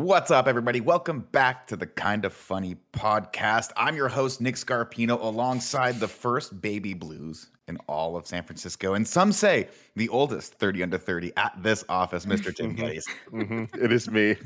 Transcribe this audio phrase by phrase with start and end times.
[0.00, 0.80] What's up, everybody?
[0.80, 3.70] Welcome back to the Kinda Funny podcast.
[3.76, 8.94] I'm your host, Nick Scarpino, alongside the first baby blues in all of San Francisco.
[8.94, 12.54] And some say the oldest 30 under 30 at this office, Mr.
[12.54, 13.04] Tim Gettys.
[13.28, 14.36] hmm It is me.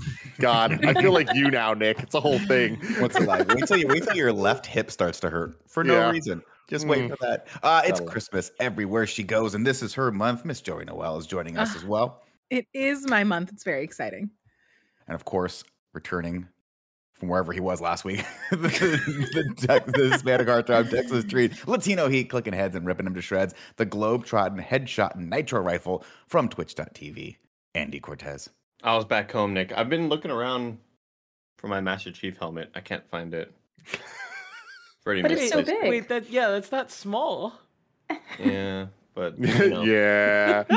[0.41, 2.01] God, I feel like you now, Nick.
[2.01, 2.75] It's a whole thing.
[2.99, 3.47] What's it like?
[3.55, 6.11] Wait till, you, wait till your left hip starts to hurt for no Yeah.
[6.11, 6.43] reason.
[6.69, 7.47] Just wait for that.
[7.63, 10.45] Uh, it's That'll- Christmas everywhere she goes, and this is her month.
[10.45, 11.77] Miss Joey Noelle is joining us Ah.
[11.77, 12.23] as well.
[12.51, 13.53] It is my month.
[13.53, 14.31] It's very exciting.
[15.07, 16.49] And of course, returning
[17.13, 22.09] from wherever he was last week, the, the, Tex- the Hispanic Heartthrob Texas Treat, Latino
[22.09, 27.37] Heat, clicking heads and ripping them to shreds, the Globetrotting Headshot Nitro Rifle from Twitch.tv,
[27.75, 28.51] Andy Cortez.
[28.83, 29.73] I was back home, Nick.
[29.73, 30.79] I've been looking around
[31.57, 32.71] for my Master Chief helmet.
[32.75, 33.55] I can't find it.
[35.05, 35.89] Pretty But it's so big.
[35.89, 37.55] Wait, that yeah, that's not small.
[38.39, 39.83] Yeah, but you know.
[39.83, 40.65] yeah,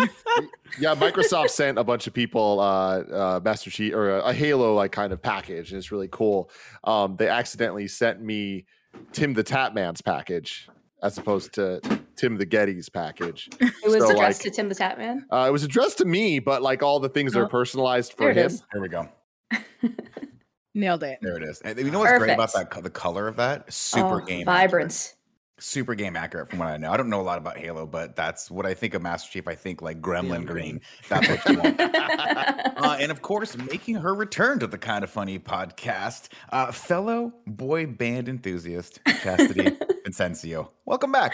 [0.80, 0.96] yeah.
[0.96, 4.92] Microsoft sent a bunch of people uh, uh, Master Chief or a, a Halo like
[4.92, 6.50] kind of package, and it's really cool.
[6.84, 8.66] Um, they accidentally sent me
[9.12, 10.68] Tim the Tapman's package
[11.04, 11.80] as opposed to
[12.16, 13.50] Tim the Getty's package.
[13.60, 15.26] It was So, addressed like- to Tim the Tap Man.
[15.32, 17.48] Uh, it was addressed to me, but like all the things are Oh.
[17.48, 18.48] personalized for him.
[18.48, 18.64] is.
[18.74, 19.08] Here we go.
[20.74, 21.18] Nailed it.
[21.22, 21.60] There it is.
[21.62, 22.70] And you know what's great about that?
[22.84, 23.72] The color of that?
[23.74, 24.42] Super Oh, game.
[24.42, 24.46] accurate.
[24.46, 25.16] vibrance.
[25.60, 26.92] Super game accurate from what I know.
[26.92, 29.48] I don't know a lot about Halo, but that's what I think of Master Chief.
[29.48, 30.82] I think like Gremlin Green.
[31.10, 31.82] That's what you want.
[31.82, 37.88] uh, and of course, making her return to the Kinda Funny podcast, uh, fellow boy
[37.88, 39.72] band enthusiast Chastity
[40.06, 40.70] Vicencio.
[40.86, 41.34] Welcome back.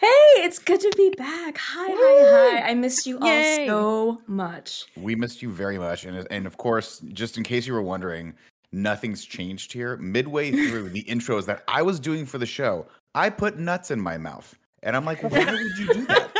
[0.00, 0.06] hey,
[0.44, 1.56] it's good to be back.
[1.56, 2.68] Hi, hi, hi.
[2.70, 3.70] I missed you Yay.
[3.70, 4.84] all so much.
[4.98, 8.34] We missed you very much, and and of course, just in case you were wondering,
[8.72, 9.96] nothing's changed here.
[9.96, 14.00] Midway through the intros that I was doing for the show, I put nuts in
[14.00, 16.30] my mouth, and I'm like, why would you do that?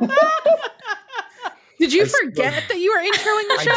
[1.78, 3.72] Did you I forget that you were introing the show?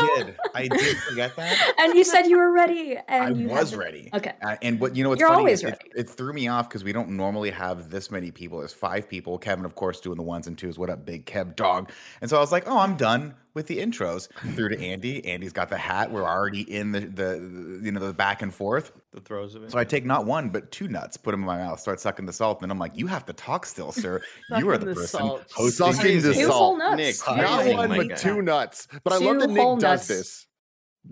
[0.56, 0.74] I did.
[0.74, 1.74] I did forget that.
[1.80, 2.98] And you said you were ready.
[3.08, 4.10] And I you was ready.
[4.14, 4.34] Okay.
[4.42, 5.92] Uh, and what you know what's You're funny always is it, ready.
[5.96, 8.60] it threw me off because we don't normally have this many people.
[8.60, 9.38] There's five people.
[9.38, 10.78] Kevin, of course, doing the ones and twos.
[10.78, 11.92] What up, big Kev dog?
[12.22, 14.30] And so I was like, oh, I'm done with the intros.
[14.56, 15.26] Through to Andy.
[15.26, 16.12] Andy's got the hat.
[16.12, 18.92] We're already in the, the you know the back and forth.
[19.14, 19.72] The throes of it.
[19.72, 22.26] So I take not one but two nuts, put them in my mouth, start sucking
[22.26, 24.22] the salt, and then I'm like, you have to talk still, sir.
[24.58, 25.44] you are the the person salt.
[25.54, 26.54] hosting Sucking the Two salt.
[26.54, 26.98] whole nuts.
[26.98, 28.16] Nick, Not Not one, my but guy.
[28.16, 28.88] two nuts.
[29.04, 30.08] But I love Two that Nick whole does nuts.
[30.08, 30.48] this.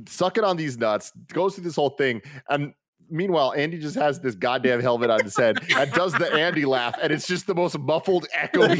[0.07, 2.73] Sucking on these nuts, goes through this whole thing, and
[3.09, 6.95] meanwhile, Andy just has this goddamn helmet on his head and does the Andy laugh,
[7.01, 8.79] and it's just the most muffled, echoey.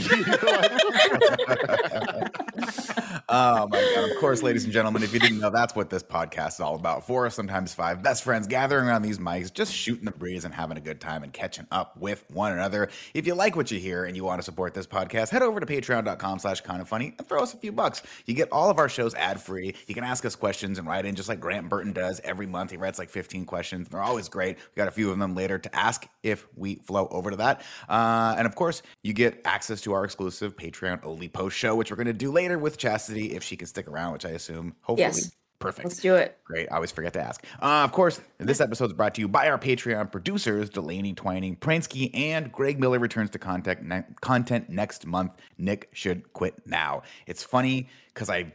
[3.29, 4.09] oh my god!
[4.11, 6.75] Of course, ladies and gentlemen, if you didn't know, that's what this podcast is all
[6.75, 7.05] about.
[7.05, 10.77] Four, sometimes five best friends gathering around these mics, just shooting the breeze and having
[10.77, 12.89] a good time and catching up with one another.
[13.13, 15.59] If you like what you hear and you want to support this podcast, head over
[15.59, 18.01] to Patreon.com/slash Kinda Funny and throw us a few bucks.
[18.25, 19.75] You get all of our shows ad free.
[19.87, 22.71] You can ask us questions and write in just like Grant Burton does every month.
[22.71, 23.87] He writes like 15 questions.
[23.89, 24.57] They're always great.
[24.57, 27.61] We got a few of them later to ask if we flow over to that.
[27.87, 31.91] Uh, and of course, you get access to our exclusive Patreon only post show, which
[31.91, 34.75] we're going to do later with Chastity if she can stick around, which I assume
[34.81, 35.07] hopefully.
[35.07, 35.31] Yes.
[35.59, 35.89] Perfect.
[35.89, 36.37] Let's do it.
[36.45, 36.69] Great.
[36.71, 37.45] I always forget to ask.
[37.61, 41.57] Uh, of course, this episode is brought to you by our Patreon producers, Delaney Twining,
[41.57, 45.33] Pransky, and Greg Miller returns to contact ne- content next month.
[45.57, 47.01] Nick should quit now.
[47.27, 48.53] It's funny because I,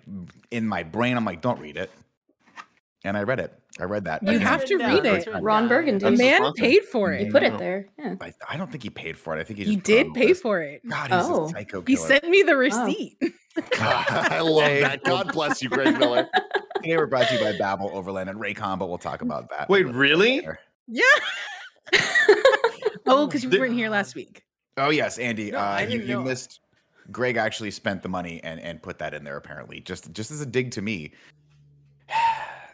[0.51, 1.91] in my brain, I'm like, don't read it.
[3.07, 3.53] And I read it.
[3.79, 4.23] I read that.
[4.23, 5.29] You And have to read it.
[5.43, 6.03] Ron Burgundy.
[6.05, 7.27] The man paid for it.
[7.27, 7.87] You put it there.
[7.99, 8.15] Yeah.
[8.21, 9.41] I, I don't think he paid for it.
[9.41, 10.43] I think he He just put it on did pay list.
[10.43, 10.81] for it.
[10.89, 11.45] God, he's Oh.
[11.45, 11.85] a psycho killer.
[11.87, 13.19] He sent me the receipt.
[13.21, 13.35] God,
[13.79, 15.05] I love that.
[15.05, 16.27] God bless you, Greg Miller.
[16.77, 19.69] Today we're brought to you by Babbel, Overland, and Raycon, but we'll talk about that.
[19.69, 20.37] Wait, really?
[20.41, 20.59] later.
[20.89, 21.03] Yeah.
[23.07, 24.43] oh, because you Did- weren't here last week.
[24.77, 25.51] Oh yes, Andy.
[25.53, 26.23] No, uh, I you, didn't you know.
[26.23, 26.61] missed.
[27.13, 30.41] Greg actually spent the money and and put that in there apparently, just just as
[30.41, 31.13] a dig to me.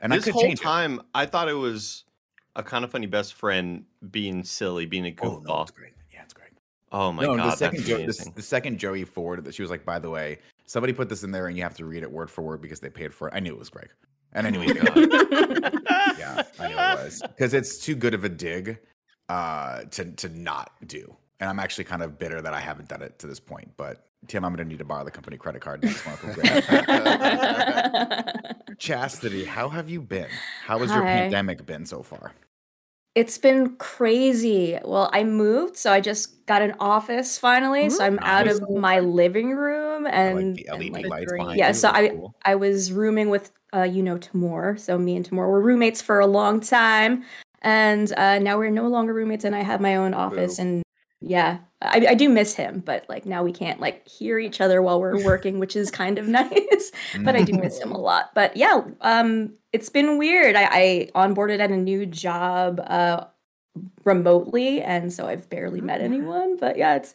[0.00, 0.62] And this whole change it.
[0.62, 2.04] time, I thought it was
[2.56, 5.46] a kinda funny best friend being silly, being a goofball.
[5.46, 5.92] Oh no, great.
[6.12, 6.50] Yeah, it's great.
[6.92, 9.70] Oh, my no, god, the second Jo- the, the second Joey forwarded that she was
[9.70, 12.10] like, by the way, somebody put this in there and you have to read it
[12.10, 13.34] word for word because they paid for it.
[13.34, 13.90] I knew it was Greg,
[14.32, 15.12] and I knew he Oh did.
[16.18, 18.78] Yeah, I knew it was because it's too good of a dig
[19.28, 21.16] uh, to to not do.
[21.38, 24.09] And I'm actually kind of bitter that I haven't done it to this point, but
[24.26, 26.20] Tim, I'm going to need to borrow the company credit card next month.
[28.78, 30.28] Chastity, how have you been?
[30.64, 32.32] How has your pandemic been so far?
[33.14, 34.78] it's been crazy.
[34.84, 37.90] Well, I moved, so I just got an office finally.
[37.90, 41.58] So I'm out of my living room and, like the and, LED like, lights behind
[41.58, 41.74] yeah, you.
[41.74, 42.34] so That's I cool.
[42.44, 44.78] I was rooming with uh you know Tamor.
[44.78, 47.24] So me and Tamor were roommates for a long time,
[47.62, 50.56] and uh, now we're no longer roommates, and I have my own office.
[50.56, 50.62] Boo.
[50.62, 50.82] And
[51.20, 54.80] yeah, I, I do miss him, but like now we can't like hear each other
[54.82, 56.92] while we're working, which is kind of nice.
[57.24, 58.30] but I do miss him a lot.
[58.34, 60.56] But yeah, um, it's been weird.
[60.56, 63.24] I, I onboarded at a new job uh
[64.04, 66.56] remotely, and so I've barely met anyone.
[66.56, 67.14] But yeah, it's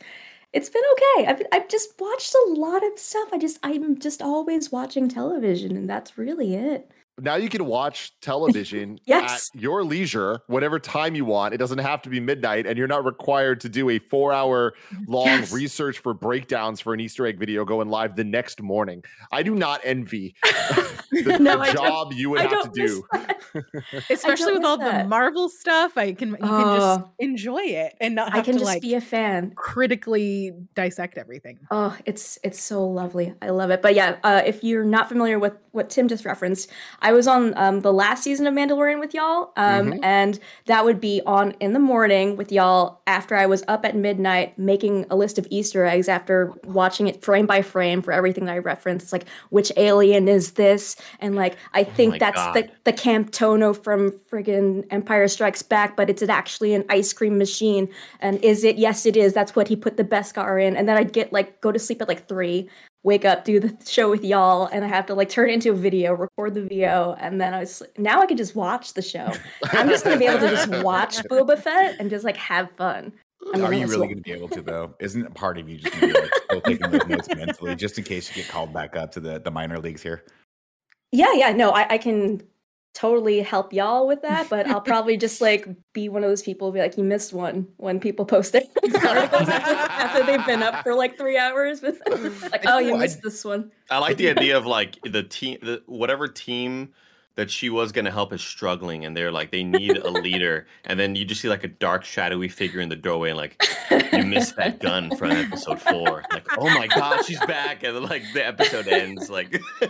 [0.54, 1.28] it's been okay.
[1.28, 3.30] I've I've just watched a lot of stuff.
[3.34, 6.92] I just I'm just always watching television, and that's really it.
[7.22, 9.50] Now you can watch television Yes.
[9.56, 12.88] at your leisure whatever time you want it doesn't have to be midnight and you're
[12.88, 14.74] not required to do a four hour
[15.08, 15.54] long Yes.
[15.54, 19.56] research for breakdowns for an easter egg video going live the next morning i do
[19.56, 20.36] not envy
[21.12, 23.42] the, No, the job you would I have to don't miss do that.
[24.10, 25.04] Especially with all that.
[25.04, 28.56] the Marvel stuff, I can you can just enjoy it and not I have can
[28.56, 29.52] to just like be a fan.
[29.56, 31.60] critically dissect everything.
[31.72, 33.34] Oh, it's it's so lovely.
[33.42, 33.82] I love it.
[33.82, 36.70] But yeah, uh, if you're not familiar with what Tim just referenced,
[37.06, 40.00] I was on um, the last season of Mandalorian with y'all, um, Mhm.
[40.02, 43.96] and that would be on in the morning with y'all after I was up at
[43.96, 48.46] midnight making a list of Easter eggs after watching it frame by frame for everything
[48.46, 49.14] that I referenced.
[49.14, 54.10] Like which alien is this, and like I think my that's the the camtono from
[54.32, 57.88] friggin' Empire Strikes Back, but it's actually an ice cream machine.
[58.20, 58.78] And is it?
[58.78, 59.32] Yes, it is.
[59.32, 60.76] That's what he put the Beskar in.
[60.76, 62.68] And then I'd get like go to sleep at like three,
[63.06, 65.72] wake up, do the show with y'all, and I have to like turn it into
[65.72, 69.02] a video, record the video, and then I was now I can just watch the
[69.02, 69.32] show.
[69.72, 73.14] I'm just gonna be able to just watch Boba Fett and just like have fun.
[73.54, 74.96] I'm Are you really going to be able to though?
[75.00, 77.98] Isn't it part of you just gonna be like still taking those notes mentally, just
[78.00, 80.24] in case you get called back up to the the minor leagues here?
[81.12, 82.42] Yeah, yeah, no, I, I can
[82.96, 86.72] totally help y'all with that, but I'll probably just like be one of those people
[86.72, 90.82] be like, you missed one when people post their articles after, after they've been up
[90.82, 92.52] for like three hours with mm.
[92.52, 93.72] like, oh, you missed this one.
[93.92, 96.94] I like the idea of like the team, the, whatever team
[97.36, 100.68] that she was going to help is struggling, and they're like they need a leader,
[100.86, 103.62] and then you just see like a dark, shadowy figure in the doorway, and like
[104.14, 106.24] you missed that gun from episode four.
[106.32, 109.30] Like, oh my god, she's back, and like the episode ends.
[109.30, 109.62] Like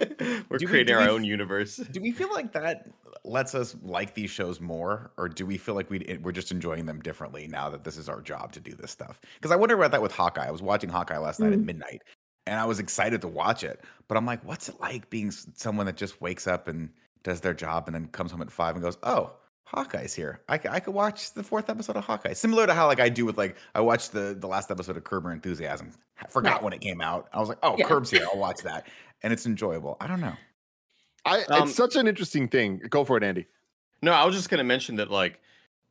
[0.49, 1.77] we're Do creating do our we- own universe.
[1.77, 2.89] Do we feel like that
[3.23, 6.85] lets us like these shows more, or do we feel like we we're just enjoying
[6.85, 9.19] them differently now that this is our job to do this stuff?
[9.35, 10.47] Because I wonder about that with Hawkeye.
[10.47, 11.65] I was watching Hawkeye last night at Mm.
[11.65, 12.01] midnight,
[12.47, 13.81] and I was excited to watch it.
[14.07, 16.89] But I'm like, what's it like being someone that just wakes up and
[17.25, 19.33] does their job and then comes home at five and goes, oh.
[19.67, 20.41] Hawkeye's here.
[20.47, 22.33] I could watch the fourth episode of Hawkeye.
[22.33, 25.03] Similar to how like I do with like I watched the the last episode of
[25.03, 25.91] Curb Your Enthusiasm.
[26.21, 26.63] I forgot Right.
[26.63, 27.27] when it came out.
[27.33, 27.87] I was like, oh, Yeah.
[27.87, 28.27] Curb's here.
[28.31, 28.85] I'll watch that,
[29.23, 29.97] and it's enjoyable.
[29.99, 30.33] I don't know.
[31.25, 33.47] I, Um, it's such an interesting thing go for it andy
[34.03, 35.39] No, I was just gonna mention that like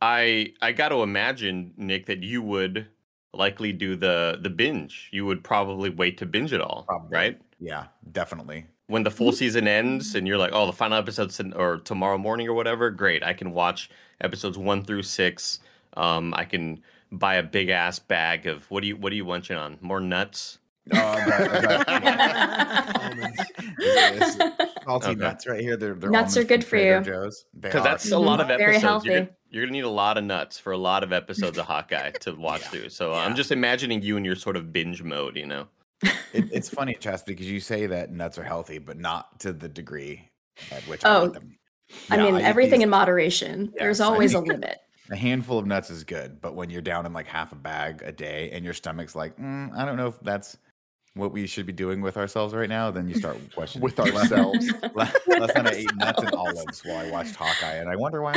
[0.00, 2.86] I I got to imagine Nick that you would
[3.32, 5.08] likely do the the binge.
[5.10, 7.08] You would probably wait to binge it all, Probably.
[7.10, 7.40] right?
[7.58, 8.66] Yeah, definitely.
[8.86, 12.18] When the full season ends and you're like, oh, the final episode's in, or tomorrow
[12.18, 13.22] morning or whatever, great.
[13.22, 13.88] I can watch
[14.20, 15.60] episodes one through six.
[15.96, 19.24] Um, I can buy a big ass bag of what do you what are you
[19.24, 19.78] munching on?
[19.80, 20.58] More nuts?
[20.92, 23.42] Oh, that- that- almonds.
[23.78, 24.36] This is
[24.84, 25.14] Salty Okay.
[25.14, 25.78] nuts right here.
[25.78, 27.04] They're, they're Nuts are good for Trader you.
[27.04, 27.46] Joe's.
[27.54, 27.84] They Because are.
[27.84, 28.58] that's a lot of Mhm.
[28.58, 29.04] Very episodes.
[29.06, 31.64] You're, gonna, you're gonna need a lot of nuts for a lot of episodes of
[31.64, 32.68] Hawkeye to watch Yeah.
[32.68, 32.88] through.
[32.90, 33.20] So Yeah.
[33.20, 35.68] I'm just imagining you in your sort of binge mode, you know.
[36.32, 39.68] It, it's funny, Chastity, because you say that nuts are healthy, but not to the
[39.68, 40.28] degree
[40.70, 41.56] at which Oh, I eat them.
[42.10, 43.72] I Yeah, mean, eat everything these- in moderation.
[43.78, 44.78] There's Yes, I always a limit.
[45.10, 48.00] A handful of nuts is good, but when you're down in like half a bag
[48.02, 50.56] a day and your stomach's like, mm, I don't know if that's
[51.12, 54.32] what we should be doing with ourselves right now, then you start questioning with Last-
[54.32, 57.96] ourselves Last last night I ate nuts and olives while I watched Hawkeye, and I
[57.96, 58.32] wonder why.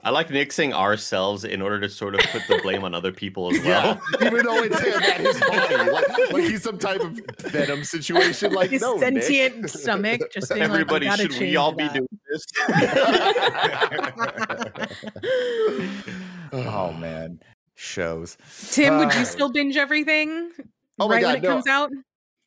[0.00, 2.94] I'm not- I like mixing ourselves in order to sort of put the blame on
[2.94, 4.00] other people as well.
[4.20, 7.82] Yeah, even though it's him at his body, like, like he's some type of venom
[7.84, 8.52] situation.
[8.52, 9.22] Like His no, Nick.
[9.24, 12.44] sentient stomach just being Everybody, like, should we all be doing this?
[16.52, 17.40] oh man,
[17.74, 18.36] shows.
[18.70, 20.50] Tim, would Uh, you still binge everything
[20.98, 21.48] Oh my right God, when it no.
[21.54, 21.90] comes out?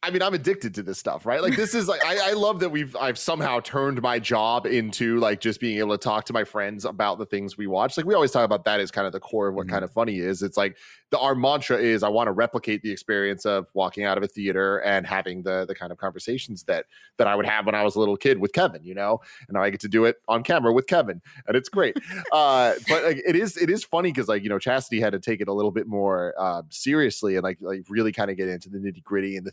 [0.03, 1.43] I mean, I'm addicted to this stuff, right?
[1.43, 5.19] Like, this is like, I, I love that we've, I've somehow turned my job into
[5.19, 7.97] like just being able to talk to my friends about the things we watch.
[7.97, 9.73] Like, we always talk about that as kind of the core of what Mhm.
[9.73, 10.41] kinda funny is.
[10.41, 10.75] It's like
[11.11, 14.27] the, our mantra is I want to replicate the experience of walking out of a
[14.27, 17.83] theater and having the, the kind of conversations that, that I would have when I
[17.83, 20.15] was a little kid with Kevin, you know, and now I get to do it
[20.27, 21.95] on camera with Kevin and it's great.
[22.31, 25.19] uh, but like, it is, it is funny because like, you know, Chastity had to
[25.19, 28.47] take it a little bit more uh, seriously and like, like really kind of get
[28.49, 29.51] into the nitty gritty and the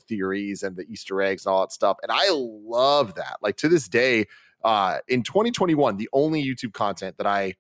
[0.63, 1.97] and the Easter eggs and all that stuff.
[2.03, 3.39] And I love that.
[3.43, 4.27] Like to this day,
[4.65, 7.55] uh, in 2021, the only YouTube content that I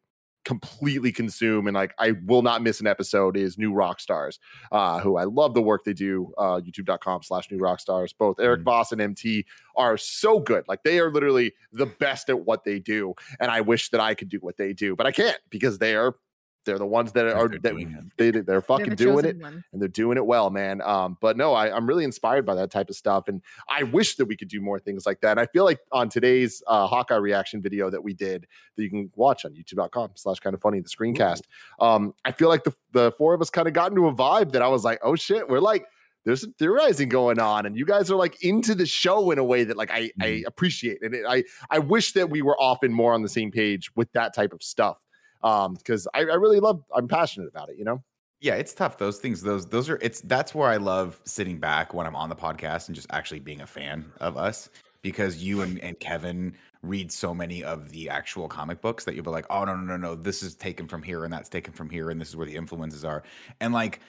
[0.45, 4.39] completely consume and like I will not miss an episode is New Rockstars,
[4.73, 6.33] uh, who I love the work they do.
[6.39, 8.15] Uh, YouTube.com slash New Rockstars.
[8.19, 8.65] Both Erik Mhm.
[8.65, 9.45] Voss and MT
[9.77, 10.65] are so good.
[10.67, 14.15] Like they are literally the best at what they do, and I wish that I
[14.15, 16.15] could do what they do, but I can't because they are.
[16.65, 18.05] They're the ones that are they're that doing it.
[18.19, 19.65] they they're They're fucking doing it one.
[19.73, 20.83] and they're doing it well, man.
[20.83, 24.17] Um, but no, I, I'm really inspired by that type of stuff, and I wish
[24.17, 25.31] that we could do more things like that.
[25.33, 28.47] And I feel like on today's uh, Hawkeye reaction video that we did,
[28.77, 31.43] that you can watch on YouTube.com/slash kinda funny the screencast.
[31.81, 34.53] Um, I feel like the the four of us kind of got into a vibe
[34.53, 35.87] that I was like, oh shit, we're like.
[36.25, 39.45] There's some theorizing going on, and you guys are like into the show in a
[39.45, 42.93] way that like I, I appreciate, and it, I I wish that we were often
[42.93, 44.99] more on the same page with that type of stuff,
[45.43, 48.03] um, because I, I really love, I'm passionate about it, you know.
[48.41, 48.99] Yeah, it's tough.
[48.99, 52.29] Those things, those those are it's that's where I love sitting back when I'm on
[52.29, 54.71] the podcast and just actually being a fan of us
[55.03, 59.25] because you and, and Kevin read so many of the actual comic books that you'll
[59.25, 61.73] be like, oh no, no, no, no, this is taken from here and that's taken
[61.73, 63.25] from here, and this is where the influences are.
[63.61, 64.01] And like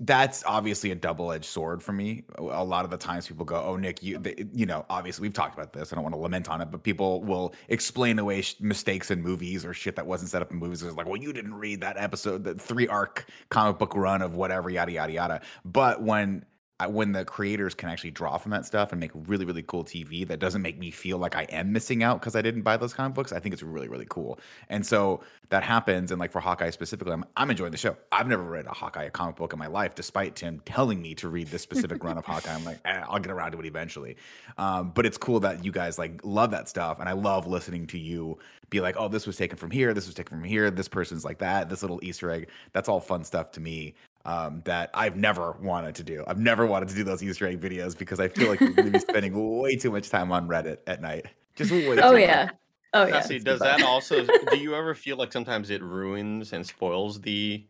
[0.00, 2.24] that's obviously a double-edged sword for me.
[2.38, 4.20] A lot of the times people go, "Oh, Nick, you,
[4.52, 5.92] you know, obviously we've talked about this.
[5.92, 9.20] I don't want to lament on it, but people will explain away sh- mistakes in
[9.20, 10.82] movies or shit that wasn't set up in movies.
[10.82, 14.34] It's like, well, you didn't read that episode, the three arc comic book run of
[14.36, 15.40] whatever, yada yada yada.
[15.64, 16.44] But when
[16.88, 20.26] when the creators can actually draw from that stuff and make really really cool TV
[20.26, 22.92] that doesn't make me feel like I am missing out because I didn't buy those
[22.92, 24.38] comic books, I think it's really really cool.
[24.68, 27.96] And so that happens, and like for Hawkeye specifically, I'm, I'm enjoying the show.
[28.10, 31.28] I've never read a Hawkeye comic book in my life, despite Tim telling me to
[31.28, 32.54] read this specific run of Hawkeye.
[32.54, 34.16] I'm like, eh, I'll get around to it eventually.
[34.58, 37.86] Um, but it's cool that you guys like love that stuff, and I love listening
[37.88, 38.38] to you
[38.70, 41.24] be like, oh, this was taken from here, this was taken from here, this person's
[41.24, 42.48] like that, this little Easter egg.
[42.72, 46.24] That's all fun stuff to me um, that I've never wanted to do.
[46.26, 48.86] I've never wanted to do those Easter egg videos because I feel like you're going
[48.86, 51.26] to be spending way too much time on Reddit at night.
[51.56, 52.44] Just way Oh yeah.
[52.46, 52.54] much.
[52.94, 53.12] Oh yeah.
[53.12, 54.24] Cassie, does that also?
[54.50, 57.64] do you ever feel like sometimes it ruins and spoils the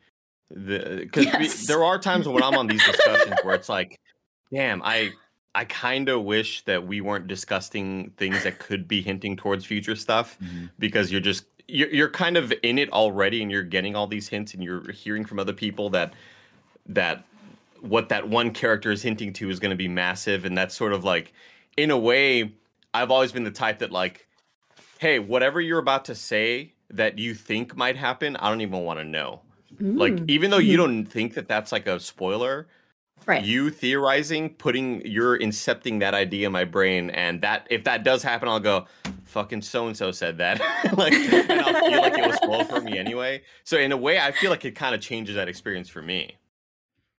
[0.51, 1.01] the?
[1.03, 1.67] Because Yes.
[1.67, 3.99] there are times when I'm on these discussions where it's like,
[4.53, 5.13] damn, I
[5.55, 9.95] I kind of wish that we weren't discussing things that could be hinting towards future
[9.97, 10.71] stuff Mhm.
[10.79, 14.29] because you're just you're you're kind of in it already and you're getting all these
[14.29, 16.15] hints and you're hearing from other people that
[16.87, 17.25] that
[17.81, 20.93] what that one character is hinting to is going to be massive and that's sort
[20.93, 21.33] of like
[21.77, 22.53] in a way
[22.95, 24.27] I've always been the type that like
[24.99, 28.99] hey whatever you're about to say that you think might happen I don't even want
[29.01, 29.41] to know.
[29.81, 30.83] Like Mm, even though you mhm.
[30.83, 32.69] don't think that that's like a spoiler
[33.27, 33.43] right.
[33.43, 38.23] you theorizing putting you're incepting that idea in my brain and that if that does
[38.23, 38.87] happen i'll go
[39.25, 40.61] fucking so and so said that.
[40.97, 43.43] Like and i'll feel like it was spoiled for me anyway.
[43.65, 46.37] So in a way i feel like it kind of changes that experience for me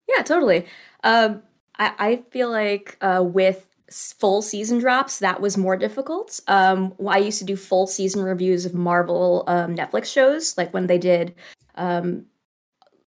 [0.07, 0.65] Yeah, totally.
[1.03, 1.43] Um,
[1.79, 6.39] I, I feel like uh, with full season drops, that was more difficult.
[6.47, 10.87] Um, I used to do full season reviews of Marvel um, Netflix shows, like when
[10.87, 11.35] they did
[11.75, 12.25] um,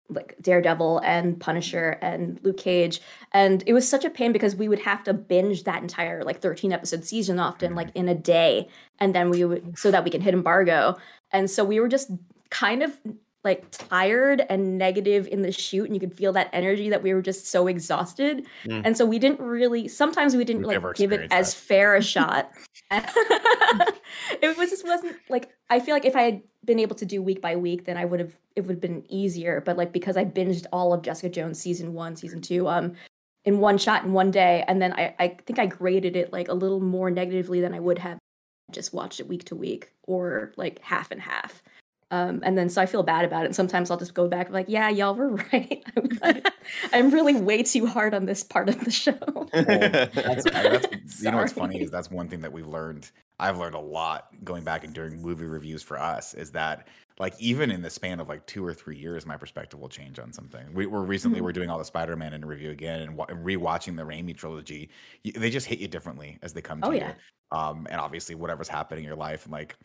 [0.08, 3.00] like Daredevil and Punisher and Luke Cage,
[3.32, 6.40] and it was such a pain because we would have to binge that entire like
[6.40, 8.68] 13 episode season often, like in a day,
[8.98, 10.96] and then we would so that we can hit embargo.
[11.30, 12.10] And so we were just
[12.50, 12.92] kind of
[13.44, 17.12] like tired and negative in the shoot and you could feel that energy that we
[17.12, 18.46] were just so exhausted.
[18.64, 18.82] Mm.
[18.84, 22.02] and so we didn't really sometimes we didn't like give it experienced as fair a
[22.14, 22.50] shot.
[24.42, 27.22] It was just wasn't like i feel like if i had been able to do
[27.22, 29.62] week by week then i would have it would have been easier.
[29.64, 32.92] But like because i binged all of jessica jones season one season two um
[33.44, 36.48] in one shot in one day and then i i think i graded it like
[36.48, 38.18] a little more negatively than i would have
[38.70, 41.62] just watched it week to week or like half and half
[42.12, 43.46] um, and then so I feel bad about it.
[43.46, 45.82] And sometimes I'll just go back like, yeah, y'all were right.
[46.22, 46.42] I'm,
[46.92, 49.18] I'm really way too hard on this part of the show.
[49.34, 50.86] Well, that's, that's
[51.22, 53.10] you know what's funny is that's one thing that we've learned.
[53.40, 56.86] I've learned a lot going back and doing movie reviews for us is that
[57.18, 60.18] like even in the span of like two or three years, my perspective will change
[60.18, 60.72] on something.
[60.74, 61.44] We were recently Mhm.
[61.44, 64.90] we're doing all the Spider-Man in review again and, wa- rewatching the Raimi trilogy.
[65.24, 66.98] They just hit you differently as they come to Oh, you.
[66.98, 67.14] yeah.
[67.50, 69.76] Um, and obviously whatever's happening in your life and like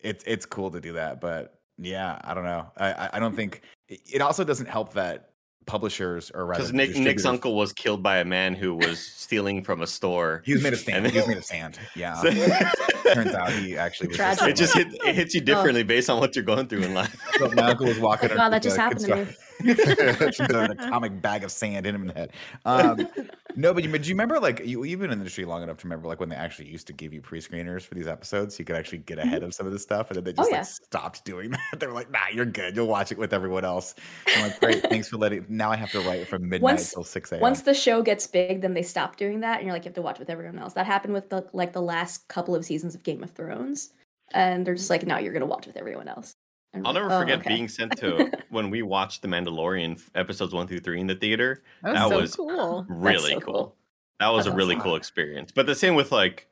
[0.00, 2.70] it's it's cool to do that, but yeah, I don't know.
[2.76, 5.30] I I- I don't think it it also doesn't help that
[5.66, 9.62] publishers or rather Because Nick Nick's uncle was killed by a man who was stealing
[9.62, 10.42] from a store.
[10.46, 11.04] He was made of sand.
[11.04, 11.78] And he was made of sand.
[11.94, 12.14] Yeah.
[13.12, 14.16] Turns out he actually was.
[14.16, 14.48] Tragic.
[14.48, 15.44] it just hit it hits you oh.
[15.44, 17.14] differently based on what you're going through in life.
[17.36, 18.30] So my uncle was walking.
[18.30, 19.26] God, that just happened to me.
[19.64, 22.32] an atomic bag of sand hit him in the head.
[22.64, 23.08] Um,
[23.56, 25.78] no, but you, do you remember like you, you've been in the industry long enough
[25.78, 28.60] to remember like when they actually used to give you pre-screeners for these episodes, so
[28.60, 30.40] you could actually get ahead of some of this stuff, and then they Mm-hmm.
[30.40, 30.58] Oh, just yeah.
[30.58, 31.60] like stopped doing that.
[31.78, 32.76] They were like, "Nah, you're good.
[32.76, 33.94] You'll watch it with everyone else."
[34.28, 37.04] I'm like, "Great, thanks for letting." Now I have to write from midnight Once- till
[37.04, 37.40] six a.m.
[37.40, 39.94] Once the show gets big, then they stop doing that, and you're like, you have
[39.94, 40.74] to watch with everyone else.
[40.74, 43.92] That happened with the like the last couple of seasons of Game of Thrones,
[44.32, 46.34] and they're just like, no, you're gonna watch with everyone else.
[46.76, 50.52] And I'll never "Oh, forget okay." being sent to when we watched The Mandalorian episodes
[50.54, 51.62] one through three in the theater.
[51.82, 52.86] That was That so was cool.
[52.88, 53.54] Really so cool.
[53.54, 53.76] cool.
[54.20, 54.84] That was That's a really awesome.
[54.84, 55.52] cool experience.
[55.52, 56.48] But the same with like,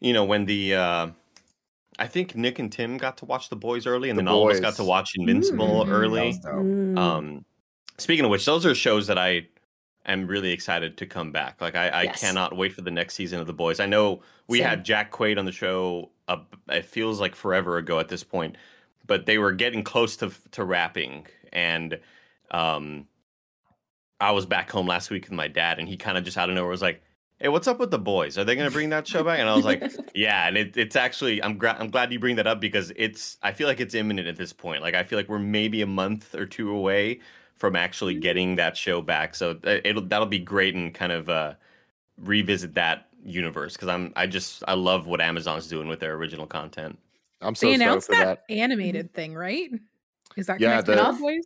[0.00, 1.06] you know, when the uh
[2.00, 4.48] I think Nick and Tim got to watch The Boys early, and The then all
[4.48, 5.86] of us got to watch Invincible Mm.
[5.86, 6.32] That early.
[6.44, 6.98] Mm.
[6.98, 7.44] Um,
[7.96, 9.48] speaking of which, those are shows that I
[10.06, 11.60] am really excited to come back.
[11.60, 12.20] Like I, I Yes.
[12.20, 13.80] cannot wait for the next season of The Boys.
[13.80, 14.68] I know we Same.
[14.68, 16.10] had Jack Quaid on the show.
[16.28, 16.36] Uh,
[16.68, 18.56] it feels like forever ago at this point,
[19.08, 21.98] but they were getting close to to wrapping, and
[22.52, 23.08] um,
[24.20, 26.48] I was back home last week with my dad, and he kind of just out
[26.48, 27.02] of nowhere was like.
[27.40, 28.36] Hey, what's up with the boys?
[28.36, 29.38] Are they going to bring that show back?
[29.38, 29.80] And I was like,
[30.16, 33.36] yeah, and it, it's actually I'm gra- I'm glad you bring that up because it's
[33.44, 34.82] I feel like it's imminent at this point.
[34.82, 37.20] Like I feel like we're maybe a month or two away
[37.54, 39.36] from actually getting that show back.
[39.36, 41.54] So it'll that'll be great and kind of uh,
[42.20, 46.46] revisit that universe because I'm I just I love what Amazon's doing with their original
[46.46, 46.98] content.
[47.40, 48.54] I'm so they announced for that, that.
[48.54, 49.70] animated thing, right?
[50.36, 51.44] Is that Yeah, connected the- to boys?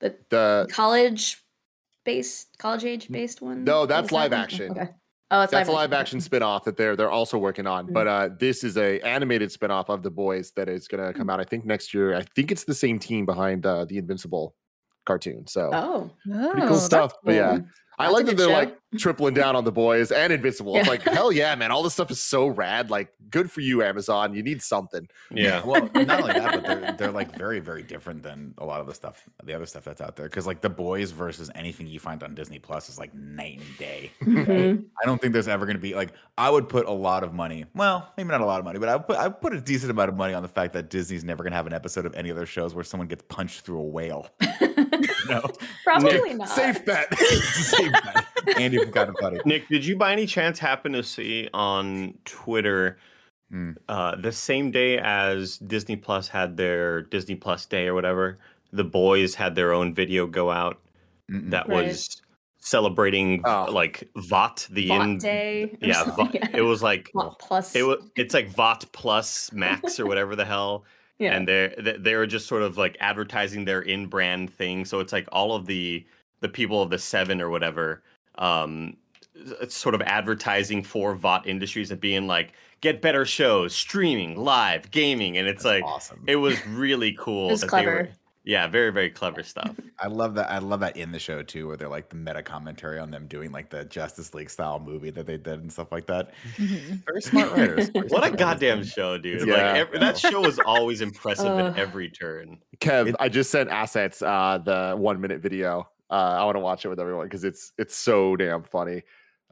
[0.00, 1.44] the The college
[2.04, 3.64] based, college age based one.
[3.64, 4.40] No, that's Is that live one?
[4.40, 4.70] action.
[4.72, 4.88] Okay.
[5.32, 7.86] Oh, it's that's a live live action spin-off that they're they're also working on.
[7.86, 7.92] Mhm.
[7.92, 11.38] But uh this is a animated spin-off of The Boys that is gonna come out,
[11.38, 12.16] I think, next year.
[12.16, 14.56] I think it's the same team behind uh the Invincible
[15.06, 15.46] cartoon.
[15.46, 17.12] So Oh, pretty Oh, cool that's stuff.
[17.22, 17.58] But yeah.
[18.06, 18.06] Cool.
[18.06, 18.52] I That's like that they're show.
[18.52, 20.76] like tripling down on the boys and Invincible.
[20.76, 20.90] It's Yeah.
[20.90, 21.70] like, hell yeah, man.
[21.70, 22.90] All this stuff is so rad.
[22.90, 24.34] Like, good for you, Amazon.
[24.34, 25.06] You need something.
[25.30, 25.64] Yeah.
[25.64, 28.86] Well, not only that, but they're they're like very very different than a lot of
[28.86, 30.26] the stuff, the other stuff that's out there.
[30.28, 33.78] Because like the boys versus anything you find on Disney Plus is like night and
[33.78, 34.10] day.
[34.22, 34.84] Mhm.
[35.02, 37.32] I don't think there's ever going to be like I would put a lot of
[37.32, 37.66] money.
[37.74, 40.08] Well, maybe not a lot of money, but I put I put a decent amount
[40.08, 42.30] of money on the fact that Disney's never going to have an episode of any
[42.32, 44.26] other shows where someone gets punched through a whale.
[45.28, 45.42] no,
[45.84, 46.48] Probably not.
[46.48, 47.12] Safe bet.
[47.18, 48.58] Safe bet.
[48.58, 49.40] Andy from kinda funny.
[49.44, 52.98] Nick, did you by any chance happen to see on Twitter
[53.50, 53.72] Hmm.
[53.88, 58.38] uh, the same day as Disney Plus had their Disney Plus Day or whatever?
[58.72, 60.78] The boys had their own video go out
[61.28, 61.50] Mm-mm.
[61.50, 61.88] that Right.
[61.88, 62.22] was
[62.60, 63.66] celebrating Oh.
[63.72, 65.76] like Vought, the Vought in- day.
[65.80, 67.74] yeah, something, Vought, it was like Vought plus.
[67.74, 70.84] it was it's like Vought plus Max or whatever the hell.
[71.20, 71.34] Yeah.
[71.36, 75.12] and they're they- they're just sort of like advertising their in brand thing so it's
[75.12, 76.04] like all of the
[76.40, 78.02] the people of the seven or whatever
[78.38, 78.96] um
[79.68, 85.36] sort of advertising for Vought industries and being like get better shows streaming live gaming
[85.38, 86.24] and it's like awesome.
[86.26, 88.10] it was really cool It was that they were clever.
[88.44, 90.50] Yeah very very clever stuff I love that.
[90.50, 93.26] I love that in the show too, where they're like the meta commentary on them
[93.26, 96.30] doing like the Justice League style movie that they did and stuff like that.
[96.56, 97.04] Mhm.
[97.04, 97.90] Very smart writers.
[97.90, 98.92] Very what a goddamn writers.
[98.94, 99.54] show dude Yeah.
[99.56, 101.72] like every, that show was always impressive Ugh.
[101.74, 105.86] at every turn Kev, It- I just sent assets uh the one minute video.
[106.10, 109.02] Uh I want to watch it with everyone because it's it's so damn funny.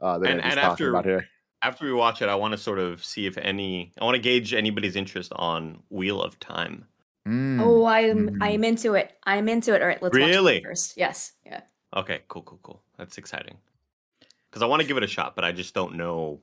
[0.01, 1.27] Uh that And- and after- about here.
[1.61, 4.21] after we watch it i want to sort of see if any i want to
[4.21, 6.85] gauge anybody's interest on wheel of time
[7.29, 7.61] Mm.
[7.61, 8.37] Oh, I'm Mm.
[8.41, 9.13] I'm into it.
[9.23, 9.81] I'm into it.
[9.81, 10.57] All right, let's watch Really?
[10.57, 10.97] it first.
[10.97, 11.33] Yes.
[11.45, 11.61] Yeah.
[11.95, 12.83] Okay, cool, cool, cool.
[12.97, 13.57] That's exciting.
[14.49, 16.39] Because I want to give it a shot, but I just don't know.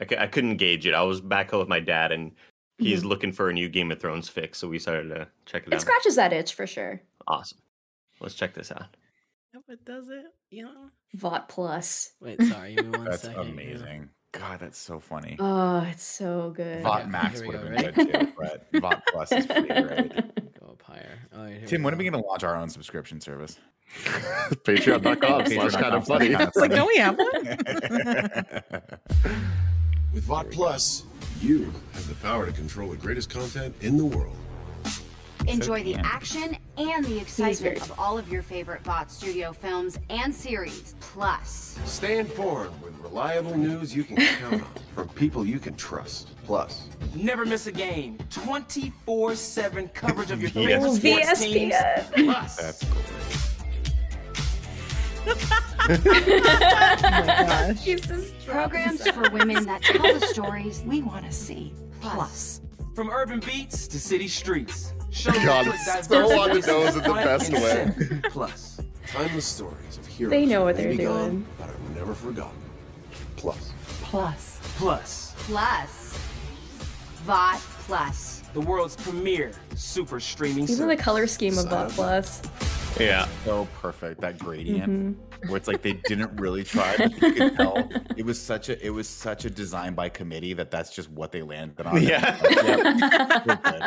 [0.00, 0.94] I, c- I couldn't gauge it.
[0.94, 2.32] I was back home with my dad, and
[2.78, 5.68] he's looking for a new Game of Thrones fix, so we started to check it
[5.68, 5.78] It out.
[5.78, 7.00] It scratches that itch for sure.
[7.26, 7.58] Awesome.
[8.20, 8.96] Let's check this out.
[9.54, 10.24] Yep, it does it.
[10.50, 10.90] You know.
[11.14, 12.12] Vought plus.
[12.20, 12.74] Wait, sorry.
[12.74, 13.52] Give me one That's second, you know.
[13.52, 14.08] amazing.
[14.32, 15.36] God, that's so funny.
[15.38, 16.82] Oh, it's so good.
[16.82, 18.12] Vought Okay, Max here we would have been ready?
[18.12, 20.12] good too, but Vought Plus is pretty great.
[20.60, 21.18] Go up higher.
[21.34, 23.58] All right, here Tim, we when are we going to launch our own subscription service?
[24.04, 26.26] Patreon.com slash kinda funny.
[26.28, 27.32] It's like, don't we have one?
[30.12, 31.04] With Vought Plus,
[31.40, 34.36] you have the power to control the greatest content in the world.
[35.46, 40.34] Enjoy the action and the excitement of all of your favorite Vought Studio films and
[40.34, 40.94] series.
[41.00, 46.28] Plus, Stay informed with reliable news you can count on from people you can trust.
[46.44, 48.18] Plus, Never miss a game.
[48.30, 51.74] 24 7 coverage of your favorite sports teams.
[52.12, 53.28] Plus, That's oh cool.
[56.04, 57.84] gosh.
[57.84, 58.32] Jesus.
[58.46, 61.74] programs for women that tell the stories we want to see.
[62.00, 62.60] Plus,
[62.94, 64.94] from urban beats to city streets.
[65.10, 68.20] Shows God, that put it's so on the nose in the best way.
[68.30, 70.30] Plus, Timeless stories of heroes.
[70.30, 71.46] They know who what they're be gone.
[71.58, 72.58] But are never forgotten.
[73.38, 73.72] Plus,
[74.02, 74.58] Plus.
[74.76, 75.34] Plus.
[75.34, 75.34] Plus.
[75.46, 76.18] Plus,
[77.24, 78.42] Vought Plus.
[78.54, 82.42] The world's premier super streaming Even the color scheme of Vought Plus.
[82.98, 83.28] Yeah.
[83.44, 85.48] so perfect that gradient Mhm.
[85.48, 88.84] where it's like they didn't really try but you could tell it was such a
[88.84, 92.36] it was such a design by committee that that's just what they landed on Yeah.
[92.42, 93.82] Like, yep, we're good.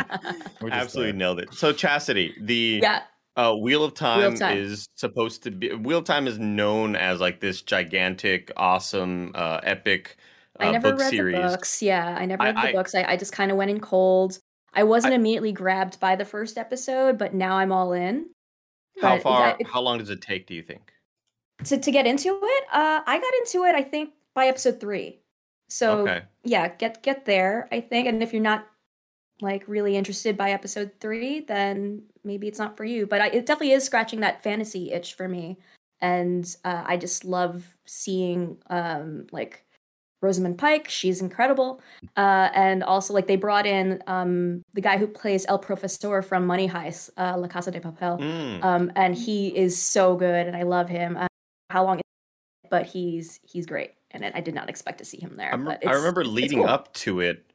[0.61, 1.19] We're Absolutely there.
[1.19, 1.53] nailed it.
[1.53, 3.01] So Chastity, the Yeah.
[3.35, 4.57] Uh, Wheel of Time, Time.
[4.57, 9.59] is supposed to be Wheel of Time is known as like this gigantic, awesome, uh,
[9.63, 10.17] epic
[10.59, 11.35] uh, I never book read series.
[11.35, 11.81] the books.
[11.81, 12.93] Yeah, I never I- read the I- books.
[12.95, 14.39] I, I just kind of went in cold.
[14.73, 18.27] I wasn't immediately grabbed by the first episode, but now I'm all in.
[19.01, 19.57] How But far?
[19.57, 20.47] that- how long does it take?
[20.47, 20.91] Do you think?
[21.65, 23.75] to to get into it, uh, I got into it.
[23.75, 25.19] I think by episode three.
[25.69, 26.23] So Okay.
[26.43, 27.67] yeah, get get there.
[27.71, 28.67] I think, and if you're not
[29.41, 33.05] like really interested by episode three, then maybe it's not for you.
[33.07, 35.57] But I, it definitely is scratching that fantasy itch for me,
[35.99, 39.63] and uh, I just love seeing um, like
[40.21, 40.87] Rosamund Pike.
[40.89, 41.81] She's incredible,
[42.15, 46.45] uh, and also like they brought in um, the guy who plays El Profesor from
[46.45, 48.63] Money Heist, uh, La Casa de Papel Mm.
[48.63, 51.17] um, and he is so good, and I love him.
[51.17, 51.27] Uh,
[51.69, 52.01] how long?
[52.69, 55.53] But he's he's great, and I did not expect to see him there.
[55.53, 56.67] I, I remember leading cool.
[56.67, 57.50] up to it,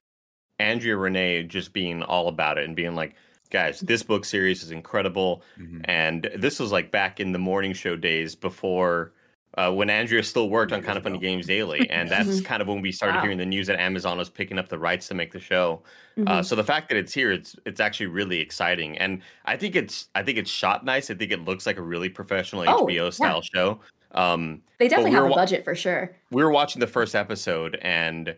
[0.58, 3.14] Andrea Renee just being all about it and being like,
[3.50, 5.42] guys, this book series is incredible.
[5.58, 5.82] Mhm.
[5.84, 9.12] And this was like back in the morning show days before
[9.58, 11.18] uh, when Andrea still worked on Kinda Funny.
[11.18, 11.88] Games Daily.
[11.90, 13.22] And that's kind of when we started Wow.
[13.22, 15.82] hearing the news that Amazon was picking up the rights to make the show.
[16.18, 16.44] Uh, Mhm.
[16.44, 20.08] so the fact that it's here, it's it's actually really exciting, and I think it's
[20.14, 21.10] I think it's shot nice.
[21.10, 23.10] I think it looks like a really professional Oh, HBO yeah.
[23.10, 23.80] style show.
[24.12, 26.14] Um, they definitely we're have a wa- budget for sure.
[26.30, 28.34] we were watching the first episode and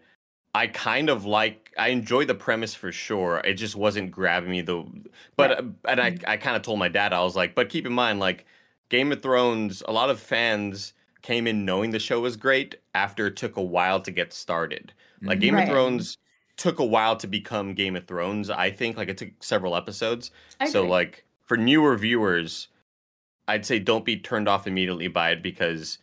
[0.59, 3.40] I kind of like I enjoy the premise for sure.
[3.44, 4.85] It just wasn't grabbing me the
[5.37, 5.59] but Right.
[5.61, 6.31] uh, and I mm-hmm.
[6.31, 8.44] I kind of told my dad I was like, but keep in mind like
[8.88, 13.29] Game of Thrones, a lot of fans came in knowing the show was great after
[13.29, 14.92] it took a while to get started.
[15.23, 15.59] Like Game mm-hmm.
[15.59, 15.68] Right.
[15.68, 16.18] of Thrones
[16.57, 18.97] took a while to become Game of Thrones, I think.
[18.97, 20.33] Like it took several episodes.
[20.59, 20.90] I so agree.
[20.90, 22.66] like for newer viewers,
[23.47, 25.99] I'd say don't be turned off immediately by it because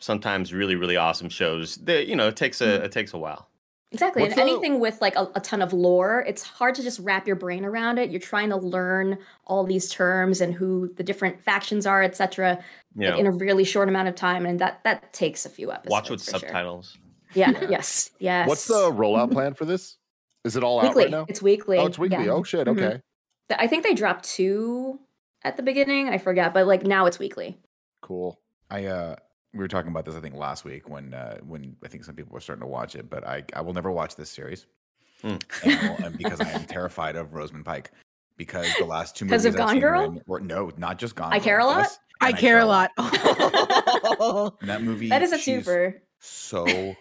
[0.00, 2.84] sometimes really really awesome shows they you know it takes a mm-hmm.
[2.86, 3.49] it takes a while
[3.92, 4.22] Exactly.
[4.22, 7.00] What's and the- anything with like a, a ton of lore, it's hard to just
[7.00, 8.10] wrap your brain around it.
[8.10, 12.62] You're trying to learn all these terms and who the different factions are, etc.
[12.94, 15.72] yeah Like in a really short amount of time, and that that takes a few
[15.72, 15.90] episodes.
[15.90, 16.38] watch with for sure.
[16.40, 16.98] subtitles
[17.34, 17.50] Yeah.
[17.68, 18.10] Yes.
[18.20, 18.48] Yes.
[18.48, 19.96] What's the rollout plan for this?
[20.44, 21.04] Is it all out weekly?
[21.04, 21.26] right now?
[21.28, 21.78] It's weekly.
[21.78, 22.24] Oh, it's weekly.
[22.26, 22.30] yeah.
[22.32, 22.66] Oh shit.
[22.66, 22.70] Mhm.
[22.78, 23.00] Okay.
[23.48, 25.00] Th- I think they dropped two
[25.42, 26.08] at the beginning.
[26.08, 27.58] I forgot, but like now it's weekly.
[28.02, 28.38] Cool.
[28.70, 29.16] I uh
[29.52, 32.14] we were talking about this I think last week when uh when I think some
[32.14, 34.66] people were starting to watch it, but I I will never watch this series.
[35.22, 35.36] Hmm.
[35.64, 37.90] And and because I am terrified of Rosamund Pike.
[38.36, 40.18] Because the last two movies of Gone Girl?
[40.26, 41.30] were- no, not just Gone.
[41.30, 41.76] I Girl, Care a Lot?
[41.78, 42.90] yes, I care a lot.
[44.62, 46.00] In that movie, That is a super.
[46.20, 46.94] So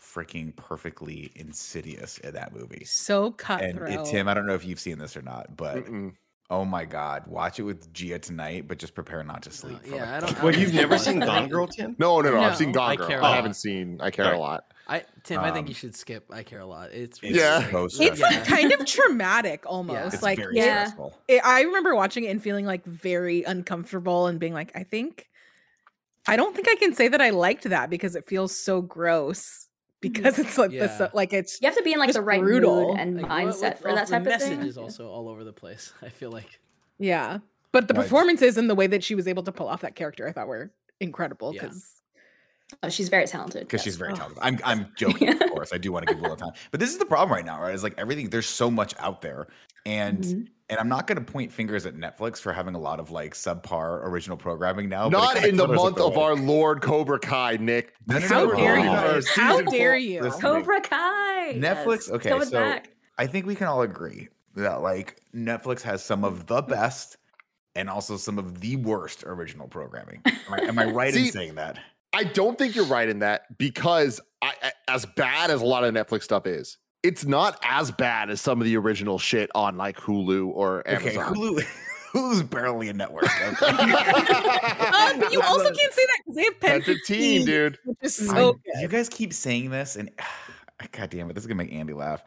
[0.00, 2.84] freaking perfectly insidious in that movie.
[2.84, 3.90] so And cutthroat.
[3.90, 6.12] it, Tim, I don't know if you've seen this or not, but Mm-mm.
[6.50, 9.76] Oh my god, watch it with Gia tonight, but just prepare not to sleep.
[9.76, 11.96] Uh, for yeah, like I don't- I well you've never seen I gone girl tim
[11.98, 12.40] No, no, no.
[12.40, 13.08] I've No, seen Gone I Girl.
[13.08, 13.36] care a I lot.
[13.36, 14.36] haven't seen I care Sorry.
[14.36, 14.64] a lot.
[14.86, 16.26] I Tim, I think Um, you should skip.
[16.30, 16.90] I care a lot.
[16.92, 17.70] It's, It's Yeah.
[17.70, 20.12] so it's like kind of traumatic almost.
[20.14, 20.90] It's like very Yeah.
[21.26, 25.26] it, I remember watching it and feeling like very uncomfortable and being like, I think
[26.28, 29.63] I don't think I can say that I liked that because it feels so gross.
[30.04, 30.12] Mm-hmm.
[30.22, 31.08] Because it's like this, Yeah.
[31.12, 32.88] like it's You have to be in like the right brutal.
[32.90, 34.66] mood and Like, mindset what- for all that the type of message thing.
[34.68, 35.92] is also all over the place.
[36.02, 36.58] I feel like
[36.98, 37.38] yeah.
[37.72, 39.68] But the No, I just- performances and the way that she was able to pull
[39.68, 41.54] off that character, I thought were incredible.
[41.54, 41.62] Yeah.
[41.62, 41.90] Because
[42.82, 43.62] Oh, she's very talented.
[43.62, 44.16] because she's very Oh.
[44.16, 44.38] talented.
[44.42, 45.72] I'm I'm joking, of course.
[45.72, 47.60] I do want to give Wheel of Time, but this is the problem right now,
[47.60, 47.74] right?
[47.74, 48.30] It's like everything.
[48.30, 49.48] There's so much out there,
[49.86, 50.48] and Mhm.
[50.70, 53.34] and I'm not going to point fingers at Netflix for having a lot of like
[53.34, 55.08] subpar original programming now.
[55.08, 57.92] Not in the month of our Lord Cobra Kai, Nick.
[58.06, 58.88] No, no, no, how dare no, you?
[58.88, 60.22] no, no, How season dare you?
[60.22, 60.40] listen.
[60.40, 61.54] Cobra Kai.
[61.56, 61.86] Netflix.
[62.06, 62.90] yes, Okay, coming so back.
[63.18, 67.18] I think we can all agree that like Netflix has some of the best
[67.76, 70.22] and also some of the worst original programming.
[70.24, 71.78] Am I- Am I right in See, saying that?
[72.12, 75.84] I don't think you're right in that because I, I- as bad as a lot
[75.84, 79.76] of Netflix stuff is, it's not as bad as some of the original shit on
[79.76, 81.24] like Hulu or Amazon.
[81.24, 81.62] Okay, Hulu.
[82.14, 83.24] Hulu's barely a network.
[83.24, 83.46] okay?
[83.46, 83.56] Um,
[85.20, 87.78] but you also can't say that because they have Pen 10 15, dude.
[87.84, 88.80] which is so good.
[88.80, 90.10] you guys keep saying this, and
[90.92, 92.24] God damn it, this is gonna make Andy laugh.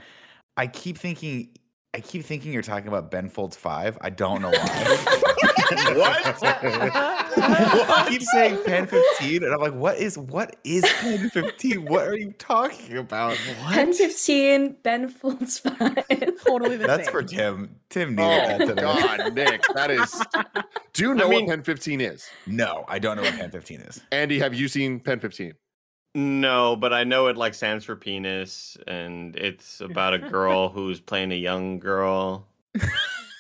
[0.57, 1.49] I keep thinking,
[1.93, 3.97] I keep thinking you're talking about Ben Folds Five.
[4.01, 5.93] I don't know why.
[5.95, 6.23] what
[7.41, 11.86] I keep saying pen 15, and I'm like, what is what is pen 15?
[11.86, 13.38] What are you talking about?
[13.69, 15.78] Pen 15, Ben Folds 5.
[16.45, 16.88] totally the same.
[16.88, 17.12] That's same.
[17.12, 17.76] for Tim.
[17.89, 18.82] Tim needed oh, that Oh today.
[18.82, 20.21] God, Nick, that is.
[20.93, 22.30] Do you know mean- what Pen 15 is?
[22.45, 24.02] No, I don't know what pen 15 is.
[24.12, 25.54] Andy, have you seen Pen 15?
[26.15, 31.00] No, but I know it like stands for penis, and it's about a girl who's
[31.00, 32.47] playing a young girl.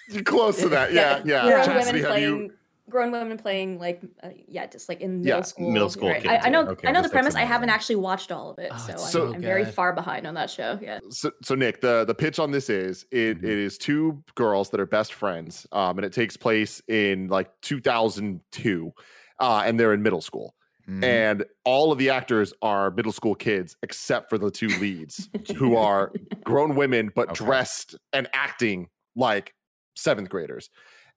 [0.09, 0.93] You're close to that.
[0.93, 1.47] Yeah, yeah.
[1.47, 2.53] Grown Chastity, women have you?
[2.89, 5.71] Playing, grown women playing like, uh, yeah, just like in Yeah, middle school.
[5.71, 6.21] middle school right.
[6.21, 6.67] kids, I, I know.
[6.67, 7.35] Okay, I know the premise.
[7.35, 9.93] I haven't actually watched all of it, Oh, so, it's I'm, so I'm very far
[9.93, 10.79] behind on that show.
[10.81, 10.99] Yeah.
[11.09, 13.43] So, so Nick, the the pitch on this is it, Mhm.
[13.43, 17.49] it is two girls that are best friends, um, and it takes place in like
[17.61, 18.91] 2002,
[19.39, 20.55] uh, and they're in middle school,
[20.87, 21.03] Mhm.
[21.03, 25.75] and all of the actors are middle school kids except for the two leads, who
[25.75, 26.13] are
[26.45, 27.45] grown women but Okay.
[27.45, 29.53] dressed and acting like
[29.95, 30.69] seventh graders,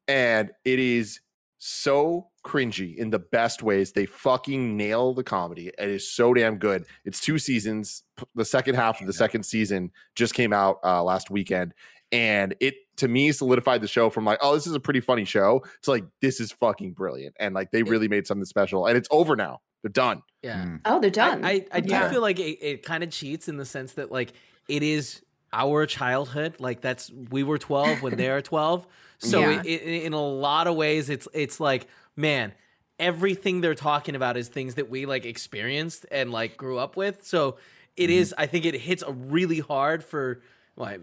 [0.08, 1.20] and it is
[1.62, 3.92] so cringy in the best ways.
[3.92, 5.68] They fucking nail the comedy.
[5.68, 6.86] It is so damn good.
[7.04, 8.02] It's two seasons.
[8.34, 11.74] The second half of the second season just came out uh, last weekend,
[12.10, 15.24] and it to me solidified the show from like, oh, this is a pretty funny
[15.26, 18.86] show to like, this is fucking brilliant, and like they really made something special.
[18.86, 19.60] And it's over now.
[19.82, 20.22] They're done.
[20.42, 20.64] Yeah.
[20.64, 20.80] Mm.
[20.86, 21.44] Oh, they're done.
[21.44, 22.10] I, I, I do Yeah.
[22.10, 24.32] feel like it, it kind of cheats in the sense that like
[24.68, 26.56] it is our childhood.
[26.58, 28.86] Like that's we were 12 when they're 12.
[29.20, 29.60] So Yeah.
[29.60, 32.52] it, it, in a lot of ways, it's it's like man,
[32.98, 37.24] everything they're talking about is things that we like experienced and like grew up with.
[37.26, 37.56] So
[37.96, 38.12] it Mm-hmm.
[38.12, 38.34] is.
[38.38, 40.40] I think it hits a really hard for.
[40.76, 40.98] Well, I,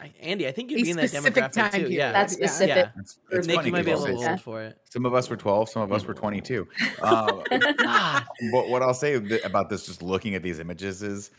[0.00, 1.76] I, Andy, I think you'd A be in that demographic time too.
[1.78, 1.92] period.
[1.92, 2.46] Yeah, That's Yeah.
[2.46, 2.76] specific.
[2.76, 2.90] Yeah.
[3.00, 4.78] It's, it's Nick, funny you might be a 'cause little old for it.
[4.90, 6.66] Some of us were 12, some of us were 22.
[7.02, 7.42] Um,
[7.78, 8.24] God.
[8.52, 11.30] but what I'll say about this, just looking at these images, is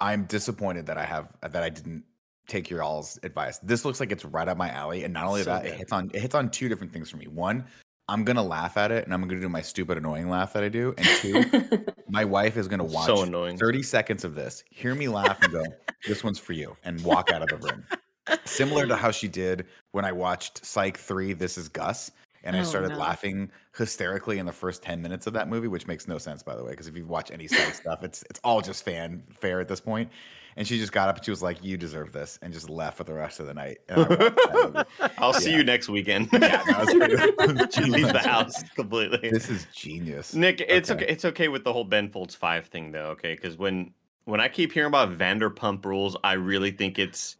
[0.00, 2.04] I'm disappointed that I have that I didn't
[2.46, 3.58] take your all's advice.
[3.60, 5.92] This looks like it's right up my alley, and not only So that, it hits
[5.92, 7.26] on it hits on two different things for me.
[7.26, 7.66] One,
[8.08, 10.68] I'm gonna laugh at it, and I'm gonna do my stupid annoying laugh that I
[10.68, 10.94] do.
[10.98, 11.52] And two,
[12.08, 13.58] my wife is gonna watch So annoying.
[13.58, 17.30] 30 seconds of this, hear me laugh, and go, "This one's for you," and walk
[17.30, 17.88] out of the room.
[18.46, 22.10] Similar to how she did when I watched Psych 3, This Is Gus.
[22.44, 22.96] And I Oh, started no.
[22.96, 26.54] laughing hysterically in the first 10 minutes of that movie, which makes no sense, by
[26.54, 29.66] the way, because if you watch any Psych stuff, it's it's all just fanfare at
[29.68, 30.10] this point.
[30.58, 32.96] And she just got up and she was like, You deserve this, and just left
[32.96, 33.78] for the rest of the night.
[33.88, 35.14] And I watched that movie.
[35.18, 36.28] I'll see you next weekend.
[36.32, 39.30] Yeah, no, she leaves the house completely.
[39.30, 40.34] This is genius.
[40.34, 41.04] Nick, it's Okay.
[41.04, 41.12] okay.
[41.12, 43.08] It's okay with the whole Ben Folds Five thing, though.
[43.10, 43.92] Okay, because when
[44.24, 47.36] when I keep hearing about Vanderpump Rules, I really think it's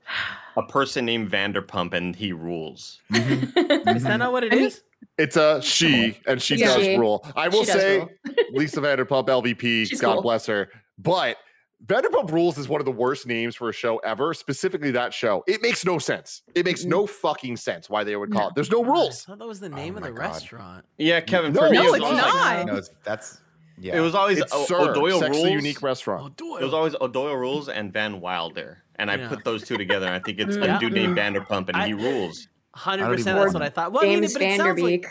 [0.56, 3.00] a person named Vanderpump and he rules.
[3.12, 3.88] Mm-hmm.
[3.96, 4.74] Is that not what it I is?
[4.74, 4.82] mean-
[5.18, 6.74] It's a she, and she Yeah.
[6.76, 6.96] does She.
[6.96, 7.26] rule.
[7.34, 8.10] I will say, rule.
[8.52, 10.22] Lisa Vanderpump, LVP, She's God cool.
[10.22, 10.68] bless her.
[10.98, 11.38] But
[11.84, 15.44] Vanderpump Rules is one of the worst names for a show ever, specifically that show.
[15.46, 16.42] It makes no sense.
[16.54, 16.88] It makes Mm.
[16.88, 18.48] no fucking sense why they would call No.
[18.48, 18.54] it.
[18.54, 19.24] There's no I rules.
[19.24, 20.18] thought that was the name of the God.
[20.18, 20.84] restaurant.
[20.96, 21.52] Yeah, Kevin.
[21.52, 22.34] No, for me, no, it was it's not.
[22.34, 23.40] like- no, it's, that's
[23.78, 23.94] yeah.
[23.96, 25.50] It was always It's O- Sir, O'Doyle Sex the Rules.
[25.52, 26.22] Unique Restaurant.
[26.24, 26.56] Oh, Doyle.
[26.56, 29.28] It was always O'Doyle Rules and Van Wilder, and I Yeah.
[29.28, 30.06] put those two together.
[30.06, 30.78] and I think it's Yeah.
[30.78, 32.48] a dude named Vanderpump, and I- he rules.
[32.74, 33.38] Hundred percent.
[33.38, 33.92] That's what I thought.
[33.92, 35.06] Well, I mean, James but it sounds like Van Der Beek.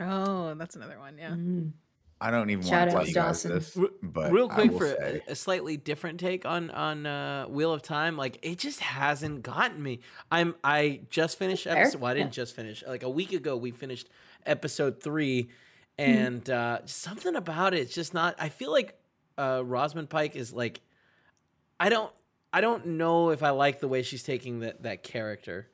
[0.00, 1.18] Oh, that's another one.
[1.18, 1.30] Yeah.
[1.30, 1.70] Mm.
[2.20, 4.86] I don't even Shout want to out tell you guys this, but real quick for
[4.88, 8.80] say, a, a slightly different take on on uh, Wheel of Time, like it just
[8.80, 10.00] hasn't gotten me.
[10.30, 11.78] I'm I just finished Fair.
[11.78, 12.00] episode.
[12.02, 12.42] Well, I didn't Yeah.
[12.42, 12.84] just finish.
[12.86, 14.08] Like a week ago, we finished
[14.44, 15.44] episode three,
[15.98, 16.04] Hmm.
[16.04, 18.34] and uh, something about it, it's just not.
[18.38, 18.98] I feel like
[19.38, 20.80] uh, Rosamund Pike is like,
[21.78, 22.12] I don't,
[22.52, 25.68] I don't know if I like the way she's taking that that character.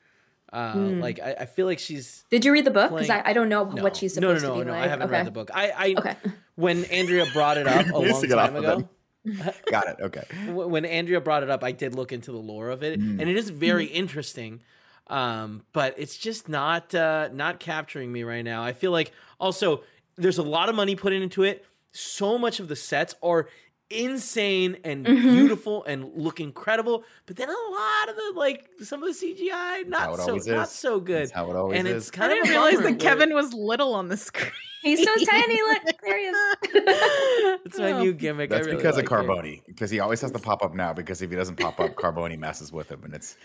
[0.53, 1.01] Uh, Hmm.
[1.01, 2.91] Like I, I feel like she's Did you read the book?
[2.93, 4.71] Because I, I don't know no, what she's supposed no, no, supposed no, to be
[4.71, 4.77] no.
[4.79, 4.85] like.
[4.87, 5.13] I haven't okay.
[5.19, 5.51] read the book.
[5.53, 6.17] I, I Okay.
[6.55, 8.89] when Andrea brought it up a long to get off time of ago.
[9.71, 9.97] got it.
[10.01, 10.25] Okay.
[10.53, 13.21] when Andrea brought it up, I did look into the lore of it, Mm.
[13.21, 14.61] and it is very interesting.
[15.09, 18.63] Um, but it's just not uh, not capturing me right now.
[18.63, 19.83] I feel like also
[20.17, 21.65] there's a lot of money put into it.
[21.93, 23.49] So much of the sets are
[23.91, 25.23] insane and Mhm.
[25.23, 29.85] beautiful and look incredible, but then a lot of the like some of the CGI
[29.89, 31.23] not so always not so good.
[31.23, 32.09] That's how it always and is.
[32.09, 34.51] it's I kind of didn't a realize that Kevin was little on the screen.
[34.83, 35.55] He's so tiny.
[35.63, 36.37] Look, there he is.
[37.65, 38.03] It's my Oh.
[38.03, 38.51] new gimmick.
[38.53, 39.29] I That's really because like of it.
[39.29, 40.93] Carboni, because he always has to pop up now.
[40.93, 43.37] Because if he doesn't pop up, Carboni messes with him, and it's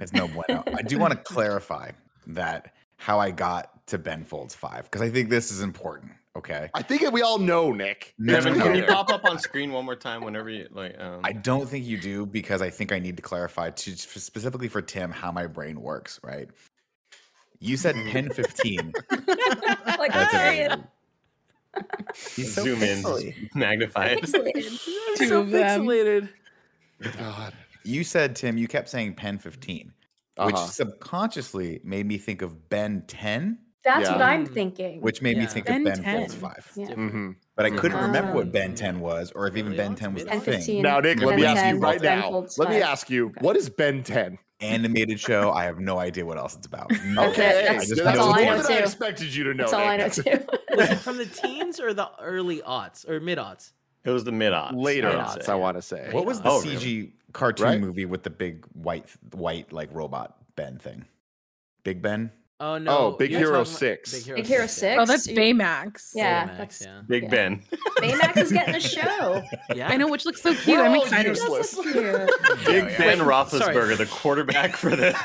[0.00, 0.62] it's no bueno.
[0.66, 1.90] I do want to clarify
[2.28, 6.12] that how I got to Ben Folds five because I think this is important.
[6.36, 8.14] Okay, I think we all know, Nick.
[8.26, 10.98] Kevin, can you pop up on screen one more time whenever you like?
[10.98, 14.68] Um, I don't think you do because I think I need to clarify to specifically
[14.68, 16.20] for Tim how my brain works.
[16.22, 16.48] Right?
[17.58, 18.92] You said pen fifteen.
[19.10, 24.22] like, That's there he He's so zoom in, magnify it.
[25.16, 25.82] Two so of them.
[25.82, 26.28] pixelated.
[27.18, 27.52] God.
[27.84, 28.56] You said Tim.
[28.56, 29.38] You kept saying pen
[30.36, 30.66] fifteen, which Uh-huh.
[30.66, 34.12] subconsciously made me think of Ben ten That's Yeah.
[34.12, 34.54] what I'm Mm.
[34.54, 35.00] thinking.
[35.00, 36.18] which made me think Ben of Ben 10.
[36.20, 36.70] Folds 5.
[36.76, 36.86] Yeah.
[36.90, 37.34] Mhm.
[37.56, 38.34] But I couldn't remember Ah.
[38.36, 40.62] what Ben 10 was or if even Early Ben 10 was a thing.
[40.62, 42.46] 10, Now, Nick, let Ben me ask you right Ben now.
[42.58, 44.38] Let me ask you, what is Ben 10?
[44.60, 45.50] Animated show.
[45.50, 46.90] I have no idea what else it's about.
[46.90, 47.24] That's No.
[47.32, 47.36] it.
[47.38, 49.64] That's- just that's know all I know than I expected you to know.
[49.64, 50.22] That's all I know too.
[50.76, 53.72] Was it from the teens or the early aughts or mid aughts?
[54.04, 54.76] It was the mid odds.
[54.76, 55.52] Later I'd odds, say.
[55.52, 56.08] I want to say.
[56.12, 57.12] What was the Oh, CG really?
[57.32, 57.80] Cartoon Right?
[57.80, 61.04] movie with the big white white like robot Ben thing?
[61.84, 62.30] Big Ben?
[62.60, 62.96] Oh no!
[62.96, 64.12] Oh, Big you're Hero talking about 6.
[64.28, 64.66] Big Hero yeah.
[64.66, 64.96] 6.
[65.00, 66.12] Oh, that's Baymax.
[66.14, 67.02] Yeah, Baymax, that's yeah.
[67.08, 67.28] Big Yeah.
[67.28, 67.62] Ben.
[67.98, 69.42] Baymax is getting a show.
[69.74, 70.78] Yeah, I know, which looks so cute.
[70.78, 71.30] We're I'm all excited.
[71.30, 71.72] useless.
[71.72, 71.94] That's cute.
[72.66, 72.98] Big yeah.
[72.98, 75.08] Ben Wait, Roethlisberger, the quarterback for the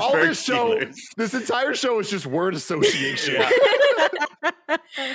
[0.00, 0.96] All Pittsburgh this show, Steelers.
[1.18, 3.42] this entire show is just word association.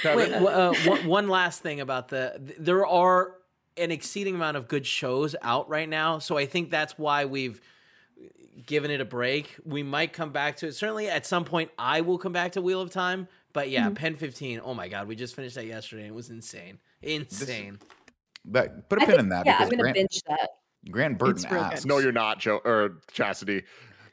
[0.03, 3.37] Wait, uh, one, one last thing about the there are
[3.77, 7.59] an exceeding amount of good shows out right now, so I think that's why we've
[8.65, 9.55] given it a break.
[9.65, 10.75] We might come back to it.
[10.75, 13.27] Certainly, at some point, I will come back to Wheel of Time.
[13.53, 13.95] But yeah, mm-hmm.
[13.95, 14.61] Pen 15.
[14.63, 16.07] Oh my God, we just finished that yesterday.
[16.07, 17.79] It was insane, insane.
[18.45, 20.49] But put a I pin think- in that yeah, I'm gonna Grant, binge that.
[20.89, 21.85] Grant Burton It's asks.
[21.85, 23.63] No, you're not, Joe or Chastity.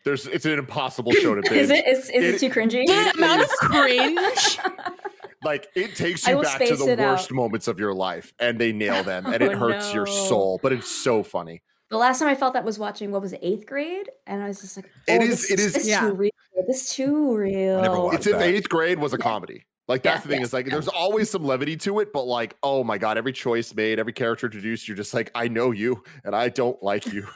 [0.05, 1.55] There's it's an impossible show to binge.
[1.55, 1.87] Is it?
[1.87, 2.87] Is, is it, It- too cringy?
[2.87, 4.59] The amount of cringe.
[5.45, 7.35] like it takes you back to the worst out.
[7.35, 10.73] moments of your life and they nail them and it Oh, hurts your soul but
[10.73, 13.65] it's so funny The last time I felt that was watching what was it, eighth
[13.67, 16.01] grade, and I was just like, It oh, is- This, it is- This Yeah.
[16.01, 16.31] too real.
[16.67, 17.81] This too real.
[17.81, 18.43] never watched it's in that.
[18.43, 21.31] eighth grade was a comedy like that's Yeah, the thing yeah, is like there's always
[21.31, 24.87] some levity to it but like oh my god every choice made every character introduced
[24.87, 27.27] you're just like i know you and i don't like you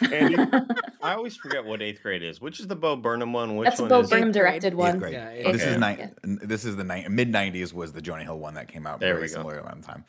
[0.12, 0.36] andy
[1.02, 2.40] I always forget what eighth grade is.
[2.40, 3.54] Which is the Bo Burnham one?
[3.54, 4.42] Which That's a one Bo is Burnham Eighth grade.
[4.60, 4.98] directed Eighth one.
[4.98, 5.12] grade.
[5.12, 6.08] Yeah, This is Yeah.
[6.24, 8.98] ni- This is the ni- mid '90s was the Jonah Hill one that came out
[8.98, 10.04] There very similar around the time.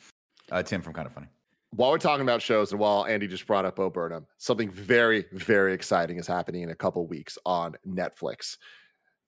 [0.50, 1.28] Uh, Tim from Kinda Funny.
[1.70, 5.26] while we're talking about shows and while andy just brought up bo burnham something very
[5.32, 8.56] very exciting is happening in a couple weeks on netflix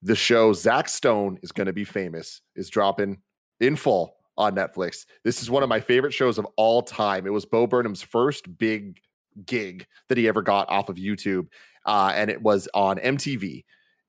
[0.01, 3.19] the show zach stone is going to be famous is dropping
[3.59, 5.05] in full on netflix.
[5.23, 7.27] This is one of my favorite shows of all time.
[7.27, 8.99] It was bo burnham's first big
[9.45, 11.47] gig that he ever got off of youtube
[11.85, 13.63] uh, and it was on mtv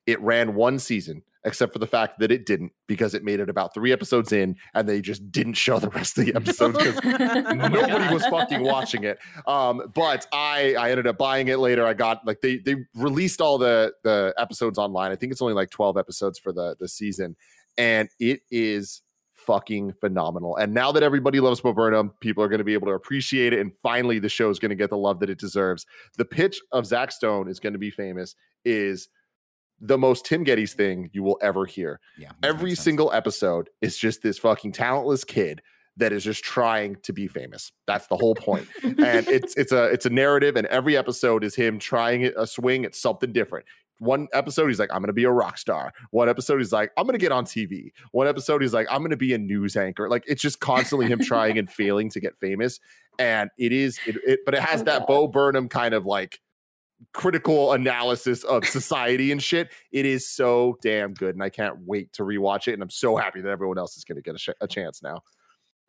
[0.07, 3.49] it ran one season except for the fact that it didn't because it made it
[3.49, 6.99] about three episodes in and they just didn't show the rest of the episodes 'cause
[7.05, 9.19] nobody was fucking watching it.
[9.47, 11.85] Um but i i ended up buying it later.
[11.85, 15.11] I got like they they released all the the episodes online.
[15.13, 17.37] I think it's only like 12 episodes for the the season.
[17.79, 19.03] And it is
[19.35, 20.57] fucking phenomenal.
[20.57, 23.53] And now that everybody loves Bo Burnham, people are going to be able to appreciate
[23.53, 23.61] it.
[23.61, 25.87] And finally the show is going to get the love that it deserves.
[26.17, 29.09] The pitch of zach stone is going to be famous is
[29.85, 32.31] the most tim Gettys thing you will ever hear Yeah.
[32.43, 35.61] every single episode is just this fucking talentless kid
[35.99, 37.71] that is just trying to be famous.
[37.87, 38.67] That's the whole point.
[38.83, 38.97] and
[39.29, 42.95] it's it's a it's a narrative, and every episode is him trying a swing at
[42.95, 43.67] something different.
[43.99, 45.93] One episode, he's like, I'm gonna be a rock star.
[46.11, 47.91] One episode, he's like, I'm gonna get on TV.
[48.13, 50.09] One episode, he's like, I'm gonna be a news anchor.
[50.09, 52.81] Like it's just constantly him trying and failing to get famous.
[53.19, 56.41] And it is it, it but it has Oh, that Bo Burnham kind of like
[57.13, 59.71] critical analysis of society and shit.
[59.91, 62.75] It is so damn good, and I can't wait to rewatch it.
[62.75, 65.03] And I'm so happy that everyone else is going to get a, sh- a chance
[65.03, 65.23] now.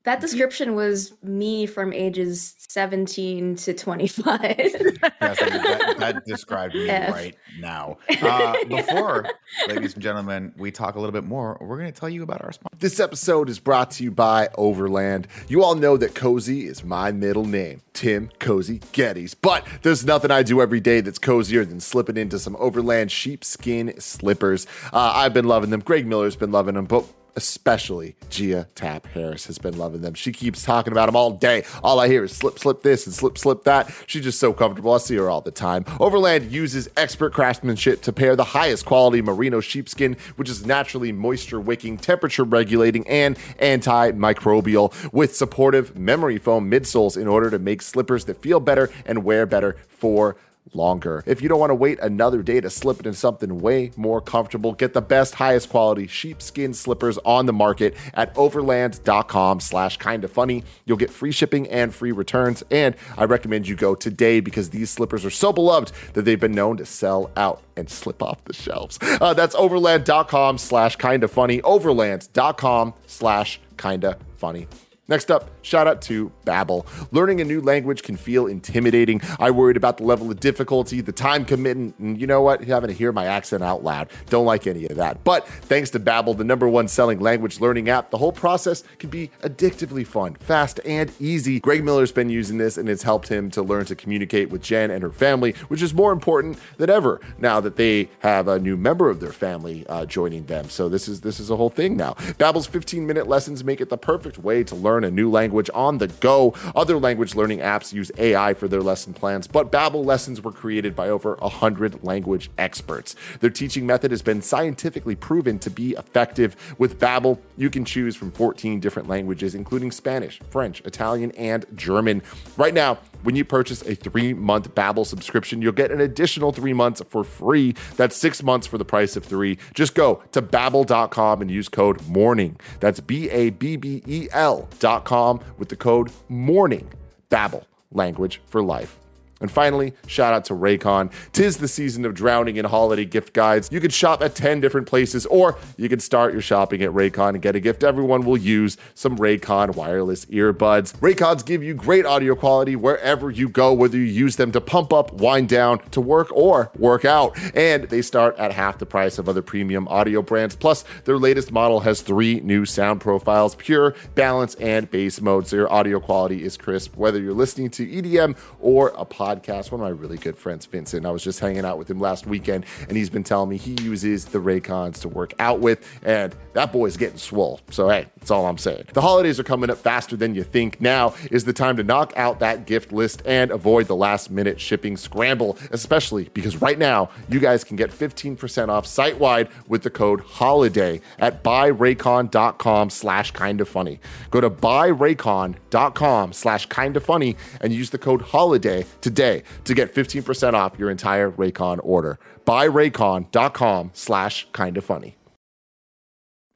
[0.05, 4.41] That description was me from ages 17 to 25.
[4.41, 7.13] Yes, I mean, that, that described me F.
[7.13, 7.97] right now.
[8.21, 9.29] Uh, before,
[9.69, 12.41] ladies and gentlemen, we talk a little bit more, we're going to tell you about
[12.41, 12.75] our sponsor.
[12.79, 15.29] This episode is brought to you by Overland.
[15.47, 19.33] You all know that Cozy is my middle name, Tim Cozy Gettys.
[19.39, 23.97] But there's nothing I do every day that's cozier than slipping into some Overland sheepskin
[24.01, 24.67] slippers.
[24.91, 25.79] Uh, I've been loving them.
[25.79, 30.13] Greg Miller's been loving them, but especially Gia Tap Harris has been loving them.
[30.13, 31.63] She keeps talking about them all day.
[31.83, 33.93] All I hear is slip, slip this and slip, slip that.
[34.07, 34.93] She's just so comfortable.
[34.93, 35.85] I see her all the time.
[35.99, 41.59] Overland uses expert craftsmanship to pair the highest quality merino sheepskin, which is naturally moisture
[41.59, 48.25] wicking, temperature regulating, and antimicrobial, with supportive memory foam midsoles in order to make slippers
[48.25, 50.35] that feel better and wear better for
[50.73, 51.23] longer.
[51.25, 54.73] If you don't want to wait another day to slip into something way more comfortable,
[54.73, 60.63] get the best, highest quality sheepskin slippers on the market at overland.com slash kinda funny.
[60.85, 62.63] You'll get free shipping and free returns.
[62.71, 66.53] And I recommend you go today because these slippers are so beloved that they've been
[66.53, 68.99] known to sell out and slip off the shelves.
[69.01, 71.61] Uh, that's overland.com slash kinda funny.
[71.61, 74.67] Overland.com slash kinda funny.
[75.09, 76.85] Next up, shout out to Babbel.
[77.11, 79.19] Learning a new language can feel intimidating.
[79.37, 82.63] I worried about the level of difficulty, the time commitment, and you know what?
[82.63, 84.07] Having to hear my accent out loud.
[84.29, 85.25] Don't like any of that.
[85.25, 89.09] But thanks to Babbel, the number one selling language learning app, the whole process can
[89.09, 91.59] be addictively fun, fast, and easy.
[91.59, 94.89] Greg Miller's been using this and it's helped him to learn to communicate with Jen
[94.89, 98.77] and her family, which is more important than ever now that they have a new
[98.77, 100.69] member of their family uh, joining them.
[100.69, 102.13] So this is this is a whole thing now.
[102.39, 106.07] Babbel's 15-minute lessons make it the perfect way to learn a new language on the
[106.07, 106.53] go.
[106.75, 110.95] Other language learning apps use AI for their lesson plans, but Babbel lessons were created
[110.95, 113.15] by over 100 language experts.
[113.39, 116.75] Their teaching method has been scientifically proven to be effective.
[116.77, 122.21] With Babbel, you can choose from 14 different languages including Spanish, French, Italian, and German.
[122.57, 127.01] Right now, when you purchase a three-month Babbel subscription, you'll get an additional three months
[127.09, 127.75] for free.
[127.97, 129.57] That's six months for the price of three.
[129.73, 132.59] Just go to babbel.com and use code MORNING.
[132.79, 136.91] That's B-A-B-B-E-L dot com with the code MORNING.
[137.29, 138.99] Babbel, language for life.
[139.43, 141.11] And finally, shout out to Raycon.
[141.33, 143.67] Tis the season of drowning in holiday gift guides.
[143.73, 147.31] You could shop at 10 different places, or you can start your shopping at Raycon
[147.31, 150.95] and get a gift everyone will use some Raycon wireless earbuds.
[150.99, 154.93] Raycons give you great audio quality wherever you go, whether you use them to pump
[154.93, 157.37] up, wind down, to work, or work out.
[157.53, 160.55] And they start at half the price of other premium audio brands.
[160.55, 165.47] Plus, their latest model has three new sound profiles pure, balance, and bass mode.
[165.47, 169.32] So your audio quality is crisp, whether you're listening to EDM or a podcast.
[169.41, 172.27] One of my really good friends, Vincent, I was just hanging out with him last
[172.27, 176.35] weekend, and he's been telling me he uses the Raycons to work out with, and
[176.53, 177.59] that boy's getting swole.
[177.69, 178.85] So, hey, that's all I'm saying.
[178.93, 180.79] The holidays are coming up faster than you think.
[180.79, 184.59] Now is the time to knock out that gift list and avoid the last minute
[184.61, 189.83] shipping scramble, especially because right now you guys can get 15% off site wide with
[189.83, 193.99] the code HOLIDAY at buyraycon.com slash kinda funny.
[194.29, 200.53] Go to buyraycon.com slash kinda funny and use the code HOLIDAY today to get 15%
[200.53, 202.19] off your entire Raycon order.
[202.45, 205.15] Buyraycon.com slash kinda funny.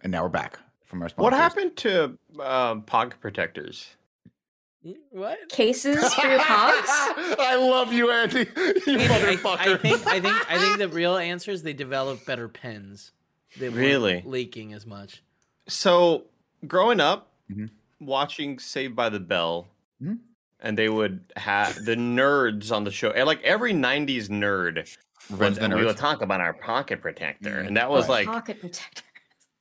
[0.01, 1.23] And now we're back from our sponsors.
[1.23, 3.95] What happened to um, pocket protectors?
[5.09, 5.49] What?
[5.49, 6.85] Cases for your pogs?
[7.39, 8.47] I love you, Andy.
[8.87, 12.47] You I, I think I think I think the real answer is they developed better
[12.47, 13.11] pens.
[13.59, 14.23] They weren't Really?
[14.25, 15.23] leaking as much.
[15.67, 16.25] So,
[16.67, 17.69] growing up, Mhm.
[17.99, 19.67] watching Saved by the Bell,
[20.01, 20.19] Mhm.
[20.59, 24.95] And they would have the nerds on the show, like every '90s nerd,
[25.29, 27.67] Runs would, the we would talk about our pocket protector, Mhm.
[27.67, 28.25] and that was Right.
[28.25, 29.03] like, Pocket protector.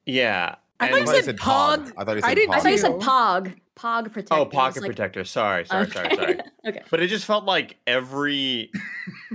[0.05, 0.55] yeah.
[0.78, 1.76] I and- thought I you thought you said said pog.
[1.86, 1.92] pog.
[1.97, 3.57] I thought you I said did I thought you said pog.
[3.76, 4.34] Pog protector.
[4.34, 5.24] oh, pocket like- protector.
[5.24, 6.16] Sorry, sorry, sorry, Okay.
[6.16, 6.40] sorry, sorry.
[6.68, 6.82] okay.
[6.90, 8.70] But it just felt like every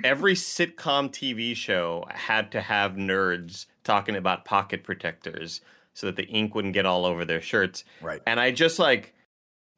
[0.03, 5.61] every sitcom TV show had to have nerds talking about pocket protectors
[5.93, 7.83] so that the ink wouldn't get all over their shirts.
[8.01, 8.21] Right.
[8.25, 9.13] And I just like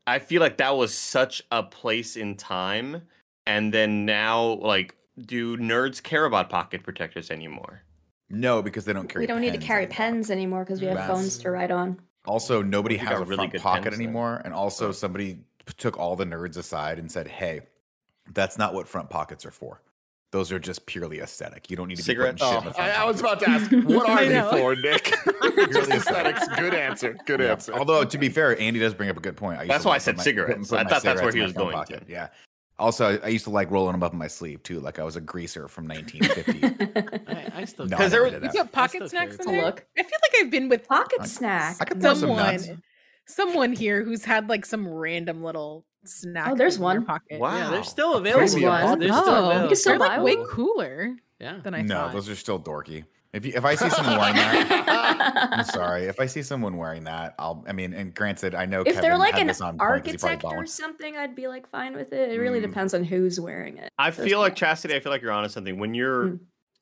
[0.06, 3.04] I feel like that was such a place in time
[3.46, 7.82] and then now like do nerds care about pocket protectors anymore?
[8.30, 9.24] No, because they don't carry.
[9.24, 9.96] We don't need to carry anymore.
[9.96, 12.00] pens anymore because we have That's- phones to write on.
[12.26, 14.06] Also, nobody has a really front good pocket pens then.
[14.06, 15.40] anymore, and also somebody
[15.78, 17.62] took all the nerds aside and said, "Hey,
[18.32, 19.82] that's not what front pockets are for.
[20.34, 21.70] Those are just purely aesthetic.
[21.70, 22.42] You don't need to Cigarettes?
[22.42, 24.76] be putting shit Oh, I, I was about to ask, what are I they for,
[24.76, 25.14] Nick?
[25.74, 26.48] Just aesthetics.
[26.58, 27.16] Good answer.
[27.28, 27.52] Good Yeah.
[27.52, 27.74] answer.
[27.76, 29.60] Although to be fair, Andy does bring up a good point.
[29.60, 30.70] I used That's to why I said put my- cigarettes.
[30.70, 32.08] put- put I my thought that's where he was going pocket.
[32.08, 32.12] to.
[32.12, 32.30] Yeah.
[32.80, 35.04] Also, I- I used to like rolling them up in my sleeve too, like I
[35.04, 37.28] was a greaser from 1950.
[37.28, 39.62] I, I still No, Because I there never was- You got pocket snacks in there?
[39.66, 39.86] look.
[39.96, 41.78] I feel like I've been with Pocket I- snack.
[41.80, 42.70] I could throw some someone, nuts.
[43.28, 46.50] someone here who's had like some random little snack.
[46.52, 47.06] Oh, there's in their one.
[47.06, 47.40] Pocket.
[47.40, 47.58] Wow.
[47.58, 48.40] Yeah, they're still available.
[48.48, 49.00] There's one.
[49.00, 49.62] They're still Oh, available.
[49.64, 51.60] You can still they're like buy way cooler yeah.
[51.64, 52.14] than I no, thought.
[52.14, 53.06] those are still dorky.
[53.34, 56.04] If you, if I see someone wearing that, I'm sorry.
[56.06, 57.66] If I see someone wearing that, I'll.
[57.68, 60.12] I mean, and granted, I know if Kevin they're like had an on point 'cause
[60.12, 62.32] he probably architect or something, I'd be like fine with it.
[62.32, 62.68] It really Mm.
[62.68, 63.90] depends on who's wearing it.
[63.98, 64.56] I feel like one.
[64.58, 65.80] Chastity, I feel like you're onto something.
[65.80, 66.40] When you're Mm.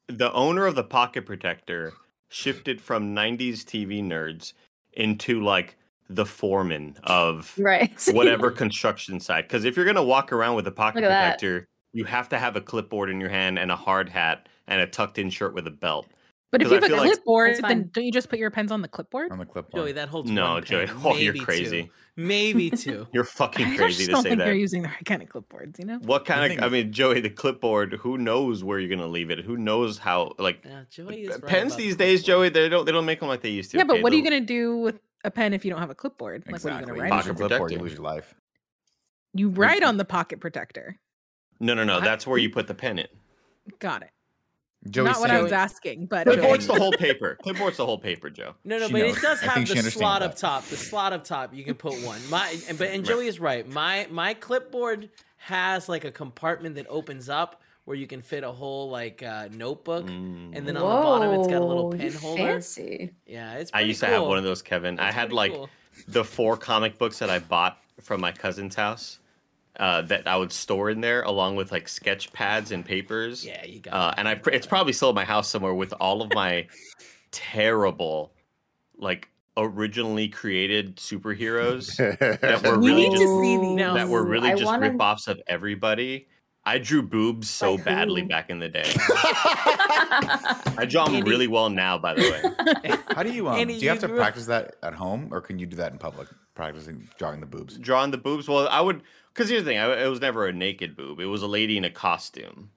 [0.07, 1.93] the owner of the pocket protector
[2.27, 4.51] shifted from 90s TV nerds
[4.93, 5.77] into like
[6.15, 7.91] the foreman of right.
[8.11, 9.47] whatever construction site.
[9.47, 11.39] Because if you're gonna walk around with a pocket Look at that.
[11.39, 14.81] protector, you have to have a clipboard in your hand and a hard hat and
[14.81, 16.07] a tucked in shirt with a belt.
[16.51, 18.71] but if you have a feel like- clipboard, then don't you just put your pens
[18.71, 19.31] on the clipboard?
[19.31, 19.83] on the clipboard.
[19.83, 20.85] Joey, that holds No, one Joey.
[20.87, 21.45] pen, Oh, you're maybe two.
[21.45, 21.91] crazy.
[22.17, 23.07] Maybe two.
[23.13, 24.47] You're I fucking just crazy to don't say think that.
[24.47, 25.79] you're using the right kind of clipboards.
[25.79, 25.99] You know.
[26.03, 26.65] What kind thing of?
[26.65, 27.93] I mean, Joey, the clipboard.
[27.93, 29.39] Who knows where you're gonna leave it?
[29.39, 30.33] Who knows how?
[30.37, 32.23] Like Yeah, Joey is right pens about these the days.
[32.23, 32.49] Joey.
[32.49, 32.85] They don't.
[32.85, 33.77] They don't make them like they used to.
[33.77, 34.03] Yeah, but okay?
[34.03, 36.43] what are you gonna do with a pen if you don't have a clipboard?
[36.45, 36.71] Like, Exactly.
[36.71, 37.25] what are you You gonna write?
[37.25, 37.37] your on?
[37.37, 38.35] Pocket clipboard, you lose your life.
[39.33, 40.97] You write on the pocket protector.
[41.59, 41.97] No, no, no.
[41.97, 43.07] I- That's where you put the pen in.
[43.79, 44.09] Got it.
[44.89, 46.73] Joey Not what I was asking, but Clipboard's okay.
[46.73, 47.37] the whole paper.
[47.43, 48.55] Clipboard's the whole paper, Joe.
[48.63, 49.17] No, no, She but knows.
[49.17, 50.31] it does have the understands slot that.
[50.31, 50.65] up top.
[50.65, 52.19] The slot up top, you can put one.
[52.31, 53.67] My, but and Joey is right.
[53.69, 58.51] My my clipboard has like a compartment that opens up where you can fit a
[58.51, 62.13] whole like uh, notebook, and then on the bottom it's got a little Whoa, pen
[62.13, 62.41] holder.
[62.43, 63.11] Fancy.
[63.25, 63.71] Yeah, it's.
[63.73, 64.99] I pretty used to have one of those, Kevin.
[64.99, 65.69] I had like cool.
[66.07, 69.19] the four comic books that I bought from my cousin's house
[69.79, 73.45] uh, that I would store in there, along with like sketch pads and papers.
[73.45, 73.93] Yeah, you got.
[73.93, 76.67] Uh, and I, pr- it's probably still in my house somewhere with all of my
[77.31, 78.33] terrible,
[78.97, 83.75] like originally created superheroes that were really just to see these.
[83.75, 86.27] Now- that were really I just wanna- rip-offs of everybody.
[86.63, 88.83] I drew boobs so Like badly back in the day.
[89.75, 92.95] I draw them really well now, by the way.
[93.15, 93.55] How do you um?
[93.55, 95.91] Andy, do you have to grew practice that at home, or can you do that
[95.91, 96.27] in public?
[96.53, 97.77] Practicing drawing the boobs.
[97.77, 98.47] drawing the boobs.
[98.47, 99.01] Well, I would
[99.33, 101.19] because here's the thing: I, it was never a naked boob.
[101.19, 102.69] It was a lady in a costume,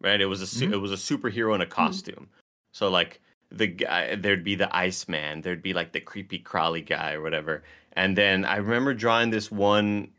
[0.00, 0.20] right?
[0.20, 0.72] It was a su- Mhm.
[0.74, 2.28] it was a superhero in a costume.
[2.72, 3.20] So like
[3.50, 7.62] the guy, there'd be the Iceman, there'd be like the creepy crawly guy or whatever.
[7.92, 10.12] And then I remember drawing this one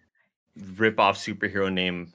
[0.75, 2.13] rip off superhero named.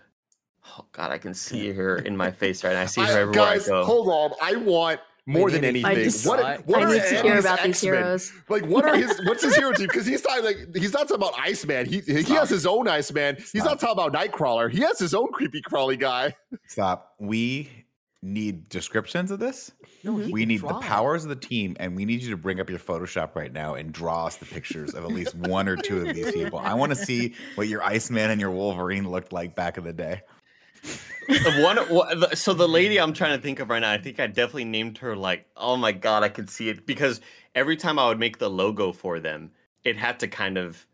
[0.67, 2.83] Oh God, I can see her in my face right now.
[2.83, 3.85] I see her I- everywhere guys, I go.
[3.85, 4.33] hold on.
[4.43, 5.87] I want more than anything.
[5.91, 7.95] I just- what, what I are need to hear about these X-Men?
[7.95, 8.33] heroes.
[8.49, 9.21] Like, what are his?
[9.25, 9.87] What's his hero team?
[9.87, 11.87] Because he's not like he's not talking about Iceman.
[11.87, 13.37] He he has his own Iceman.
[13.37, 14.71] He's not talking about Nightcrawler.
[14.71, 16.35] He has his own creepy crawly guy.
[16.67, 17.15] Stop.
[17.19, 17.71] We
[18.23, 19.71] need descriptions of this.
[20.03, 22.37] No, he we can need the powers of the team, and we need you to
[22.39, 25.69] bring up your Photoshop right now and draw us the pictures of at least one
[25.69, 26.59] or two of these people.
[26.59, 29.93] I want to see what your Iceman and your Wolverine looked like back in the
[29.93, 30.23] day.
[31.27, 34.27] The one, so the lady I'm trying to think of right now, I think I
[34.27, 37.21] definitely named her like, oh my god, I could see it because
[37.55, 39.51] every time I would make the logo for them,
[39.85, 40.87] it had to kind of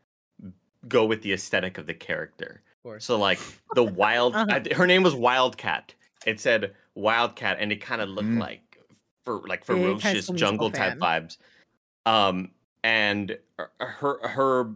[0.87, 2.63] go with the aesthetic of the character.
[2.85, 3.05] course.
[3.05, 3.41] So like
[3.75, 4.61] the wild, Uh-huh.
[4.71, 5.95] I, her name was Wildcat.
[6.27, 8.39] It said Wildcat, and it kind of looked Mm.
[8.41, 8.79] like
[9.25, 11.37] for like Big High ferocious jungle Musical type vibes.
[12.07, 12.51] Um,
[12.85, 13.37] and
[13.81, 14.71] her her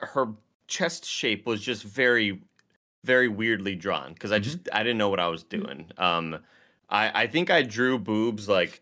[0.00, 0.28] her
[0.66, 2.40] chest shape was just very
[3.06, 5.90] very weirdly drawn because I just I didn't know what I was doing.
[5.98, 6.26] Um,
[6.90, 8.80] I I think I drew boobs like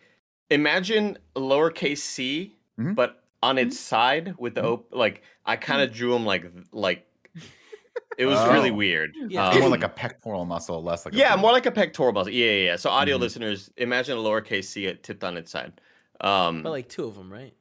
[0.50, 2.94] imagine lowercase c, Mhm.
[2.94, 7.06] but on its side with the op- like I kind of drew them like like
[8.18, 8.74] it was really Oh.
[8.74, 9.10] weird.
[9.28, 9.48] Yeah.
[9.48, 11.42] Um, more like a pectoral muscle, less like a yeah, boob.
[11.42, 12.32] more like a pectoral muscle.
[12.32, 12.76] Yeah, yeah, yeah.
[12.76, 13.20] So audio Mhm.
[13.20, 15.72] listeners, imagine a lowercase c it tipped on its side.
[16.20, 17.54] Um, But like two of them, right?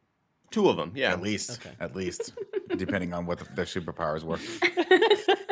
[0.52, 0.92] two of them.
[0.96, 1.76] Yeah, at least, Okay.
[1.80, 2.34] at least,
[2.78, 4.38] depending on what the, their superpowers were.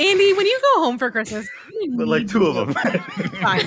[0.00, 1.48] Andy, when you go home for Christmas,
[1.96, 2.74] but like two of them.
[3.42, 3.62] Find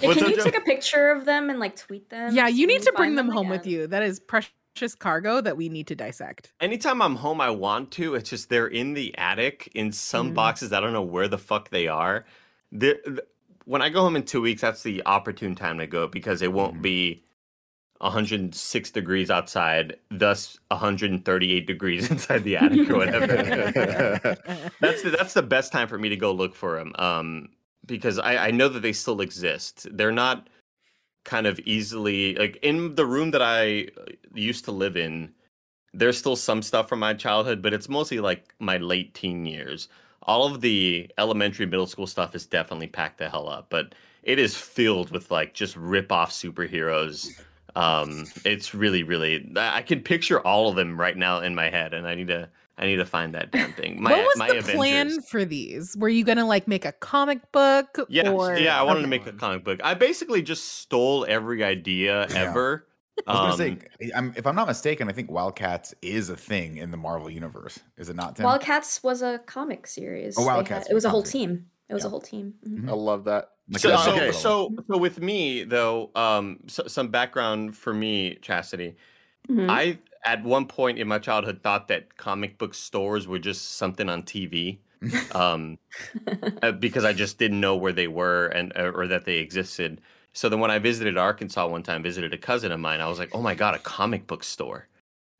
[0.00, 2.34] Yeah, can you take a picture of them and like tweet them?
[2.34, 3.86] yeah, you need to bring find them home with you.
[3.86, 6.52] That is precious cargo that we need to dissect.
[6.60, 8.14] Anytime I'm home, I want to.
[8.14, 10.34] It's just they're in the attic in some Mm.
[10.34, 10.72] boxes.
[10.72, 12.24] I don't know where the fuck they are.
[12.70, 12.98] They're,
[13.64, 16.52] when I go home in two weeks, that's the opportune time to go because it
[16.52, 16.82] won't Mhm.
[16.82, 17.22] be
[17.98, 23.26] 106 degrees outside, thus 138 degrees inside the attic or whatever.
[24.80, 26.92] that's the, that's the best time for me to go look for them.
[26.98, 27.48] Um,
[27.86, 29.86] because I, I know that they still exist.
[29.90, 30.48] They're not
[31.24, 35.32] kind of easily like in the room that I uh, used to live in.
[35.92, 39.88] There's still some stuff from my childhood, but it's mostly like my late teen years.
[40.22, 44.38] All of the elementary, middle school stuff is definitely packed the hell up, but it
[44.38, 47.40] is filled with like just rip off superheroes.
[47.76, 49.50] Um, it's really, really.
[49.56, 52.28] I I can picture all of them right now in my head, and I need
[52.28, 52.48] to,
[52.78, 54.00] I need to find that damn thing.
[54.02, 54.74] My, what was my the Avengers.
[54.76, 55.96] plan for these?
[55.98, 57.98] Were you gonna like make a comic book?
[58.08, 58.56] Yeah, or...
[58.56, 58.78] yeah.
[58.78, 59.80] I wanted to make a comic book.
[59.84, 62.36] I basically just stole every idea Yeah.
[62.50, 62.86] ever.
[63.26, 66.36] I was Um, gonna say, I'm, if I'm not mistaken, I think Wildcats is a
[66.36, 67.78] thing in the Marvel universe.
[67.96, 68.36] Is it not?
[68.36, 68.44] Tim?
[68.44, 70.36] Wildcats was a comic series.
[70.36, 71.64] Oh, They had- Wildcats it was a whole team.
[71.88, 72.08] It was Yeah.
[72.08, 72.54] a whole team.
[72.68, 72.88] Mhm.
[72.90, 73.52] I love that.
[73.68, 74.32] Like so, so, okay.
[74.32, 78.96] so, so with me though, um, so, some background for me, Chastity.
[79.48, 79.70] Mhm.
[79.70, 84.08] I at one point in my childhood thought that comic book stores were just something
[84.08, 84.78] on TV,
[85.34, 85.78] um,
[86.62, 90.00] uh, because I just didn't know where they were and uh, or that they existed.
[90.32, 93.18] So then when I visited Arkansas one time, visited a cousin of mine, I was
[93.18, 94.88] like, oh my god, a comic book store.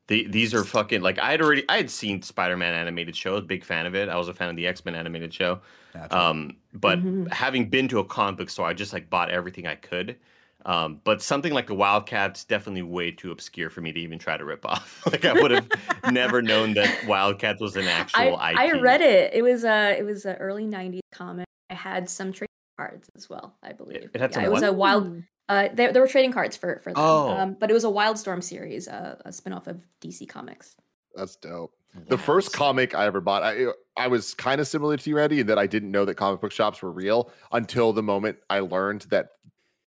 [0.07, 3.65] The, these are fucking like I had already I had seen Spider-Man animated show, big
[3.65, 4.07] fan of it.
[4.07, 5.59] I was a fan of the X-Men animated show.
[5.93, 6.23] Naturally.
[6.23, 7.31] Um, but Mhm.
[7.31, 10.17] having been to a comic book store, I just like bought everything I could.
[10.65, 14.35] Um, but something like the Wildcats definitely way too obscure for me to even try
[14.35, 15.01] to rip off.
[15.09, 15.69] like I would have
[16.11, 18.39] never known that Wildcats was an I, actual IP.
[18.57, 19.33] I read it.
[19.33, 21.45] It was a it was an early '90s comic.
[21.69, 22.47] I had some trading
[22.77, 23.55] cards as well.
[23.63, 24.09] I believe.
[24.13, 25.23] it had Yeah, some it was a wild.
[25.49, 27.01] Uh, there, there were trading cards for for them.
[27.01, 27.29] Oh.
[27.29, 30.75] Um, but it was a Wildstorm series, uh, a spinoff of DC Comics.
[31.15, 31.71] That's dope.
[32.07, 35.39] The first comic I ever bought, I I was kind of similar to you, Randy,
[35.39, 38.59] in that I didn't know that comic book shops were real until the moment I
[38.59, 39.29] learned that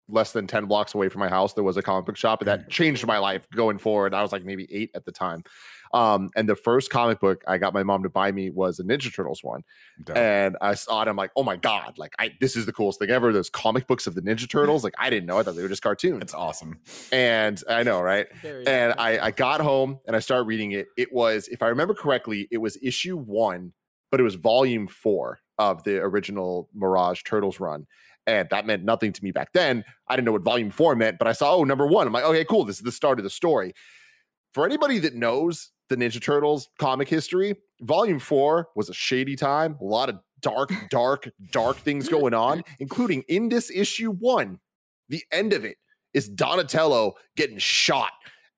[0.09, 2.47] less than 10 blocks away from my house there was a comic book shop and
[2.47, 2.69] that mm.
[2.69, 4.13] changed my life going forward.
[4.13, 5.43] I was like maybe eight at the time.
[5.93, 8.83] Um, and the first comic book I got my mom to buy me was a
[8.83, 9.63] Ninja Turtles one.
[10.03, 10.17] Dope.
[10.17, 12.99] And I saw it, I'm like, oh my God, like I this is the coolest
[12.99, 13.31] thing ever.
[13.31, 14.83] Those comic books of the Ninja Turtles.
[14.83, 16.21] Like I didn't know, I thought they were just cartoons.
[16.21, 16.81] It's awesome.
[17.13, 18.27] And I know, right?
[18.43, 18.97] And.
[18.97, 20.87] I, I got home and I started reading it.
[20.97, 23.73] It was, if I remember correctly, it was issue one,
[24.09, 27.85] but it was volume four of the original Mirage Turtles run.
[28.25, 29.85] And that meant nothing to me back then.
[30.07, 32.07] I didn't know what volume four meant, but I saw, oh, number one.
[32.07, 32.65] I'm like, okay, cool.
[32.65, 33.73] This is the start of the story.
[34.53, 39.77] For anybody that knows the Ninja Turtles comic history, volume four was a shady time,
[39.81, 44.59] a lot of dark, dark, dark things going on, including in this issue one,
[45.09, 45.77] the end of it
[46.13, 48.11] is Donatello getting shot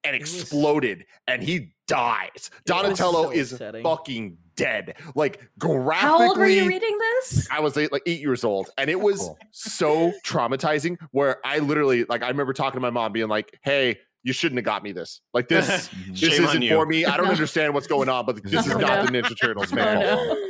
[0.03, 2.49] and was- exploded and he dies.
[2.65, 3.83] Donatello so is upsetting.
[3.83, 4.95] fucking dead.
[5.15, 7.47] Like graphically How old were you reading this?
[7.51, 9.37] I was like eight years old, and it was Cool.
[9.51, 10.97] so traumatizing.
[11.11, 14.57] Where I literally, like, I remember talking to my mom, being like, "Hey, you shouldn't
[14.57, 15.21] have got me this.
[15.33, 16.75] Like this, this isn't you.
[16.75, 17.05] for me.
[17.05, 19.75] I don't understand what's going on, but this is Oh, not the Ninja Turtles, Oh,
[19.75, 19.99] man.
[19.99, 20.45] no.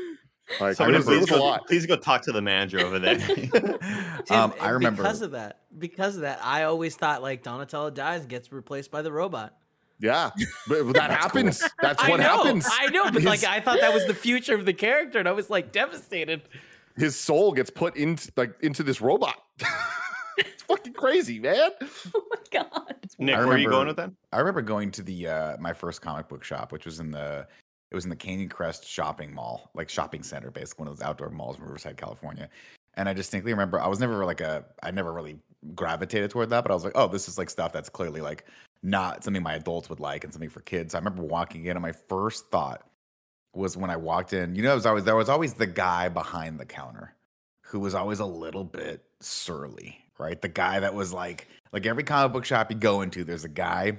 [0.59, 1.67] Like, Somebody it please, was a go, lot.
[1.67, 3.19] please go talk to the manager over there.
[4.31, 5.03] Um, I remember.
[5.03, 5.59] because of that.
[5.77, 9.55] Because of that, I always thought like Donatello dies, and gets replaced by the robot.
[9.99, 10.31] Yeah,
[10.67, 11.61] but but that happens.
[11.81, 12.65] That's I what know, happens.
[12.71, 15.33] I know, but like I thought that was the future of the character, and I
[15.33, 16.41] was like devastated.
[16.97, 19.35] his soul gets put into like into this robot.
[20.39, 21.71] It's fucking crazy, man.
[22.15, 22.95] Oh my god.
[23.17, 24.11] Nick, I where are you going with that?
[24.31, 27.47] I remember going to the uh my first comic book shop, which was in the
[27.91, 31.05] it was in the Canyon Crest shopping mall, like shopping center, basically one of those
[31.05, 32.49] outdoor malls in Riverside, California.
[32.95, 35.37] And I distinctly remember I was never like a I never really
[35.75, 38.45] gravitated toward that, but I was like, oh, this is like stuff that's clearly like
[38.81, 40.95] not something my adults would like and something for kids.
[40.95, 42.87] I remember walking in and my first thought
[43.53, 46.09] was when I walked in, you know, it was always there was always the guy
[46.09, 47.15] behind the counter
[47.61, 50.39] who was always a little bit surly, right?
[50.41, 53.49] The guy that was like like every comic book shop you go into, there's a
[53.49, 53.97] guy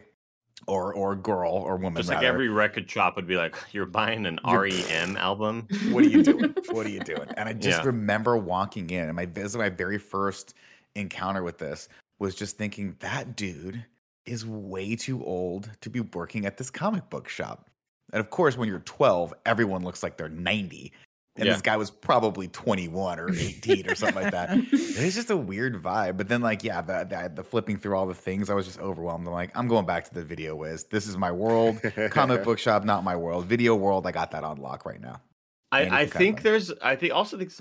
[0.66, 1.96] or or girl or woman.
[1.96, 6.04] Just like every record shop would be like, "You're buying an You're- REM album." what
[6.04, 6.54] are you doing?
[6.70, 7.26] what are you doing?
[7.36, 7.86] And I just Yeah.
[7.86, 10.54] remember walking in, and my this is my very first
[10.94, 13.84] encounter with this was just thinking that dude
[14.26, 17.70] is way too old to be working at this comic book shop.
[18.12, 20.92] And of course, when you're 12, everyone looks like they're 90.
[21.40, 21.54] And Yeah.
[21.54, 24.50] this guy was probably 21 or 18 or something like that.
[24.72, 26.16] It's just a weird vibe.
[26.18, 28.78] But then, like, yeah, the, the the flipping through all the things, I was just
[28.78, 29.26] overwhelmed.
[29.26, 30.84] I'm like, I'm going back to the video whiz.
[30.84, 31.80] This is my world.
[32.10, 33.46] Comic book shop, not my world.
[33.46, 35.20] Video world, I got that on lock right now.
[35.72, 37.52] I, I think there's I think also think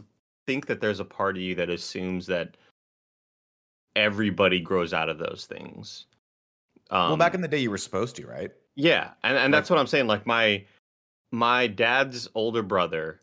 [0.46, 2.58] think that there's a part of you that assumes that
[3.96, 6.06] everybody grows out of those things.
[6.90, 8.52] Um, well, back in the day, you were supposed to, right?
[8.76, 10.08] yeah, and and that's what I'm saying.
[10.08, 10.66] Like my
[11.32, 13.22] my dad's older brother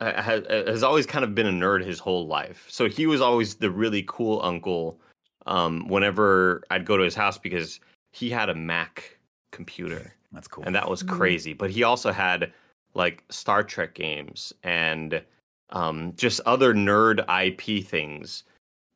[0.00, 3.54] has, has always kind of been a nerd his whole life, so he was always
[3.56, 5.00] the really cool uncle.
[5.46, 7.78] Um, whenever I'd go to his house because
[8.12, 9.18] he had a Mac
[9.52, 10.64] computer That's cool.
[10.64, 11.08] and that was Mhm.
[11.18, 11.52] crazy.
[11.52, 12.50] But he also had
[12.94, 15.22] like Star Trek games and
[15.68, 18.44] um, just other nerd IP things.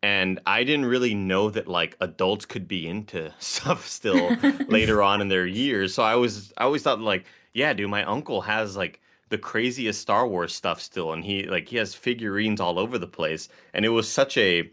[0.02, 4.34] And I didn't really know that like adults could be into stuff still
[4.68, 5.92] later on in their years.
[5.92, 10.00] So I was I always thought like, yeah, dude, my uncle has like the craziest
[10.00, 13.48] Star Wars stuff still, and he like he has figurines all over the place.
[13.74, 14.70] And it was such a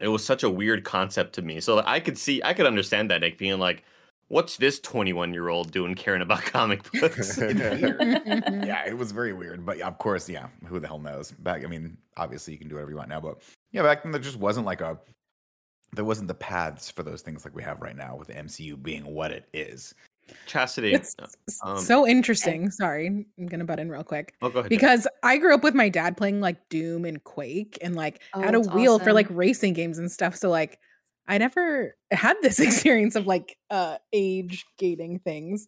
[0.00, 1.60] it was such a weird concept to me.
[1.60, 3.84] So I could see I could understand that Nick being like,
[4.28, 7.38] what's this 21 year old doing caring about comic books?
[7.38, 9.64] Yeah, it was very weird.
[9.64, 11.30] But yeah, of course, yeah, who the hell knows?
[11.30, 13.38] Back, I mean, obviously you can do whatever you want now, but
[13.72, 14.98] yeah, back then there just wasn't like a,
[15.92, 18.82] there wasn't the paths for those things like we have right now with the MCU
[18.82, 19.94] being what it is.
[20.46, 20.94] Chastity.
[20.94, 21.16] It's
[21.62, 22.70] um, so interesting.
[22.70, 24.34] Sorry, I'm gonna butt in real quick.
[24.42, 24.70] oh, go ahead.
[24.70, 24.80] Nick.
[24.80, 28.40] Because I grew up with my dad playing like Doom and Quake and like Oh,
[28.40, 30.36] had a that's wheel for like racing games and stuff.
[30.36, 30.78] So like
[31.26, 35.66] I never had this experience of like uh age gating things.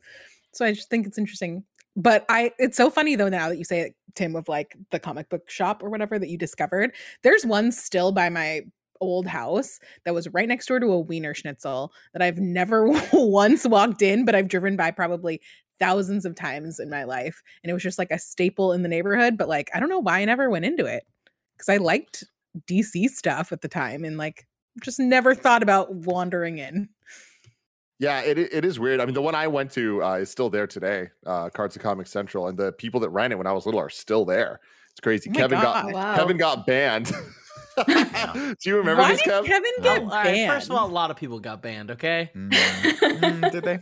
[0.52, 1.64] So I just think it's interesting.
[1.96, 4.98] But I it's so funny though now that you say it, Tim, of like the
[4.98, 6.92] comic book shop or whatever that you discovered.
[7.22, 8.62] There's one still by my
[9.00, 14.02] old house that was right next door to a Wienerschnitzel that I've never once walked
[14.02, 15.40] in, but I've driven by probably
[15.78, 17.42] thousands of times in my life.
[17.62, 19.36] And it was just like a staple in the neighborhood.
[19.36, 21.04] But like, I don't know why I never went into it
[21.56, 22.24] because I liked
[22.66, 24.46] DC stuff at the time and like
[24.82, 26.88] just never thought about wandering in.
[27.98, 29.00] Yeah, it it is weird.
[29.00, 31.82] I mean, the one I went to uh, is still there today, uh, Cards and
[31.82, 34.60] Comics Central, and the people that ran it when I was little are still there.
[34.90, 35.30] It's crazy.
[35.30, 36.14] Oh Kevin got Wow.
[36.16, 37.10] Kevin got banned.
[37.86, 39.44] Do you remember why this, did Kev?
[39.46, 40.52] Kevin get Oh, all right, banned?
[40.52, 41.90] first of all, a lot of people got banned.
[41.92, 43.80] Okay, Mm, mm, did they?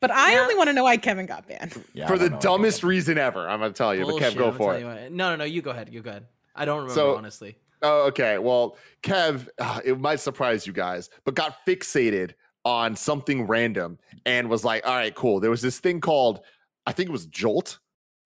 [0.00, 1.82] But I only want to know why Kevin got banned.
[1.94, 3.48] Yeah, for the don't dumbest reason ever.
[3.48, 5.12] I'm gonna tell you, Bullshit, but Kev, go I'm for it.
[5.12, 5.44] No, no, no.
[5.44, 5.92] You go ahead.
[5.92, 6.26] You go ahead.
[6.54, 7.56] I don't remember So- honestly.
[7.84, 8.38] Oh, okay.
[8.38, 12.34] Well, Kev, uh, it might surprise you guys, but got fixated
[12.64, 16.42] on something random and was like, "All right, cool." There was this thing called,
[16.86, 17.80] I think it was Jolt,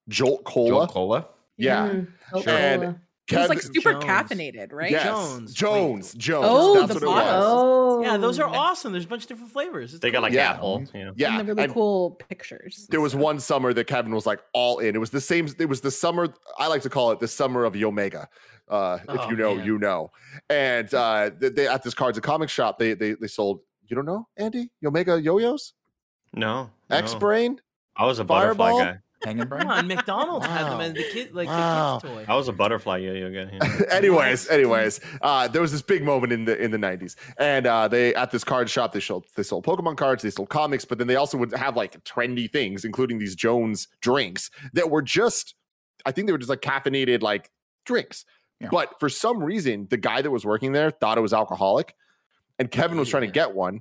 [0.09, 0.69] Jolt Cola.
[0.69, 1.29] Jolt Cola.
[1.57, 3.01] Yeah, Mm, And Coca-Cola.
[3.29, 4.05] It was like super Jones.
[4.05, 4.91] caffeinated, right?
[4.91, 5.53] yes, Jones.
[5.55, 6.47] Jones, Jones.
[6.49, 7.45] Oh, That's the what it was.
[7.45, 8.93] Oh, Yeah, those are awesome.
[8.93, 9.95] There's a bunch of different flavors.
[9.95, 10.51] It's They got like Yeah.
[10.53, 10.85] apple.
[10.95, 11.13] You know.
[11.17, 12.87] Yeah, And the really and cool pictures.
[12.91, 14.95] there was one summer that Kevin was like all in.
[14.95, 15.49] It was the same.
[15.59, 16.33] It was the summer.
[16.59, 18.27] I like to call it the summer of Yomega.
[18.69, 19.67] Uh, if Oh, you know, man.
[19.67, 20.11] you know.
[20.51, 23.61] And uh, they, they at this cards and comic shop, they they they sold.
[23.89, 24.71] You don't know, Andy?
[24.85, 25.73] Yomega yo-yos,
[26.33, 26.71] No.
[26.91, 27.19] X no.
[27.21, 27.61] Brain.
[27.97, 28.79] I was a butterfly Fireball?
[28.85, 28.99] guy.
[29.27, 29.63] Hanging brain.
[29.63, 30.85] Come on, McDonald's had them Wow.
[30.85, 31.99] as the kid, like Wow.
[31.99, 32.33] the kids' toy.
[32.33, 33.51] I was a butterfly yo-yo guy.
[33.61, 33.83] yeah.
[33.91, 37.89] anyways, anyways, uh, there was this big moment in the in the nineties, and uh,
[37.89, 40.99] they at this card shop they sold they sold Pokemon cards, they sold comics, but
[40.99, 45.55] then they also would have like trendy things, including these Jones drinks that were just,
[46.05, 47.51] I think they were just like caffeinated like
[47.85, 48.25] drinks.
[48.61, 48.69] Yeah.
[48.71, 51.95] But for some reason, the guy that was working there thought it was alcoholic,
[52.59, 53.81] and Kevin was trying to get one.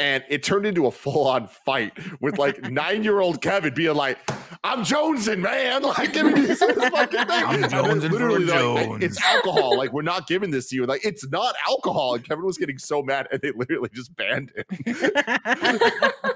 [0.00, 4.18] And it turned into a full-on fight with like nine-year-old Kevin being like,
[4.62, 5.82] "I'm jonesing, man!
[5.88, 9.04] Like, give me this fucking thing." I'm jonesing for literally, like, Jones.
[9.04, 9.76] it's alcohol.
[9.76, 10.86] Like, we're not giving this to you.
[10.86, 12.14] Like, it's not alcohol.
[12.14, 14.64] And Kevin was getting so mad, and they literally just banned him.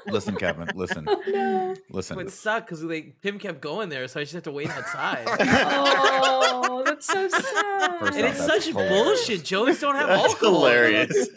[0.06, 0.68] Listen, Kevin.
[0.74, 1.06] Listen.
[1.08, 1.74] Oh, no.
[1.90, 2.18] Listen.
[2.18, 5.24] It sucked because like Tim kept going there, so I just had to wait outside.
[5.28, 7.98] Oh, that's so sad.
[8.00, 8.92] First and off, it's such hilarious.
[9.26, 9.44] bullshit.
[9.44, 10.54] Jones don't have That's alcohol.
[10.66, 11.28] hilarious.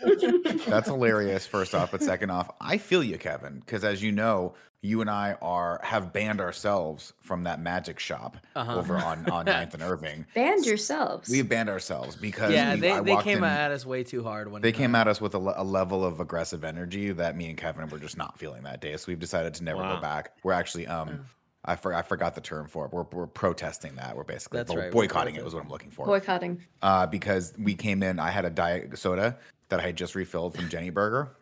[0.65, 1.45] That's hilarious.
[1.45, 5.09] First off, but second off, I feel you, Kevin, because as you know, you and
[5.09, 8.75] I are have banned ourselves from that magic shop Uh-huh.
[8.77, 10.25] over on on 9th and Irving.
[10.35, 11.27] Banned yourselves.
[11.29, 14.21] We've banned ourselves because Yeah, we- they, I they came in- at us way too
[14.23, 14.51] hard.
[14.51, 14.77] One They time.
[14.79, 17.97] came at us with a, a level of aggressive energy that me and Kevin were
[17.99, 18.95] just not feeling that day.
[18.97, 19.95] So we've decided to never Wow.
[19.95, 20.33] go back.
[20.43, 21.09] We're actually um.
[21.11, 21.25] Oh.
[21.67, 22.93] I, for, I forgot the term for it.
[22.93, 24.15] We're, we're protesting that.
[24.15, 26.05] We're basically That's bo- right, we're boycotting it was what I'm looking for.
[26.05, 26.61] Boycotting.
[26.83, 28.19] uh, because we came in.
[28.19, 29.35] I had a diet soda
[29.69, 31.35] that I had just refilled from Jenny Burger,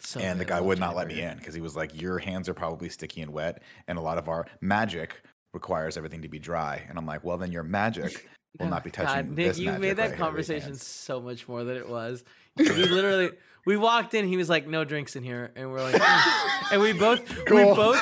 [0.00, 2.48] So and the guy would not let me in because he was like, "Your hands
[2.48, 5.22] are probably sticky and wet, and a lot of our magic
[5.52, 8.28] requires everything to be dry." And I'm like, "Well, then your magic
[8.58, 11.88] will not be touching God, Nick, you made that conversation so much more than it
[11.88, 12.24] was.
[12.56, 13.30] We literally,
[13.66, 14.28] we walked in.
[14.28, 17.20] He was like, "No drinks in here," and we're like, "Mm." and we both,
[17.50, 18.00] we both,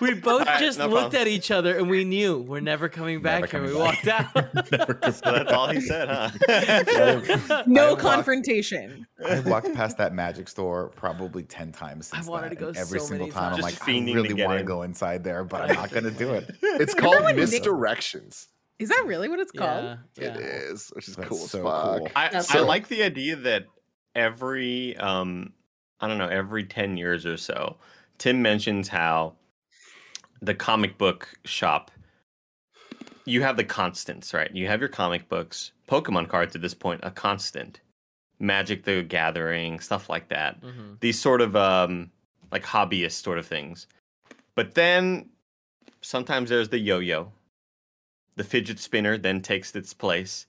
[0.00, 1.22] we both right, just no looked problem.
[1.22, 3.62] at each other, and we knew we're never coming Never back here.
[3.62, 4.34] We back.
[4.34, 5.14] walked out.
[5.14, 6.30] so that's all he said, huh?
[7.66, 9.06] no I walked- confrontation.
[9.26, 12.76] I walked past that magic store probably ten times I wanted then, to go and
[12.76, 13.80] every so single many time, I'm times.
[13.80, 16.50] like, I really want to go inside there, but I'm not going to do it.
[16.62, 18.46] It's called when Nick- misdirections.
[18.78, 19.84] Is that really what it's called?
[19.84, 20.34] yeah, yeah.
[20.34, 21.98] It is, which is That's cool so fuck.
[21.98, 22.08] cool.
[22.16, 23.66] I, That's I like the idea that
[24.14, 25.52] every um
[26.00, 27.76] I don't know, every 10 years or so,
[28.16, 29.34] Tim mentions how
[30.42, 31.90] the comic book shop
[33.26, 34.50] you have the constants, right?
[34.54, 37.80] You have your comic books, Pokemon cards at this point, a constant.
[38.40, 40.60] Magic the Gathering, stuff like that.
[40.62, 40.98] Mhm.
[41.00, 42.10] These sort of um
[42.50, 43.86] like hobbyist sort of things.
[44.54, 45.28] But then
[46.00, 47.30] sometimes there's the yo-yo.
[48.36, 50.46] The fidget spinner then takes its place.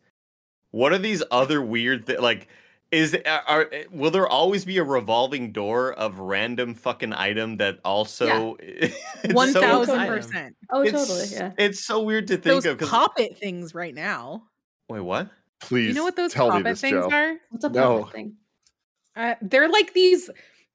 [0.72, 2.48] What are these other weird thi- like
[2.92, 7.80] is are, are will there always be a revolving door of random fucking item that
[7.86, 8.96] also it's
[9.34, 10.56] One so- one thousand percent?
[10.70, 11.26] Oh, it's, totally.
[11.32, 11.52] Yeah.
[11.58, 14.44] It's so weird to think of Those of 'cause- pop things right now.
[14.90, 15.30] Wait, what?
[15.62, 17.10] Please, you know what those tell pop me it this, things Joe.
[17.12, 17.36] are?
[17.50, 18.00] What's a No.
[18.00, 18.34] puppet thing?
[19.16, 20.30] Uh, they're like these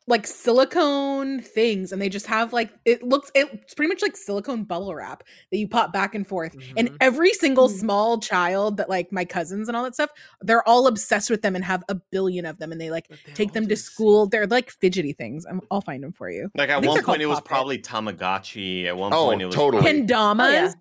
[0.08, 4.62] like silicone things and they just have like it looks it's pretty much like silicone
[4.62, 6.96] bubble wrap that you pop back and forth and Mhm.
[7.00, 7.72] every single Mm.
[7.80, 10.10] small child that like my cousins and all that stuff
[10.42, 13.32] they're all obsessed with them and have a billion of them and they like they
[13.34, 16.30] take them to the same- school they're like fidgety things I'm, i'll find them for
[16.30, 17.48] you Like at one point it was Pop It.
[17.48, 18.84] probably Tamagotchi.
[18.84, 19.82] At one Oh, point it was totally.
[19.82, 20.72] probably- kendamas Oh, yeah.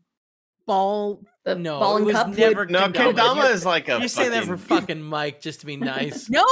[0.68, 2.28] ball The No, ball it and was cup.
[2.30, 3.14] never No, Kendama.
[3.14, 6.28] Kendama is like a You're saying that for fucking- fucking Mike just to be nice.
[6.30, 6.44] no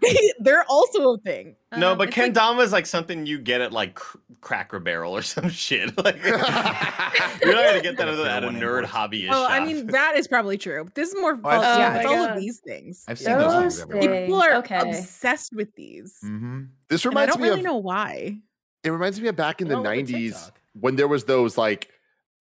[0.00, 3.38] they, they're also a thing No, Um, but it's like- kendama is like something you
[3.40, 5.98] get at like cr- Cracker Barrel or some shit.
[5.98, 8.90] Like you're not gonna get that at a, at nerd invoice.
[8.90, 11.96] hobbyist well i mean that is probably true this is more Oh, I've well, yeah
[11.96, 14.78] it's Oh all my of these things I've seen those Those things people are Okay.
[14.78, 16.62] obsessed with these Mm-hmm.
[16.88, 18.38] This and i don't me really of know why
[18.84, 21.90] it reminds me of back in the 90s when there was those like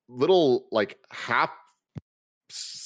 [0.07, 1.49] little like half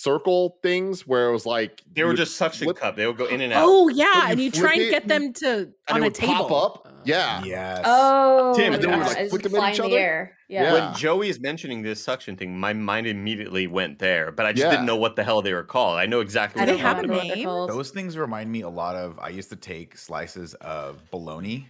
[0.01, 2.95] circle things where it was like they were just suction flip- cup.
[2.95, 3.63] They would go in and out.
[3.67, 6.15] Oh yeah, you and you try and get them to and on it a would
[6.15, 6.33] table.
[6.33, 6.87] pop up.
[7.03, 7.43] Yeah.
[7.43, 7.81] Yes.
[7.83, 9.89] Oh, Tim, And then we would, like, it's flick them at each in other?
[9.95, 10.37] the air.
[10.47, 10.63] Yeah.
[10.63, 10.73] Yeah.
[10.91, 14.65] When Joey is mentioning this suction thing, my mind immediately went there, but I just
[14.65, 14.69] Yeah.
[14.71, 15.97] didn't know what the hell they were called.
[15.97, 17.37] I know exactly I what they have a talking about.
[17.37, 17.47] name?
[17.75, 19.17] Those things remind me a lot of.
[19.17, 21.67] I used to take slices of bologna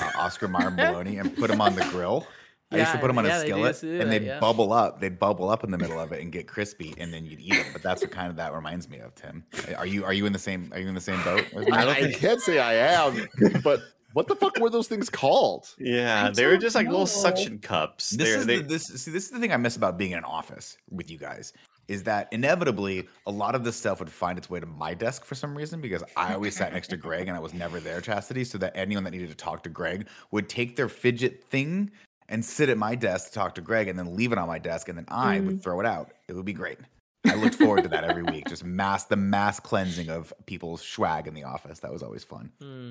[0.00, 2.24] uh, Oscar Mayer bologna and put them on the grill.
[2.70, 4.40] I used to put them on yeah, a skillet used to and they'd yeah.
[4.40, 5.00] bubble up.
[5.00, 7.54] They'd bubble up in the middle of it and get crispy, and then you'd eat
[7.54, 7.66] them.
[7.72, 9.44] But that's what kind of that reminds me of, Tim.
[9.76, 11.44] Are you are you in the same are you in the same boat?
[11.54, 11.72] as me?
[11.72, 13.28] I, I can't say I am,
[13.64, 13.80] but
[14.12, 15.74] what the fuck were those things called?
[15.78, 18.10] Yeah, I they were just like little suction cups.
[18.10, 20.12] This They're- is they, the, this see this is the thing I miss about being
[20.12, 21.52] in an office with you guys
[21.88, 25.24] is that inevitably a lot of this stuff would find its way to my desk
[25.24, 28.02] for some reason because I always sat next to Greg and I was never there,
[28.02, 28.44] Chastity.
[28.44, 31.90] So that anyone that needed to talk to Greg would take their fidget thing
[32.28, 34.58] and sit at my desk to talk to Greg and then leave it on my
[34.58, 36.10] desk and then I would throw it out.
[36.28, 36.78] It would be great.
[37.26, 38.48] I looked forward to that every week.
[38.48, 41.80] Just mass the mass cleansing of people's swag in the office.
[41.80, 42.52] That was always fun.
[42.60, 42.90] Hmm.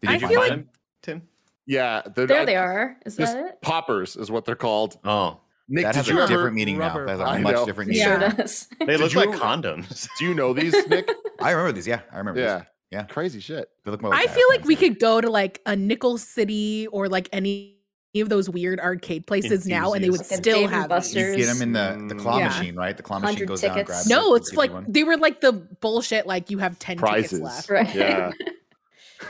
[0.00, 0.68] Did I you Did you feel find like- them,
[1.02, 1.22] Tim?
[1.66, 2.96] Yeah, There I- they are.
[3.04, 3.62] Is that it?
[3.62, 4.96] poppers is what they're called.
[5.04, 6.32] Oh, Nick, that has you a ever?
[6.32, 6.88] different meaning now.
[6.88, 7.66] rubber That has a I much know.
[7.66, 8.04] different meaning.
[8.06, 8.68] Sure does.
[8.86, 10.08] they look you- like condoms.
[10.18, 11.10] Do you know these, Nick?
[11.40, 11.86] I remember these.
[11.86, 12.66] Yeah, I remember yeah, these.
[12.92, 13.02] Yeah.
[13.02, 13.68] crazy shit.
[13.84, 16.86] They look more like I feel like we could go to like a Nickel City
[16.86, 17.76] or like any
[18.20, 20.82] of those weird arcade places now, and they would Like still Dave and have.
[20.84, 20.88] these.
[20.88, 21.36] Buster's.
[21.36, 22.48] You get them in the, the claw Yeah.
[22.48, 22.96] machine, right?
[22.96, 24.06] The claw machine 100 goes down, and tickets.
[24.06, 24.84] grabs No, it's like one.
[24.88, 26.26] they were like the bullshit.
[26.26, 27.30] Like you have ten Prizes.
[27.30, 27.70] tickets left.
[27.70, 27.94] Right.
[27.94, 28.30] Yeah.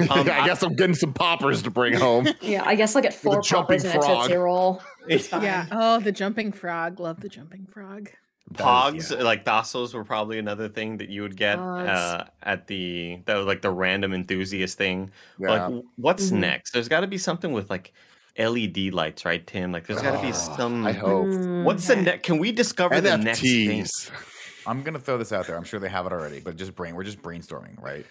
[0.01, 2.28] Um, I guess I'm getting some poppers to bring home.
[2.43, 4.22] Yeah, I guess I'll get four jumping poppers and a frog.
[4.26, 4.82] Tootsie Roll.
[5.09, 5.66] Yeah.
[5.72, 7.01] Oh, the jumping frog.
[7.01, 8.11] Love the jumping frog.
[8.53, 9.24] That is- Pogs, yeah.
[9.24, 13.47] like Tazos, were probably another thing that you would get uh, at the that was
[13.47, 15.11] like the random enthusiast thing.
[15.39, 15.49] Yeah.
[15.49, 16.41] Like, w- what's Mhm.
[16.41, 16.72] next?
[16.72, 17.93] There's got to be something with like
[18.39, 19.72] LED lights, right, Tim?
[19.72, 20.86] Like, there's got to be Oh, some.
[20.86, 21.26] I hope.
[21.26, 21.64] Mm.
[21.64, 22.22] What's the next?
[22.24, 23.82] Can we discover the next thing?
[23.82, 24.11] NFTs.
[24.66, 25.57] I'm gonna throw this out there.
[25.57, 26.95] I'm sure they have it already, but just brain.
[26.95, 28.05] We're just brainstorming, right?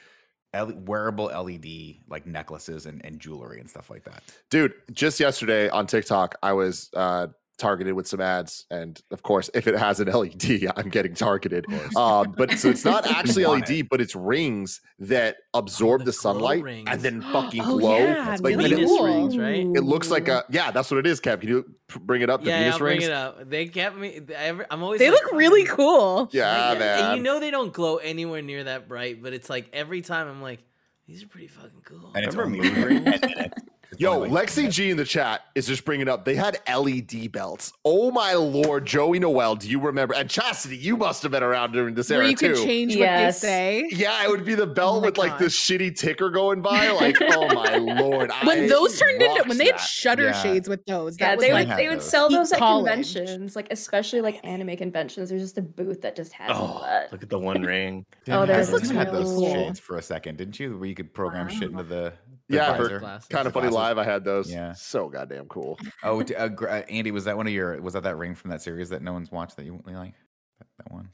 [0.54, 4.24] L- wearable LED like necklaces and, and jewelry and stuff like that.
[4.50, 7.28] Dude, just yesterday on TikTok, I was uh,
[7.58, 11.66] targeted with some ads, and of course, if it has an LED, I'm getting targeted.
[11.96, 16.14] Um, but so it's not actually want LED, but it's rings that absorb the the,
[16.14, 16.88] sunlight rings.
[16.92, 17.98] and then fucking Oh, glow.
[17.98, 19.06] yeah, like really it, Venus cool.
[19.06, 19.66] rings, right?
[19.76, 21.20] it looks like a yeah, that's what it is.
[21.20, 21.66] Cap, can you
[22.02, 22.44] bring it up?
[22.44, 23.50] The yeah, yeah, Venus I'll bring it up.
[23.50, 24.22] They kept me.
[24.38, 25.00] I, I'm always.
[25.00, 26.30] They like, look really cool.
[26.32, 27.00] Yeah, Like, man.
[27.06, 30.28] And you know they don't glow anywhere near that bright, but it's like every time
[30.28, 30.64] I'm like,
[31.08, 32.12] these are pretty fucking cool.
[32.16, 33.04] And it's Remember only moon?
[33.08, 33.54] It's
[33.98, 36.24] Yo, Lexi G in the chat is just bringing up.
[36.26, 37.74] They had LED belts.
[37.84, 40.14] Oh my lord, Joey Noelle, do you remember?
[40.14, 42.54] And Chastity, you must have been around during this Where era you too.
[42.54, 43.36] could change Yes.
[43.38, 43.90] what they say.
[43.92, 46.90] Yeah, it would be the belt Oh my with like this shitty ticker going by.
[46.92, 48.32] Like, oh my lord!
[48.44, 50.42] When I those turned into when they had shutter Yeah.
[50.44, 52.10] shades with those, that Yeah, they like would they would those.
[52.10, 52.86] sell those at college.
[53.14, 55.30] conventions, like especially like anime conventions.
[55.30, 57.12] There's just a booth that just has Oh, that.
[57.12, 58.06] look at the one ring.
[58.26, 59.54] Tim Oh, had- there's Tim looks had those cool.
[59.54, 60.78] shades for a second, didn't you?
[60.78, 62.14] Where you could program shit into the, the
[62.50, 62.90] Yeah, visor.
[62.90, 63.28] for Glasses.
[63.28, 63.76] kinda funny Glasses.
[63.76, 63.98] live.
[63.98, 64.52] I had those.
[64.52, 64.74] Yeah.
[64.74, 65.78] so goddamn cool.
[66.04, 67.82] Oh, uh, uh, Andy, was that one of your?
[67.82, 70.14] Was that that ring from that series that no one's watched that you you like?
[70.60, 71.10] That, that one.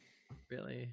[0.49, 0.89] Really?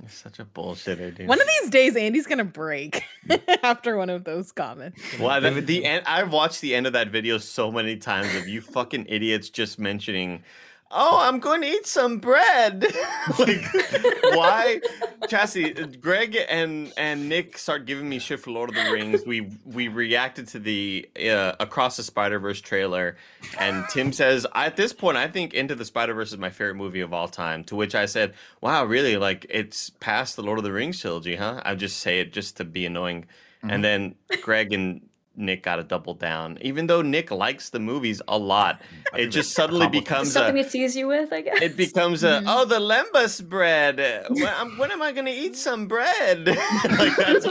[0.00, 1.28] You're such a bullshitter, dude.
[1.28, 3.02] one of these days Andy's gonna break
[3.62, 5.02] after one of those comments.
[5.18, 6.04] Well, the, the end.
[6.06, 9.78] I've watched the end of that video so many times of you fucking idiots just
[9.78, 10.42] mentioning,
[10.90, 12.82] "Oh, I'm going to eat some bread."
[13.38, 13.62] like,
[14.34, 14.80] why,
[15.24, 16.00] Chassie?
[16.00, 19.22] Greg and and Nick start giving me shit for Lord of the Rings.
[19.26, 23.16] We we reacted to the uh, Across the Spider Verse trailer,
[23.58, 26.76] and Tim says, "At this point, I think Into the Spider Verse is my favorite
[26.76, 29.16] movie of all time." To which I said, "Wow, really?
[29.16, 32.56] Like it's past the Lord of the Rings trilogy, huh?" I just say it just
[32.58, 33.26] to be annoying.
[33.62, 35.02] And then Greg and
[35.40, 36.58] Nick got to double down.
[36.60, 38.80] Even though Nick likes the movies a lot,
[39.16, 41.60] it just suddenly becomes Something a to tease you with, I guess.
[41.62, 43.98] it becomes a oh the lembas bread.
[44.28, 46.46] When, I'm- when am I going to eat some bread?
[46.46, 47.46] like that's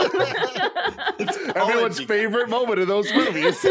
[1.18, 3.64] it's Everyone's it be- favorite moment of those movies.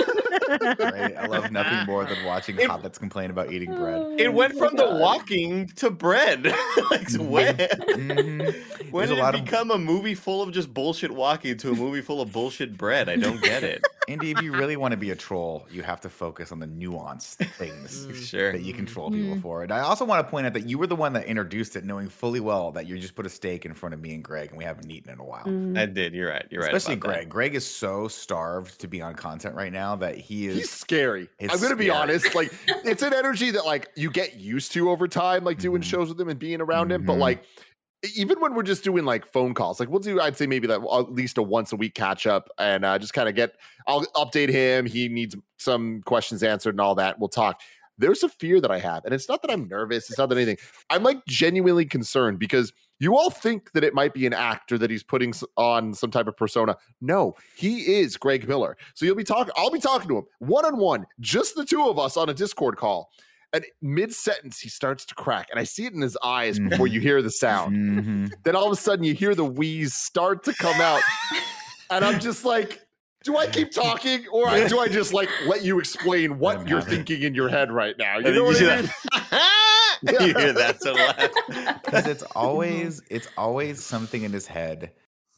[0.49, 1.15] Right?
[1.17, 4.19] I love nothing more than watching It- hobbits complain about eating bread.
[4.19, 6.45] It went Oh my from the walking to bread.
[6.91, 8.91] like when, Mhm.
[8.91, 11.57] when There's a did lot it of- become a movie full of just bullshit walking
[11.57, 13.09] to a movie full of bullshit bread?
[13.09, 13.83] I don't get it.
[14.09, 16.65] Andy, if you really want to be a troll, you have to focus on the
[16.65, 18.51] nuanced things Sure.
[18.51, 19.61] that you can troll people for.
[19.61, 21.85] And I also want to point out that you were the one that introduced it,
[21.85, 24.49] knowing fully well that you just put a steak in front of me and Greg,
[24.49, 25.43] and we haven't eaten in a while.
[25.77, 26.13] I did.
[26.15, 26.45] You're right.
[26.49, 26.73] You're right.
[26.73, 27.15] Especially about that.
[27.19, 27.29] Greg.
[27.29, 30.57] Greg is so starved to be on content right now that he is.
[30.57, 31.29] He's scary.
[31.37, 32.33] It's I'm gonna be honest.
[32.33, 32.51] Like,
[32.83, 35.85] it's an energy that like you get used to over time, like doing Mhm.
[35.85, 37.05] shows with him and being around him.
[37.05, 37.19] But Mhm.
[37.19, 37.43] like,
[38.15, 40.81] even when we're just doing like phone calls, like we'll do, I'd say maybe that
[40.81, 43.55] at least a once a week catch up and uh, just kind of get.
[43.87, 44.85] I'll update him.
[44.85, 47.19] He needs some questions answered and all that.
[47.19, 47.61] We'll talk.
[47.97, 50.09] There's a fear that I have, and it's not that I'm nervous.
[50.09, 50.57] It's not that anything.
[50.89, 54.89] I'm like genuinely concerned because you all think that it might be an actor that
[54.89, 56.77] he's putting on some type of persona.
[57.01, 58.77] No, he is Greg Miller.
[58.93, 61.89] So you'll be talking, I'll be talking to him one on one, just the two
[61.89, 63.11] of us on a Discord call.
[63.53, 65.47] And mid sentence, he starts to crack.
[65.49, 67.75] And I see it in his eyes before you hear the sound.
[67.75, 68.31] Mhm.
[68.43, 71.01] Then all of a sudden, you hear the wheeze start to come out.
[71.89, 72.81] and I'm just like,
[73.23, 76.67] do I keep talking or I- do I just like let you explain what I'm
[76.67, 78.17] you're having- thinking in your head right now?
[78.19, 78.91] You know then what I mean?
[79.31, 80.01] that.
[80.21, 81.79] you hear that so loud.
[81.83, 84.91] because it's always it's always something in his head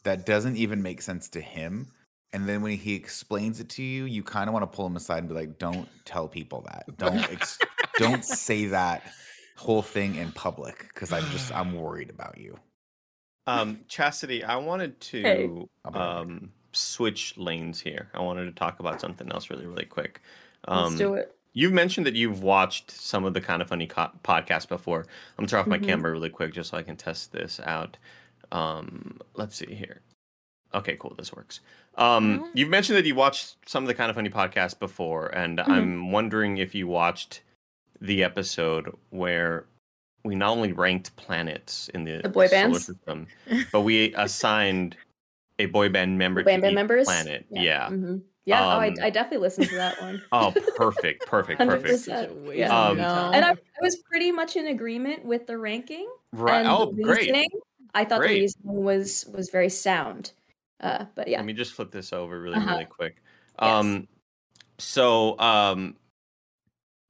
[0.03, 1.87] that doesn't even make sense to him
[2.33, 4.95] and then when he explains it to you you kind of want to pull him
[4.95, 7.57] aside and be like don't tell people that don't ex-
[7.97, 9.13] don't say that
[9.55, 12.59] whole thing in public because i'm just i'm worried about you
[13.47, 15.67] Um, Chastity, I wanted to Hey.
[15.85, 16.23] I'll be right back.
[16.23, 18.09] um switch lanes here.
[18.13, 20.21] I wanted to talk about something else really, really quick.
[20.73, 21.37] Let's Um, do it.
[21.53, 25.01] You've mentioned that you've watched some of the kinda funny co- podcasts before.
[25.01, 25.79] I'm gonna turn off my Mhm.
[25.79, 27.97] camera really quick just so I can test this out.
[28.53, 30.01] Um, let's see here.
[30.73, 31.15] Okay, cool.
[31.17, 31.59] This works.
[31.95, 32.53] Um, Mhm.
[32.53, 35.91] you've mentioned that you watched some of the kinda funny podcasts before, and Mm-hmm.
[35.91, 37.41] I'm wondering if you watched
[38.01, 39.65] the episode where
[40.23, 42.85] we not only ranked planets in the, The boy solar bands?
[42.85, 43.27] system,
[43.71, 44.97] but we assigned
[45.59, 47.05] a boy band member Band to band each members.
[47.05, 47.45] planet.
[47.51, 47.89] Yeah.
[47.89, 48.61] hmm Yeah.
[48.67, 50.21] oh, Um, I, I definitely listened to that one.
[50.31, 51.83] Oh, perfect, perfect, perfect.
[51.83, 52.19] percent.
[52.19, 52.87] Such a waste Yeah.
[52.89, 53.33] Um, time.
[53.35, 56.09] And I, I was pretty much in agreement with the ranking.
[56.33, 56.59] Right.
[56.59, 57.31] And Oh, great.
[57.93, 58.35] I thought Great.
[58.35, 60.31] the reasoning was was very sound.
[60.79, 61.37] Uh, but yeah.
[61.37, 62.71] Let me just flip this over really, Uh-huh.
[62.71, 63.17] really quick.
[63.61, 63.69] Yes.
[63.85, 64.07] Um,
[64.79, 65.95] so um,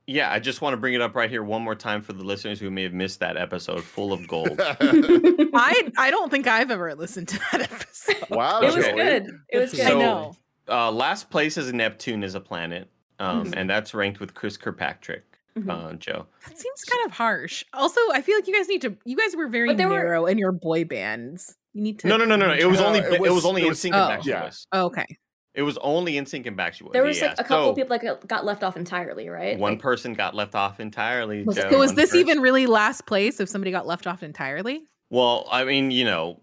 [0.08, 2.24] yeah, I just want to bring it up right here one more time for the
[2.24, 4.60] listeners who may have missed that episode, full of gold.
[4.60, 8.30] I I don't think I've ever listened to that episode.
[8.30, 8.96] wow, it was Okay.
[8.96, 9.28] good.
[9.50, 9.84] It was Good good.
[9.84, 10.36] for I So- know.
[10.70, 12.90] uh, last place is Neptune as a planet,
[13.20, 13.54] um, Mhm.
[13.58, 15.24] and that's ranked with Chris Kirkpatrick,
[15.58, 15.70] Mhm.
[15.70, 16.28] uh, Joe.
[16.48, 17.64] That seems kind of harsh.
[17.74, 18.96] Also, I feel like you guys need to.
[19.06, 21.56] You guys were very But there were- narrow in your boy bands.
[21.74, 22.08] You need to.
[22.08, 22.54] No, no, no, no, no.
[22.54, 24.10] It was only it it was, was- only it N'Sync oh.
[24.10, 24.50] Backstreet Yeah.
[24.74, 25.06] Oh, okay.
[25.54, 26.94] It was only N'Sync and Backstreet Boys.
[26.94, 27.28] There was yeah.
[27.30, 29.58] like a couple So, of people that got- got left off entirely, right?
[29.60, 31.44] One Like, person got left off entirely.
[31.44, 34.84] Was Joe, was this person- even really last place if somebody got left off entirely?
[35.10, 36.40] Well, I mean, you know,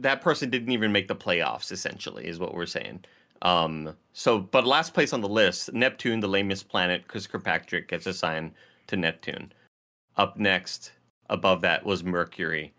[0.00, 1.72] that person didn't even make the playoffs.
[1.72, 3.04] Essentially, is what we're saying.
[3.40, 7.08] Um, so, but last place on the list, Neptune, the lamest planet.
[7.08, 8.52] Chris Kirkpatrick gets assigned
[8.88, 9.50] to Neptune.
[10.18, 10.92] Up next,
[11.30, 12.74] above that was Mercury,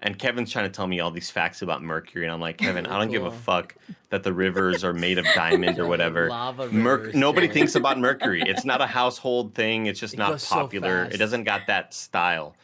[0.00, 2.86] and Kevin's trying to tell me all these facts about Mercury, and I'm like, Kevin,
[2.86, 3.74] I don't give a fuck
[4.10, 6.28] that the rivers are made of diamond or whatever.
[6.30, 8.42] Lava Merc- nobody thinks about Mercury.
[8.42, 9.86] It's not a household thing.
[9.86, 11.04] It's just It not goes so popular.
[11.10, 12.54] it doesn't got that style.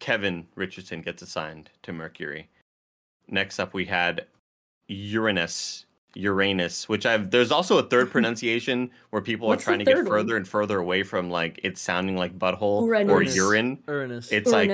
[0.00, 2.48] Kevin Richardson gets assigned to Mercury.
[3.28, 4.26] Next up, we had
[4.88, 5.86] Uranus.
[6.14, 9.96] Uranus, which I've there's also a third pronunciation where people What's are trying to get
[9.96, 10.06] one?
[10.06, 13.78] further and further away from like it sounding like butthole or urine.
[13.88, 14.30] Uranus.
[14.30, 14.68] It's like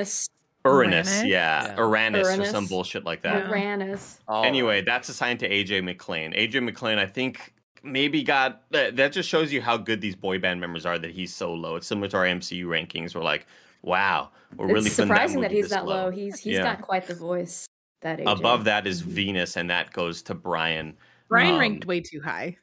[0.73, 1.09] Uranus.
[1.09, 1.31] Uranus, Uranus?
[1.31, 1.77] yeah, Yeah.
[1.77, 3.47] Uranus, or some bullshit like that.
[3.49, 4.21] Uranus.
[4.29, 6.33] Oh, Anyway, that's assigned to AJ McLean.
[6.33, 10.39] AJ McLean, I think maybe got that, that just shows you how good these boy
[10.39, 11.77] band members are that he's so low.
[11.77, 13.15] It's similar to our MCU rankings.
[13.15, 13.47] We're like,
[13.83, 16.11] wow, we're really it's putting surprising that, movie he's that low.
[16.11, 16.63] He's he's Yeah.
[16.75, 17.67] got quite the voice.
[18.03, 18.39] That AJ.
[18.39, 19.01] Above that is.
[19.01, 20.97] Venus, and that goes to Brian.
[21.29, 22.57] Brian Um, ranked way too high.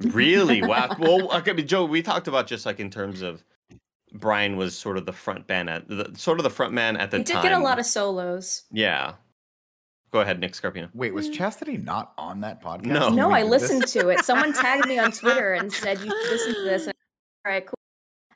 [0.00, 0.62] Really?
[0.66, 0.94] Wow.
[0.98, 3.42] well, okay, Joe, we talked about just like in terms of
[4.12, 7.10] Brian was sort of the front band at the sort of the front man at
[7.10, 7.20] the time.
[7.20, 7.42] He did time.
[7.42, 8.64] get a lot of solos.
[8.70, 9.14] yeah.
[10.12, 10.88] Go ahead, Nick Scarpino.
[10.94, 13.08] wait was chastity not on that podcast No.
[13.10, 13.62] No, I did this?
[13.62, 14.20] listened to it.
[14.24, 16.86] Someone tagged me on Twitter and said you should listen to this.
[16.86, 16.94] And,
[17.44, 17.74] All right, cool.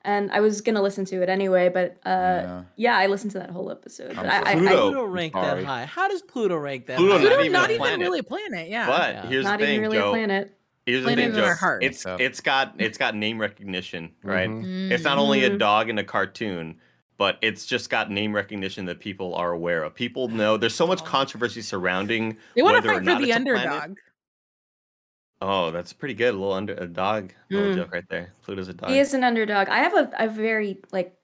[0.05, 2.97] And I was gonna listen to it anyway, but uh, yeah, Yeah.
[2.99, 4.19] I listened to that whole episode.
[4.19, 5.05] I'm I, I, Pluto.
[5.05, 5.85] Rank that high.
[5.87, 7.23] How does Pluto rank that Pluto high?
[7.23, 8.69] not Pluto, even not even really a planet.
[8.69, 8.87] Yeah.
[8.87, 9.27] But Yeah.
[9.27, 10.09] here's not the thing, even really Joe.
[10.09, 10.59] a planet.
[10.91, 11.55] Here's the thing, Joe.
[11.55, 11.85] hearts.
[11.87, 14.49] It's So- it's got it's got name recognition, right?
[14.49, 14.91] Mhm.
[14.91, 15.59] It's not only a Mhm.
[15.59, 16.81] dog in a cartoon,
[17.19, 19.95] but it's just got name recognition that people are aware of.
[19.95, 23.21] People know there's so much controversy surrounding They want to whether or fight for not
[23.21, 23.63] the it's a planet.
[23.73, 23.99] underdog.
[25.43, 26.35] Oh, that's pretty good.
[26.35, 27.77] A little under a dog little Mm.
[27.77, 28.33] joke right there.
[28.43, 28.91] Pluto's a dog.
[28.91, 29.69] He is an underdog.
[29.69, 31.15] I have a, a very like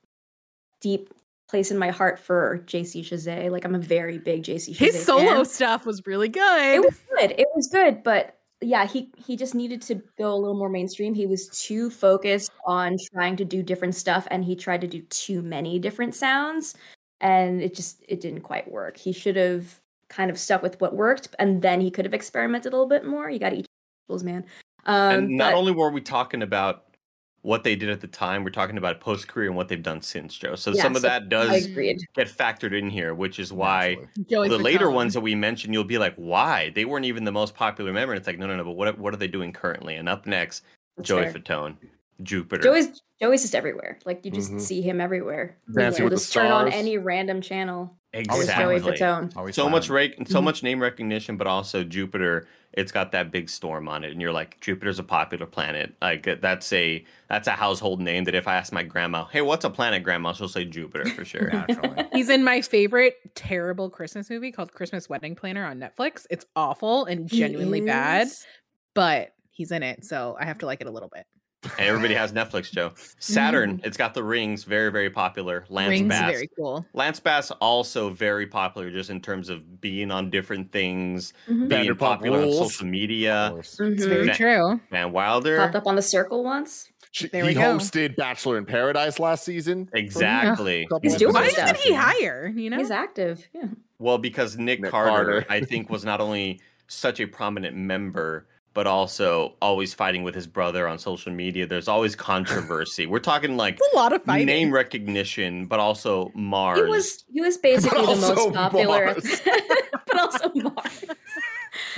[0.81, 1.13] deep
[1.49, 3.51] place in my heart for JC Chasez.
[3.51, 4.77] Like I'm a very big JC Chasez.
[4.79, 5.45] His solo fan.
[5.45, 6.75] stuff was really good.
[6.77, 7.31] It was good.
[7.33, 11.15] It was good, but yeah, he he just needed to go a little more mainstream.
[11.15, 15.03] He was too focused on trying to do different stuff, and he tried to do
[15.03, 16.75] too many different sounds,
[17.21, 18.97] and it just it didn't quite work.
[18.97, 22.73] He should have kind of stuck with what worked, and then he could have experimented
[22.73, 23.29] a little bit more.
[23.29, 23.67] You got to eat
[24.09, 24.45] your vegetables, man.
[24.87, 26.86] Um, and not but- only were we talking about
[27.47, 30.03] what they did at the time, we're talking about post career and what they've done
[30.03, 30.57] since, Joe.
[30.57, 34.59] So Yeah, some of that does get factored in here, which is why Joey the
[34.59, 36.73] later ones that we mentioned, you'll be like, why?
[36.75, 38.13] They weren't even the most popular member.
[38.13, 38.65] And it's like, no, no, no.
[38.65, 39.95] But what what are they doing currently?
[39.95, 40.65] And up next,
[40.97, 41.35] That's Joey fair.
[41.35, 41.77] Fatone,
[42.23, 42.63] Jupiter.
[42.63, 43.99] Joey's Joey's just everywhere.
[44.05, 44.61] Like you just Mhm.
[44.61, 45.57] see him everywhere.
[45.75, 47.97] Dancing You with the just turn on any random channel.
[48.31, 48.99] Always There's Joey exactly.
[49.07, 49.37] Fatone.
[49.37, 49.97] Always So much fine.
[50.19, 50.45] ra- so Mhm.
[50.45, 52.47] much name recognition, but also Jupiter.
[52.73, 55.95] It's got that big storm on it, and you're like, Jupiter's a popular planet.
[56.03, 58.25] Like that's a that's a household name.
[58.25, 61.25] That if I ask my grandma, "Hey, what's a planet, Grandma?" She'll say Jupiter for
[61.25, 61.65] sure.
[62.13, 66.27] He's in my favorite terrible Christmas movie called Christmas Wedding Planner on Netflix.
[66.31, 68.45] It's awful and genuinely bad, is-
[68.95, 71.25] but he's in it, so I have to like it a little bit.
[71.79, 72.93] And everybody has Netflix, Joe.
[73.19, 75.65] Saturn, it's got the rings, very, very popular.
[75.69, 76.33] Lance Rings Bass.
[76.33, 76.87] very cool.
[76.95, 81.69] Lance Bass also very popular just in terms of being on different things, Mhm.
[81.69, 83.53] being Vanderpump popular on social media.
[83.59, 83.99] It's Mhm.
[84.09, 84.81] very That- true.
[84.91, 85.59] Van Wilder.
[85.59, 86.91] Popped up on the circle once.
[87.13, 87.61] She, There he we go.
[87.77, 89.89] hosted Bachelor in Paradise last season.
[89.95, 90.85] Exactly.
[90.87, 91.73] Couple He's doing Why stuff.
[91.75, 92.53] isn't he higher?
[92.55, 93.49] You know, He's active.
[93.55, 93.69] Yeah.
[93.99, 95.47] Well, because Nick, Nick Carter, Carter.
[95.49, 98.47] I think, was not only such a prominent member,
[98.77, 101.67] but also always fighting with his brother on social media.
[101.67, 103.07] There's always controversy.
[103.07, 104.47] We're talking like a lot of fighting.
[104.47, 106.79] name recognition, but also Mars.
[106.79, 109.15] He was he was basically the most popular,
[110.07, 111.05] but also Mars.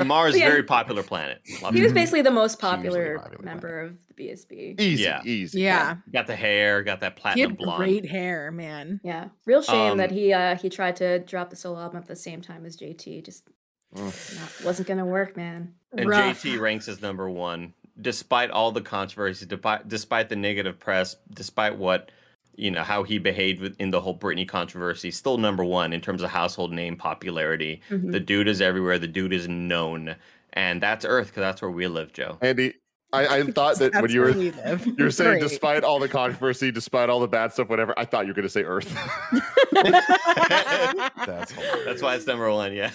[0.05, 0.49] Mars, Yeah.
[0.49, 1.41] very popular planet.
[1.49, 4.81] A lot of He was basically the most popular popular member of the BSB.
[4.81, 5.21] Easy, Yeah.
[5.25, 5.61] easy.
[5.61, 7.79] yeah, got the hair, got that he platinum had blonde.
[7.79, 9.01] great hair, man.
[9.03, 12.07] Yeah, real shame that Um, he uh he tried to drop the solo album at
[12.07, 13.25] the same time as JT.
[13.25, 13.43] Just
[13.95, 14.41] Mm.
[14.41, 15.75] not, wasn't gonna work, man.
[15.93, 16.43] And Rough.
[16.43, 21.77] JT ranks as number one, despite all the controversy, despite, despite the negative press, despite
[21.77, 22.11] what
[22.57, 25.11] you know how he behaved in the whole Britney controversy.
[25.13, 27.81] Still number one in terms of household name popularity.
[27.89, 28.11] Mhm.
[28.13, 28.99] The dude is everywhere.
[28.99, 30.17] The dude is known,
[30.53, 32.37] and that's Earth because that's where we live, Joe.
[32.43, 32.75] Andy,
[33.13, 34.53] I, I thought that when you were you
[34.99, 35.43] were saying Great.
[35.43, 38.49] despite all the controversy, despite all the bad stuff, whatever, I thought you were gonna
[38.49, 38.93] say Earth.
[41.27, 41.53] That's.
[41.85, 42.73] That's why it's number one.
[42.73, 42.91] Yeah,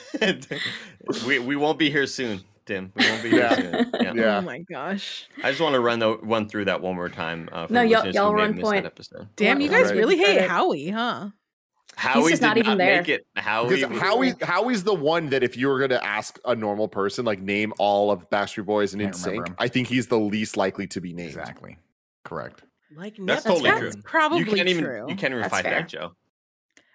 [1.25, 2.91] we we won't be here soon, Tim.
[2.95, 3.55] We won't be here Yeah.
[3.55, 3.91] soon.
[4.01, 4.13] Yeah.
[4.13, 4.37] Yeah.
[4.37, 5.27] Oh my gosh.
[5.43, 7.49] I just want to run the, run through that one more time.
[7.51, 8.85] Uh, for No, y'all- listeners who y'all may have run missed that point.
[8.85, 9.27] episode.
[9.35, 9.83] Damn, you Right.
[9.83, 10.49] guys really hate Credit.
[10.49, 11.29] Howie, huh?
[11.95, 12.97] Howie just did not even there.
[13.01, 13.25] make it.
[13.35, 17.25] Howie, Because Howie Howie's the one that if you were gonna ask a normal person,
[17.25, 19.55] like name all of Backstreet Boys and Can't NSYNC.
[19.59, 21.29] I think he's the least likely to be named.
[21.29, 21.77] exactly
[22.23, 22.63] correct.
[22.95, 23.63] Like That's Neptune.
[23.63, 24.03] totally That's true.
[24.03, 25.05] probably you can't even true.
[25.09, 25.73] you can't even That's fight fair.
[25.81, 26.13] that, Joe.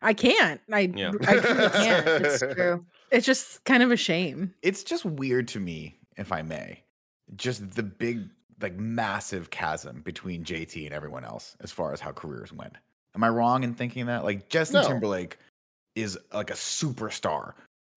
[0.01, 0.61] I can't.
[0.73, 1.11] I Yeah.
[1.27, 2.07] I truly can't.
[2.25, 2.87] It's true.
[3.11, 4.55] It's just kind of a shame.
[4.63, 6.85] It's just weird to me, if I may,
[7.35, 8.29] just the big,
[8.61, 12.75] like, massive chasm between JT and everyone else as far as how careers went.
[13.19, 14.23] Am I wrong in thinking that?
[14.23, 14.87] Like, Justin No.
[14.89, 15.39] Timberlake
[15.97, 17.55] is like a superstar.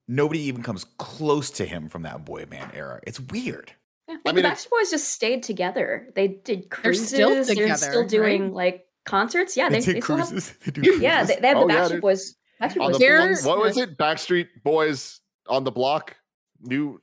[0.08, 3.00] Nobody even comes close to him from that boy band era.
[3.06, 3.72] It's weird.
[4.10, 6.08] Yeah, I I mean, the Backstreet Boys just stayed together.
[6.16, 7.08] They did They're cruises.
[7.10, 8.52] still They're still doing right?
[8.54, 9.56] like concerts.
[9.56, 10.30] Yeah, they, take they still have.
[10.30, 10.54] cruises.
[10.66, 11.42] They do Yeah, they, cruises.
[11.42, 12.02] they have the Oh, yeah, Backstreet dude.
[12.02, 12.36] Boys.
[12.60, 13.42] Backstreet On Boys.
[13.44, 13.98] the, what was it?
[14.00, 16.18] Backstreet Boys on the block,
[16.62, 17.00] new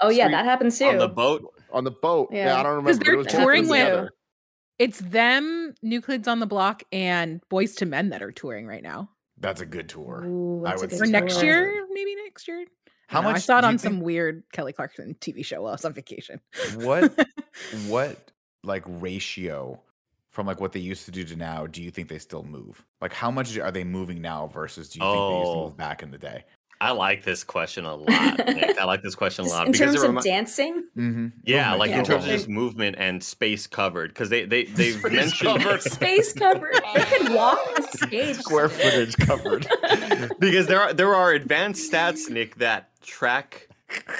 [0.00, 0.86] Oh yeah, that happened too.
[0.86, 2.30] On the boat, on the boat.
[2.32, 2.58] Yeah, Yeah.
[2.58, 2.90] I don't remember.
[2.90, 4.10] 'Cause but they're it was touring with- together.
[4.80, 8.82] It's them, New Kids on the Block, and Boyz II Men that are touring right
[8.82, 9.10] now.
[9.38, 10.24] That's a good tour.
[10.24, 12.64] Ooh, I would good Or next year, maybe next year.
[13.06, 13.28] How I don't know.
[13.28, 15.68] I much saw it do you on think- some weird Kelly Clarkson TV show while
[15.70, 16.40] I was on vacation.
[16.76, 17.12] What
[17.88, 18.30] what
[18.64, 19.80] like ratio
[20.30, 22.82] from like what they used to do to now do you think they still move?
[23.02, 25.64] Like how much are they moving now versus do you think they used to Oh.
[25.64, 26.44] move back in the day?
[26.82, 28.38] I like this question a lot.
[28.38, 28.78] Nick.
[28.78, 31.26] I like this question a lot in because terms it of dancing, Mm-hmm.
[31.44, 35.12] yeah, like in terms of just movement and space covered because they they they've Space
[35.12, 35.82] mentioned covered.
[35.82, 36.72] space covered.
[36.94, 38.36] they could walk the stage.
[38.36, 39.66] Square footage covered.
[40.38, 43.68] because there are there are advanced stats, Nick, that track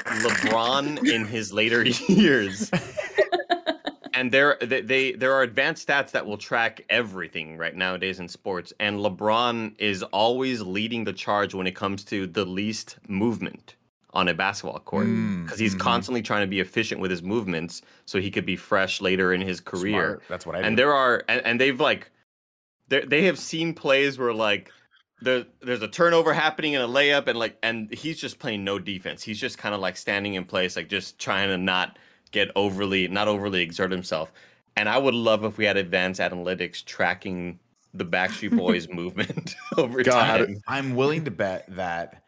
[0.04, 2.70] LeBron in his later years.
[4.14, 8.28] And there they, they there are advanced stats that will track everything right nowadays in
[8.28, 8.72] sports.
[8.80, 13.76] And LeBron is always leading the charge when it comes to the least movement
[14.12, 15.06] on a basketball court.
[15.06, 15.80] Mm, Because he's mhm.
[15.80, 19.40] constantly trying to be efficient with his movements so he could be fresh later in
[19.40, 20.22] his career Smart.
[20.28, 20.82] That's what I and do.
[20.82, 22.10] there are and, and they've like
[22.88, 24.72] they they have seen plays where like
[25.22, 28.78] there there's a turnover happening in a layup and like and he's just playing no
[28.78, 31.98] defense he's just kind of like standing in place like just trying to not
[32.30, 34.32] get overly not overly exert himself
[34.76, 37.58] and i would love if we had advanced analytics tracking
[37.94, 40.38] the backstreet boys movement over God.
[40.38, 42.22] time I'm willing to bet that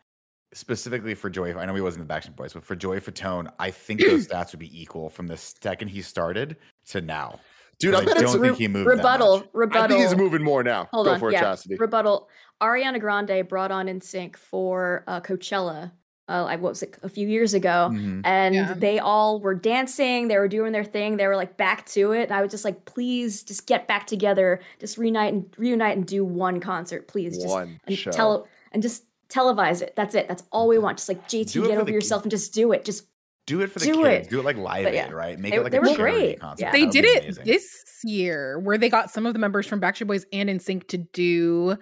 [0.55, 1.57] specifically for Joy.
[1.57, 4.53] I know he wasn't the Backstreet Boys, but for Joey Fatone, I think those stats
[4.53, 6.57] would be equal from the second he started
[6.89, 7.41] to now.
[7.79, 9.39] Dude, I 'Cause bet I it's don't think he moved that rebuttal.
[9.39, 9.49] much.
[9.55, 9.83] Rebuttal.
[9.85, 10.89] I think he's moving more now.
[10.93, 11.41] Hold Go on, for it, yeah.
[11.41, 11.77] Chastity.
[11.77, 12.29] Rebuttal.
[12.61, 15.91] Ariana Grande brought on N'Sync for uh, Coachella.
[16.29, 16.97] Uh, like what was it?
[17.03, 18.23] A few years ago, Mhm.
[18.25, 18.75] and Yeah.
[18.75, 20.29] they all were dancing.
[20.29, 21.17] They were doing their thing.
[21.17, 22.25] They were like back to it.
[22.25, 24.61] And I was just like, please, just get back together.
[24.79, 27.37] Just reunite and reunite and do one concert, please.
[27.37, 28.13] Just One and show.
[28.13, 29.95] tele and just televise it.
[29.97, 30.29] That's it.
[30.29, 30.99] That's all we want.
[30.99, 32.85] Just like JT, get over the yourself and just do it.
[32.85, 33.07] Just
[33.47, 34.29] Do it for the Do kids.
[34.29, 34.31] it.
[34.31, 35.37] Do it like Live But Aid, right?
[35.37, 36.39] Make they- it like they a were great.
[36.39, 36.65] concert.
[36.67, 36.71] Yeah.
[36.71, 37.45] They did it amazing.
[37.45, 40.99] this year where they got some of the members from Backstreet Boys and N'Sync to
[40.99, 41.77] do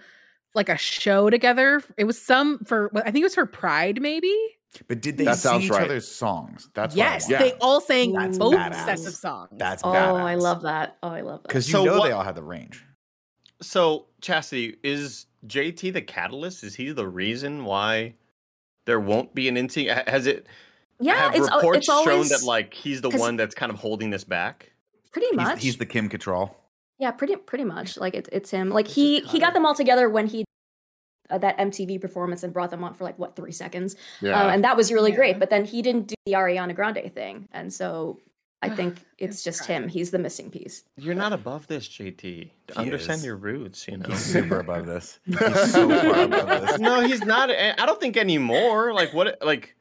[0.54, 1.82] like a show together.
[1.96, 4.34] It was some for I think it was for Pride, maybe.
[4.86, 5.82] But did they That sing sounds each right.
[5.84, 6.68] other's songs?
[6.74, 7.28] That's what I yes.
[7.28, 7.38] Yeah.
[7.40, 8.84] they all sang That's both badass.
[8.84, 9.50] sets of songs.
[9.52, 10.20] That's oh, badass.
[10.20, 10.96] I love that.
[11.02, 11.48] Oh, I love that.
[11.48, 12.84] because you So know what- they all had the range.
[13.62, 18.14] so chastity is jt the catalyst is he the reason why
[18.86, 20.46] there won't be an NT has it
[20.98, 23.72] Yeah, have it's al- reports it's always shown that like he's the one that's kind
[23.72, 24.70] of holding this back.
[25.12, 25.62] pretty He's, much.
[25.62, 26.54] he's the Kim Cattrall.
[27.00, 27.96] Yeah, pretty pretty much.
[27.96, 28.68] Like it's it's him.
[28.70, 30.44] Like he he got them all together when he
[31.30, 34.38] uh, that MTV performance and brought them on for like what three seconds, Yeah.
[34.40, 35.16] uh, and that was really Yeah.
[35.16, 35.38] great.
[35.38, 38.18] But then he didn't do the Ariana Grande thing, and so
[38.62, 39.88] I think it's It's just him.
[39.88, 40.84] He's the missing piece.
[40.98, 42.50] You're not above this, JT.
[42.76, 43.24] Understand is.
[43.24, 44.06] your roots, you know.
[44.10, 45.18] He's super above this.
[45.24, 46.78] He's so far above this.
[46.78, 47.50] no, he's not.
[47.50, 48.92] I I don't think anymore.
[48.92, 49.38] Like what?
[49.42, 49.74] Like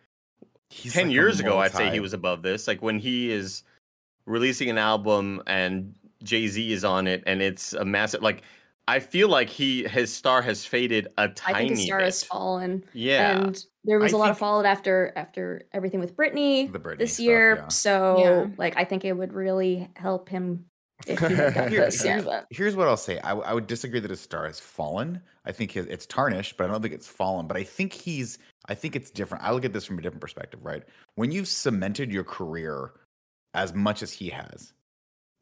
[0.69, 2.67] He's ten like years ago, I'd say he was above this.
[2.69, 3.63] Like when he is
[4.25, 5.93] releasing an album and
[6.23, 8.21] Jay Z is on it, and it's a massive.
[8.21, 8.43] Like
[8.87, 12.05] I feel like he his star has faded a tiny I think his star bit.
[12.05, 12.83] has fallen.
[12.93, 13.37] Yeah.
[13.39, 16.97] and there was I a lot of fallout after after everything with Britney, The Britney
[16.99, 17.55] this stuff, year.
[17.57, 17.67] yeah.
[17.69, 18.47] So Yeah.
[18.57, 20.65] like I think it would really help him
[21.07, 22.01] if he had got Here- this.
[22.01, 23.19] Here's, but here's what I'll say.
[23.19, 25.21] I would disagree that his star has fallen.
[25.45, 27.47] I think his, it's tarnished, but I don't think it's fallen.
[27.47, 28.37] But I think he's.
[28.67, 29.43] I think it's different.
[29.43, 30.83] I look at this from a different perspective, right?
[31.15, 32.91] When you've cemented your career
[33.55, 34.73] as much as he has,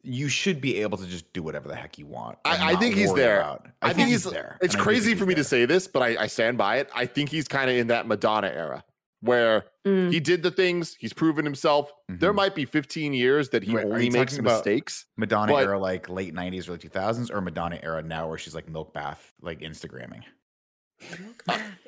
[0.02, 2.38] you should be able to just do whatever the heck you want.
[2.44, 3.40] I, I think he's there.
[3.40, 4.56] about- I, think he's there.
[4.62, 6.88] It's and crazy for me to say this, but I, I stand by it.
[6.94, 8.84] I think he's kind of in that Madonna era
[9.20, 10.12] where Mm.
[10.12, 11.90] he did the things, he's proven himself.
[12.08, 12.36] There Mhm.
[12.36, 15.06] might be 15 years that he Wait, only makes mistakes.
[15.16, 18.68] Madonna But- era, like late '90s, early 2000s, or Madonna era now, where she's like
[18.68, 20.22] milk bath, like Instagramming.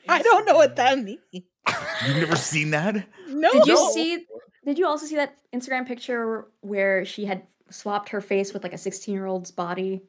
[0.08, 1.20] I don't know what that means.
[1.32, 3.06] You've never seen that?
[3.28, 3.50] No.
[3.52, 4.26] Did you see?
[4.64, 8.72] Did you also see that Instagram picture where she had swapped her face with like
[8.72, 10.02] a 16 year old's body?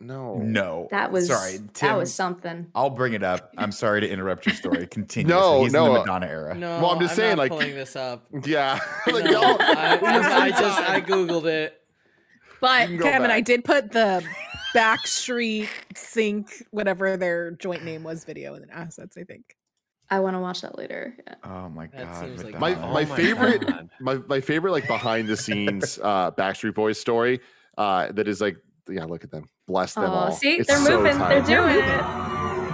[0.00, 0.36] No.
[0.36, 0.88] No.
[0.90, 1.58] That was sorry.
[1.80, 2.66] that was something.
[2.74, 3.52] I'll bring it up.
[3.56, 4.86] I'm sorry to interrupt your story.
[4.90, 5.28] Continue.
[5.32, 6.54] No, So he's in no, the uh, Madonna era.
[6.56, 8.26] No, Well, I'm just saying, not like- pulling this up.
[8.44, 8.80] Yeah.
[9.06, 11.80] like, No, y'all- I, I just I googled it.
[12.60, 14.24] But can go Kevin, I did put the
[14.74, 19.16] Backstreet Sync, whatever their joint name was, video in the assets.
[19.16, 19.56] I think.
[20.16, 21.14] I want to watch that later.
[21.26, 21.34] Yeah.
[21.44, 22.24] Oh my That god.
[22.24, 23.88] seems like- my Oh my my favorite God.
[24.00, 27.40] my my favorite like behind the scenes uh Backstreet Boys story
[27.78, 28.56] uh that is like
[28.88, 31.18] yeah look at them bless them Oh, all see, It's they're so moving.
[31.18, 32.02] They're doing it.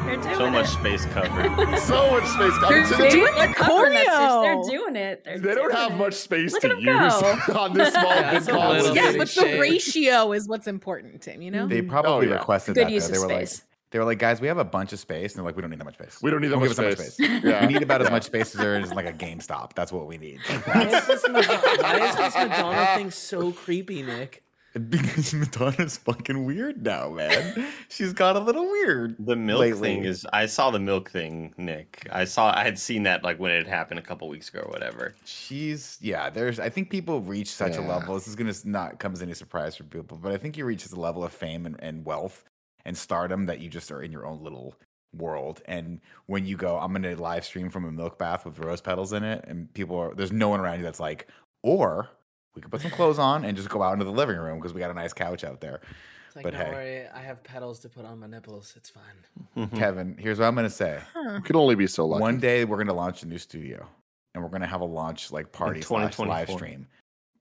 [0.09, 1.79] They're doing so much space covered.
[1.81, 4.67] so much space They're I mean, doing they, the covering that stitch.
[4.73, 5.23] They're doing it.
[5.25, 5.97] They're they don't have it.
[5.97, 7.61] much space Look to use go.
[7.61, 8.95] on this small Yeah, big console.
[8.97, 9.61] Yeah, but the shake.
[9.61, 11.43] ratio is what's important, Tim.
[11.43, 11.67] You know.
[11.69, 11.91] They Mhm.
[11.91, 12.37] probably Oh, yeah.
[12.39, 12.93] requested Good that.
[12.93, 13.13] use though.
[13.13, 13.65] They of were like, space.
[13.91, 15.71] They were like, guys, we have a bunch of space, and they're like, we don't
[15.71, 16.19] need that much space.
[16.21, 17.17] We don't need that Don't much give us space.
[17.17, 17.67] that much Yeah.
[17.67, 19.75] We need about as much space as there is in like a GameStop.
[19.75, 20.41] That's what we need.
[20.65, 24.43] Why is this Madonna, why is this Madonna thing so creepy, Nick?
[24.91, 27.67] because Madonna's fucking weird now, man.
[27.89, 29.17] She's got a little weird.
[29.19, 29.81] The milk lately.
[29.81, 30.27] thing is.
[30.33, 32.07] I saw the milk thing, Nick.
[32.13, 32.55] I saw.
[32.55, 35.15] I had seen that like when it happened a couple weeks ago or whatever.
[35.25, 36.31] She's yeah.
[36.31, 38.15] There's I think people reach such a level.
[38.15, 40.87] This is gonna not come as any surprise for people, but I think you reach
[40.87, 42.45] a level of fame and, and wealth
[42.89, 44.75] and stardom that you just are in your own little
[45.15, 45.61] world.
[45.67, 49.13] And when you go, I'm gonna live stream from a milk bath with rose petals
[49.13, 51.29] in it, and people are there's no one around you that's like,
[51.63, 52.09] or
[52.55, 54.73] we could put some clothes on and just go out into the living room because
[54.73, 55.83] we got a nice couch out there.
[56.27, 56.73] It's like, But don't hey.
[56.73, 58.73] worry, I have petals to put on my nipples.
[58.75, 59.69] It's fine.
[59.77, 60.99] Kevin, here's what I'm gonna say.
[61.15, 62.23] You can only be so lucky.
[62.23, 63.87] One day we're gonna launch a new studio,
[64.35, 66.87] and we're gonna have a launch like party slash live stream.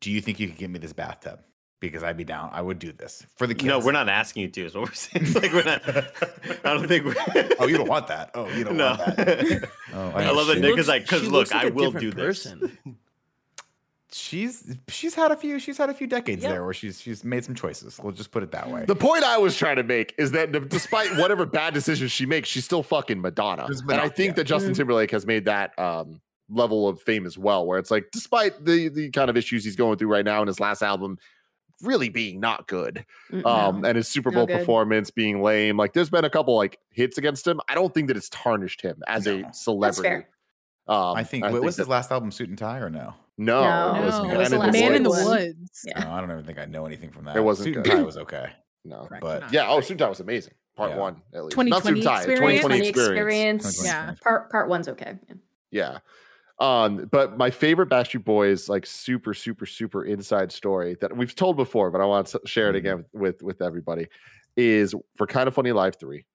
[0.01, 1.39] Do you think you could get me this bathtub?
[1.79, 2.49] Because I'd be down.
[2.53, 3.65] I would do this for the kids.
[3.67, 4.65] No, we're not asking you to.
[4.65, 5.31] Is what we're saying.
[5.35, 5.87] Like we're not.
[6.65, 7.05] I don't think.
[7.05, 7.15] We're,
[7.59, 8.31] Oh, you don't want that.
[8.33, 8.95] Oh, you don't no.
[8.97, 9.69] want that.
[9.93, 11.71] Oh, I love that She Nick looks- is like, because look, looks like I a
[11.71, 12.47] will different do this.
[14.09, 16.49] She's she's had a few she's had a few decades Yeah.
[16.51, 17.99] there where she's she's made some choices.
[18.01, 18.85] We'll just put it that way.
[18.85, 22.47] The point I was trying to make is that despite whatever bad decisions she makes,
[22.47, 23.65] she's still fucking Madonna.
[23.67, 24.33] She's and I think yeah.
[24.35, 28.07] that Justin Timberlake has made that um, level of fame as well, where it's like,
[28.13, 31.19] despite the the kind of issues he's going through right now in his last album,
[31.81, 33.05] really being not good,
[33.45, 33.87] um, no.
[33.87, 34.59] and his Super Bowl good.
[34.59, 35.77] performance being lame.
[35.77, 37.59] Like, there's been a couple like hits against him.
[37.69, 39.33] I don't think that it's tarnished him as No.
[39.35, 40.25] a That's celebrity.
[40.87, 41.43] Um, I think.
[41.45, 42.31] What was that- his last album?
[42.31, 43.13] Suit and Tie or no?
[43.37, 43.61] No,
[43.93, 45.25] No, it was it Man, was the in the Man in the Woods.
[45.25, 45.81] Woods.
[45.85, 45.99] Yeah.
[46.03, 47.35] No, I don't even think I know anything from that.
[47.35, 47.85] It wasn't Suit and.
[47.85, 48.49] Tie was okay.
[48.83, 49.21] No, Correct.
[49.21, 49.79] but Not yeah, oh.
[49.81, 50.53] Suit and Tie was amazing.
[50.75, 50.97] Part Yeah.
[50.97, 51.51] one, at least.
[51.55, 52.61] 2020 Not Suit and Tie, experience?
[52.61, 53.65] 2020 20 experience.
[53.65, 53.85] experience.
[53.85, 54.13] Yeah.
[54.23, 55.19] Part part one's okay.
[55.27, 55.35] Yeah.
[55.69, 55.97] Yeah.
[56.59, 61.55] Um, but my favorite Backstreet Boys, like super, super, super inside story that we've told
[61.55, 62.77] before, but I want to share it Mhm.
[62.77, 64.07] again with with everybody,
[64.55, 66.25] is for Kinda Funny Live three.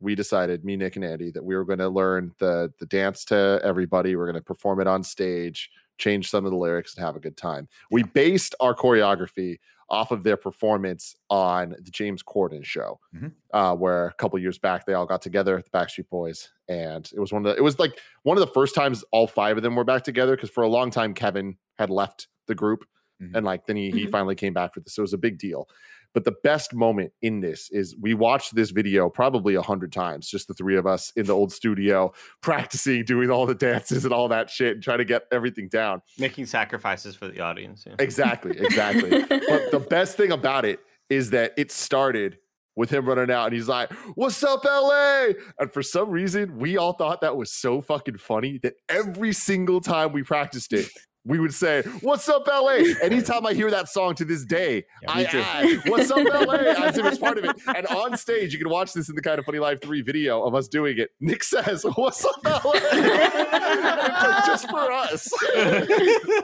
[0.00, 3.24] We decided, me, Nick, and Andy, that we were going to learn the the dance
[3.26, 4.16] to everybody.
[4.16, 7.20] We're going to perform it on stage, change some of the lyrics, and have a
[7.20, 7.68] good time.
[7.90, 9.58] We based our choreography
[9.90, 13.32] off of their performance on the James Corden show, Mhm.
[13.52, 17.20] uh, where a couple years back they all got together, the Backstreet Boys, and it
[17.20, 17.58] was one of the.
[17.58, 20.36] It was like one of the first times all five of them were back together
[20.36, 22.84] because for a long time Kevin had left the group,
[23.22, 23.36] Mhm.
[23.36, 24.10] and like then he he Mhm.
[24.10, 24.94] finally came back for this.
[24.94, 25.68] So it was a big deal.
[26.14, 30.28] But the best moment in this is we watched this video probably a hundred times,
[30.28, 34.14] just the three of us in the old studio, practicing, doing all the dances and
[34.14, 36.00] all that shit, and trying to get everything down.
[36.18, 37.84] Making sacrifices for the audience.
[37.86, 37.96] Yeah.
[37.98, 39.22] Exactly, exactly.
[39.28, 40.78] but the best thing about it
[41.10, 42.38] is that it started
[42.76, 45.28] with him running out and he's like, What's up, LA?
[45.58, 49.80] And for some reason, we all thought that was so fucking funny that every single
[49.80, 50.88] time we practiced it,
[51.26, 52.82] we would say, What's up, LA?
[53.02, 56.54] Anytime I hear that song to this day, Yeah, I add, What's up, LA?
[56.54, 57.56] as if it's part of it.
[57.74, 60.54] And on stage, you can watch this in the Kinda Funny Live 3 video of
[60.54, 61.10] us doing it.
[61.20, 62.72] Nick says, What's up, LA?
[62.72, 65.28] like just for us.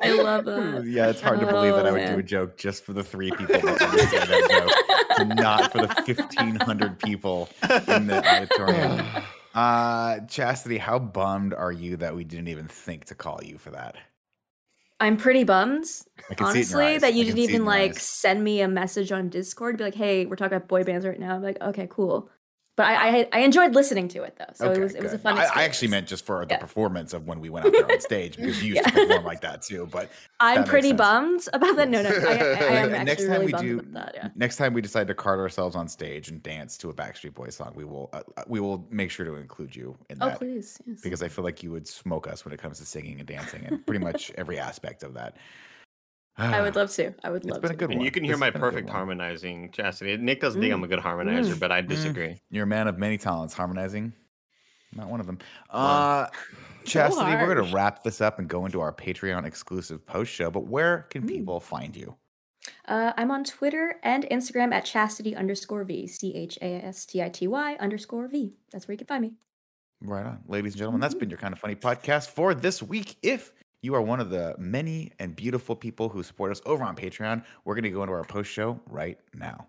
[0.02, 0.84] I love that.
[0.86, 3.02] Yeah, it's hard to believe that I Oh, would do a joke just for the
[3.04, 4.48] three people that understand that
[5.18, 7.48] joke, not for the fifteen hundred people
[7.88, 9.06] in the auditorium.
[9.52, 13.70] Uh, Chastity, how bummed are you that we didn't even think to call you for
[13.70, 13.96] that?
[15.00, 15.86] I'm pretty bummed,
[16.30, 17.96] I can see it in your honestly, that you didn't see it in even like
[17.96, 18.00] eyes.
[18.00, 21.18] send me a message on Discord, be like, "Hey, we're talking about boy bands right
[21.18, 22.30] now." I'm like, "Okay, cool."
[22.80, 25.12] But I, I I enjoyed listening to it though, so Okay, it was it was
[25.12, 25.22] a good.
[25.22, 25.38] fun.
[25.38, 26.60] I, I actually meant just for the Yeah.
[26.60, 29.42] performance of when we went out there on stage because you used to perform like
[29.42, 29.86] that too.
[29.92, 30.08] But
[30.40, 30.98] I'm pretty sense.
[30.98, 31.88] bummed about that.
[31.90, 34.12] No, no, I, I, I am next time really we do, that.
[34.14, 34.28] Yeah.
[34.34, 37.54] next time we decide to cart ourselves on stage and dance to a Backstreet Boys
[37.54, 40.36] song, we will uh, uh, we will make sure to include you in that.
[40.36, 41.00] Oh please, yes.
[41.02, 43.66] because I feel like you would smoke us when it comes to singing and dancing
[43.66, 45.36] and pretty much every aspect of that.
[46.36, 46.80] I would ah.
[46.80, 47.14] love to.
[47.22, 48.04] I would It's love been a good And one.
[48.04, 50.16] you can hear has my been a good perfect harmonizing, Chastity.
[50.16, 50.84] Nick doesn't think I'm mm.
[50.84, 51.86] a good harmonizer, but I mm.
[51.86, 51.88] Mm.
[51.88, 52.40] disagree.
[52.50, 53.54] You're a man of many talents.
[53.54, 54.12] Harmonizing,
[54.94, 55.38] not one of them.
[55.68, 56.26] Uh,
[56.84, 60.50] Chastity, we're going to wrap this up and go into our Patreon exclusive post show.
[60.50, 62.16] But where can people find you?
[62.86, 67.22] Uh, I'm on Twitter and Instagram at chastity underscore v c h a s t
[67.22, 68.54] i t y underscore v.
[68.72, 69.32] That's where you can find me.
[70.02, 70.40] Right on.
[70.46, 71.20] Ladies and gentlemen, that's mm-hmm.
[71.20, 73.16] been your kinda funny podcast for this week.
[73.22, 73.52] If
[73.82, 77.44] you are one of the many and beautiful people who support us over on Patreon,
[77.64, 79.66] we're going to go into our post show right now.